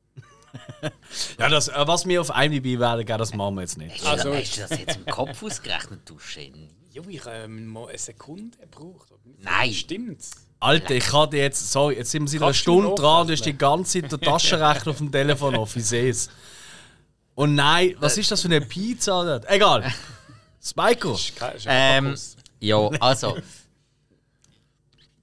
[1.39, 3.97] Ja, das, äh, was wir auf IMDb werden, das machen wir jetzt nicht.
[4.05, 6.71] Hast, Also- du, hast du das jetzt im Kopf ausgerechnet, du Genie?
[6.93, 9.09] Jo, ich habe ähm, mal eine Sekunde gebraucht.
[9.43, 9.73] Nein.
[9.73, 10.31] Stimmt's?
[10.61, 13.21] Alter, ich kann dir jetzt, sorry, jetzt sind wir seit einer Kannst du Stunde dran
[13.23, 16.31] und du hast die ganze Zeit den Taschenrechner auf dem Telefon auf, ich sehe es.
[17.35, 19.45] Und nein, was ist das für eine Pizza dort?
[19.51, 19.93] Egal.
[20.61, 20.75] Ist
[21.67, 22.17] Ähm,
[22.61, 23.37] ja, also.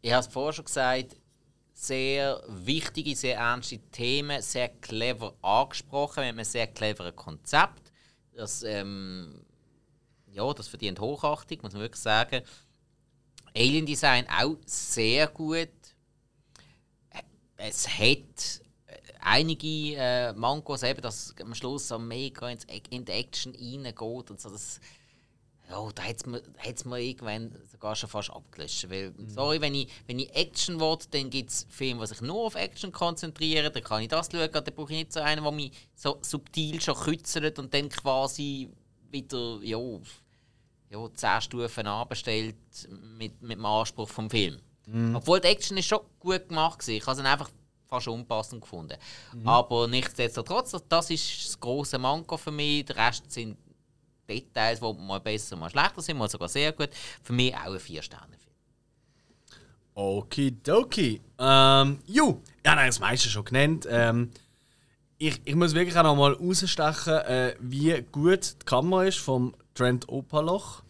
[0.01, 1.16] ich habe es vorher schon gesagt,
[1.84, 7.92] sehr wichtige, sehr ernste Themen, sehr clever angesprochen, mit einem sehr cleveren Konzept.
[8.36, 9.46] Das, ähm,
[10.32, 12.42] ja, das verdient Hochachtung, muss man wirklich sagen.
[13.56, 15.70] Alien Design auch sehr gut.
[17.58, 23.54] Es hat äh, einige äh, Mankos, eben, dass am Schluss so mega in die Action
[23.54, 24.50] reingeht und so.
[24.50, 24.80] Das,
[25.74, 28.89] ja, da hat es mir, hat's mir irgendwann sogar schon fast abgelöscht.
[28.89, 32.45] Weil, sorry, wenn ich, wenn ich Action will, dann gibt es Filme, die sich nur
[32.45, 33.71] auf Action konzentrieren.
[33.74, 34.49] Dann kann ich das schauen.
[34.51, 38.69] Dann brauche ich nicht so einen, der mich so subtil schon kützelt und dann quasi
[39.09, 39.80] wieder ja,
[40.89, 42.55] ja, 10 Stufen anbestellt
[43.17, 44.59] mit, mit dem Anspruch vom Film.
[45.15, 46.93] Obwohl die Action ist schon gut gemacht war.
[46.93, 47.49] Ich habe es einfach
[47.88, 48.97] fast unpassend gefunden.
[49.45, 52.86] Aber nichtsdestotrotz, das- das ist das große Manko für mich.
[52.86, 53.57] Der Rest sind
[54.28, 56.89] Details, die mal besser, mal schlechter sind, mal sogar sehr gut.
[57.21, 58.39] Für mich auch ein 4-Sterne-Film.
[59.95, 61.21] Okidoki.
[61.38, 63.88] Ähm, ju, ja, nein, das meiste schon genannt.
[63.89, 64.32] Ähm,
[65.17, 69.55] ich, ich muss wirklich auch noch mal rausstechen, äh, wie gut die Kamera ist vom
[69.74, 70.84] Trent Opaloch.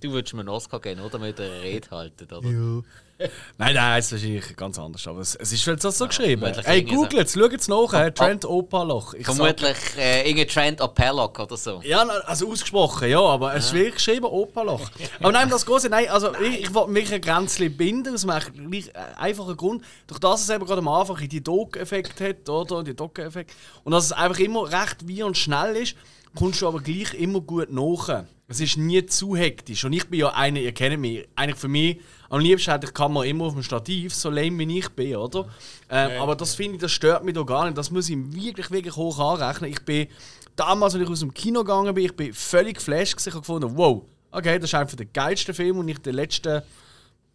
[0.00, 1.18] Du würdest mir einen Oscar geben, oder?
[1.18, 2.46] Mit einer Rede halten, oder?
[2.46, 2.82] Ja.
[3.58, 5.06] Nein, nein, es ist wahrscheinlich ganz anders.
[5.06, 6.40] Aber es, es ist halt so, so geschrieben.
[6.40, 7.92] vermutlich Ey, irgendwie google jetzt, schau jetzt nach.
[7.92, 9.14] äh, Trent Opaloch.
[9.14, 11.80] Ich sag- Vermutlich äh, irgendein Trend Opellock oder so.
[11.84, 14.90] Ja, also ausgesprochen, ja, aber es ist wirklich geschrieben Opaloch.
[15.20, 18.72] Aber nein, das Große, nein, also ich, ich wollte mich ein Grenzchen binden, aus einem
[18.72, 18.82] äh,
[19.16, 19.84] einfachen Grund.
[20.08, 22.82] Durch das es eben gerade am Anfang die Dog-Effekt hat, oder?
[22.82, 23.52] Die Dog-Effekt.
[23.84, 25.94] Und dass es einfach immer recht wie und schnell ist,
[26.34, 28.24] kommst du aber gleich immer gut nach.
[28.46, 29.84] Es ist nie zu hektisch.
[29.84, 31.98] Und ich bin ja einer, ihr kennt mich, eigentlich für mich,
[32.34, 35.14] am liebsten hätte ich die Kamera immer auf dem Stativ, so lame wie ich bin,
[35.14, 35.46] oder?
[35.88, 37.78] Ähm, aber das finde ich, das stört mich doch gar nicht.
[37.78, 39.70] Das muss ich wirklich, wirklich hoch anrechnen.
[39.70, 40.08] Ich bin
[40.56, 43.20] damals, als ich aus dem Kino gegangen bin, ich bin völlig geflasht.
[43.20, 46.14] Ich habe gefunden, wow, okay, das ist einfach der geilste Film, den ich in den
[46.16, 46.62] letzten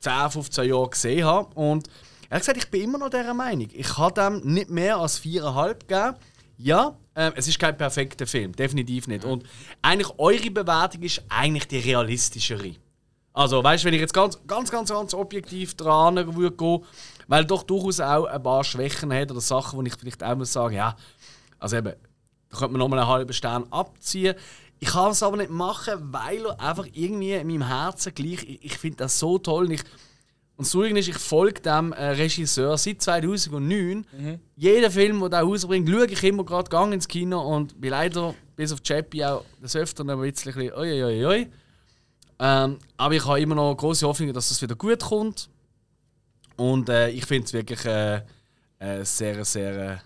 [0.01, 1.47] 10, 15 Jahren gesehen habe.
[1.55, 1.87] Und
[2.29, 3.69] hat gesagt, ich bin immer noch dieser Meinung.
[3.71, 6.15] Ich habe dem nicht mehr als 4,5 gegeben.
[6.57, 9.23] Ja, ähm, es ist kein perfekter Film, definitiv nicht.
[9.23, 9.45] Und
[9.81, 12.75] eigentlich eure Bewertung ist eigentlich die realistischere.
[13.33, 16.83] Also, weißt du, wenn ich jetzt ganz, ganz, ganz, ganz objektiv dran würde gehen,
[17.27, 20.35] weil er doch durchaus auch ein paar Schwächen hat oder Sachen, wo ich vielleicht auch
[20.35, 20.95] muss sagen, ja,
[21.59, 21.93] also eben,
[22.49, 24.35] da könnte man nochmal einen halben Stern abziehen.
[24.79, 28.63] Ich kann es aber nicht machen, weil er einfach irgendwie in meinem Herzen gleich, ich,
[28.63, 29.65] ich finde das so toll.
[29.65, 29.83] Und, ich,
[30.55, 34.05] und das Traurige ist, ich folge dem äh, Regisseur seit 2009.
[34.55, 38.33] Jeden Film, den er rausbringt, schaue ich immer gerade gang ins Kino und bin leider
[38.55, 41.47] bis auf Chappie auch des Öfteren ein bisschen oi, oi, oi.
[42.39, 45.49] Ähm, aber ich habe immer noch große Hoffnung, dass es wieder gut kommt.
[46.55, 48.21] Und äh, ich finde es wirklich äh,
[48.79, 49.97] ein sehr, sehr äh,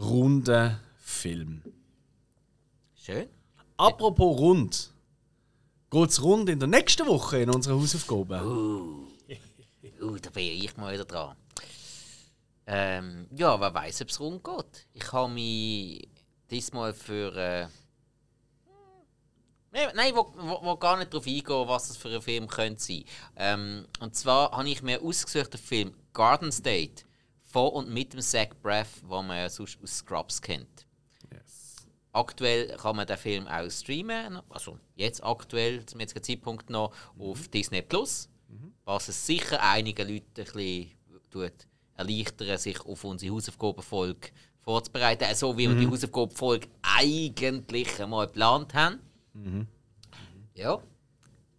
[0.00, 1.62] runder Film.
[2.94, 3.28] Schön.
[3.76, 4.92] Apropos rund.
[5.90, 9.06] Geht es rund in der nächsten Woche in unserer Hausaufgaben?
[10.00, 11.36] Uh, da bin ich mal wieder dran.
[12.66, 14.86] Ähm, ja, wer weiß, ob es rund geht.
[14.92, 16.08] Ich habe mich
[16.50, 17.36] diesmal für.
[17.36, 17.68] Äh,
[19.72, 23.04] Nein, wo, wo gar nicht darauf eingehen, was es für ein Film könnte sein.
[23.36, 27.04] Ähm, und zwar habe ich mir ausgesucht den Film Garden State
[27.44, 30.86] von und mit dem Zach Braff, den man ja sonst aus Scrubs kennt.
[32.12, 37.48] Aktuell kann man den Film auch streamen, also jetzt aktuell zum jetzigen Zeitpunkt noch auf
[37.48, 38.30] Disney Plus,
[38.86, 40.90] was es sicher einigen Leuten ein bisschen
[41.30, 41.52] tut,
[41.94, 44.28] erleichtern, sich auf unsere Hausaufgabenfolge
[44.62, 49.00] vorzubereiten, so wie wir die Hausaufgabenfolge eigentlich einmal geplant haben.
[50.54, 50.78] Ja,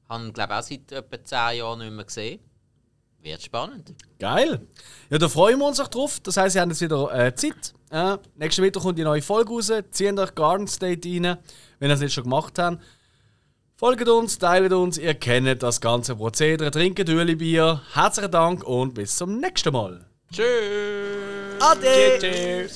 [0.10, 2.40] haben glaube auch seit etwa 10 Jahren nicht mehr gesehen.
[3.22, 3.94] Wird spannend.
[4.20, 4.68] Geil.
[5.10, 6.20] Ja, da freuen wir uns auch drauf.
[6.22, 7.74] Das heisst, ihr habt jetzt wieder äh, Zeit.
[7.90, 9.72] Äh, nächsten Mittwoch kommt die neue Folge raus.
[9.92, 11.38] Zieht euch Garden State rein,
[11.80, 12.82] wenn ihr es nicht schon gemacht habt.
[13.76, 16.72] Folgt uns, teilt uns, ihr kennt das ganze Prozedere.
[16.72, 17.82] Trinkt Bier.
[17.94, 20.06] Herzlichen Dank und bis zum nächsten Mal.
[20.32, 20.48] Tschüss!
[21.60, 22.68] Ade!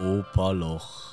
[0.00, 1.03] Opa, loch.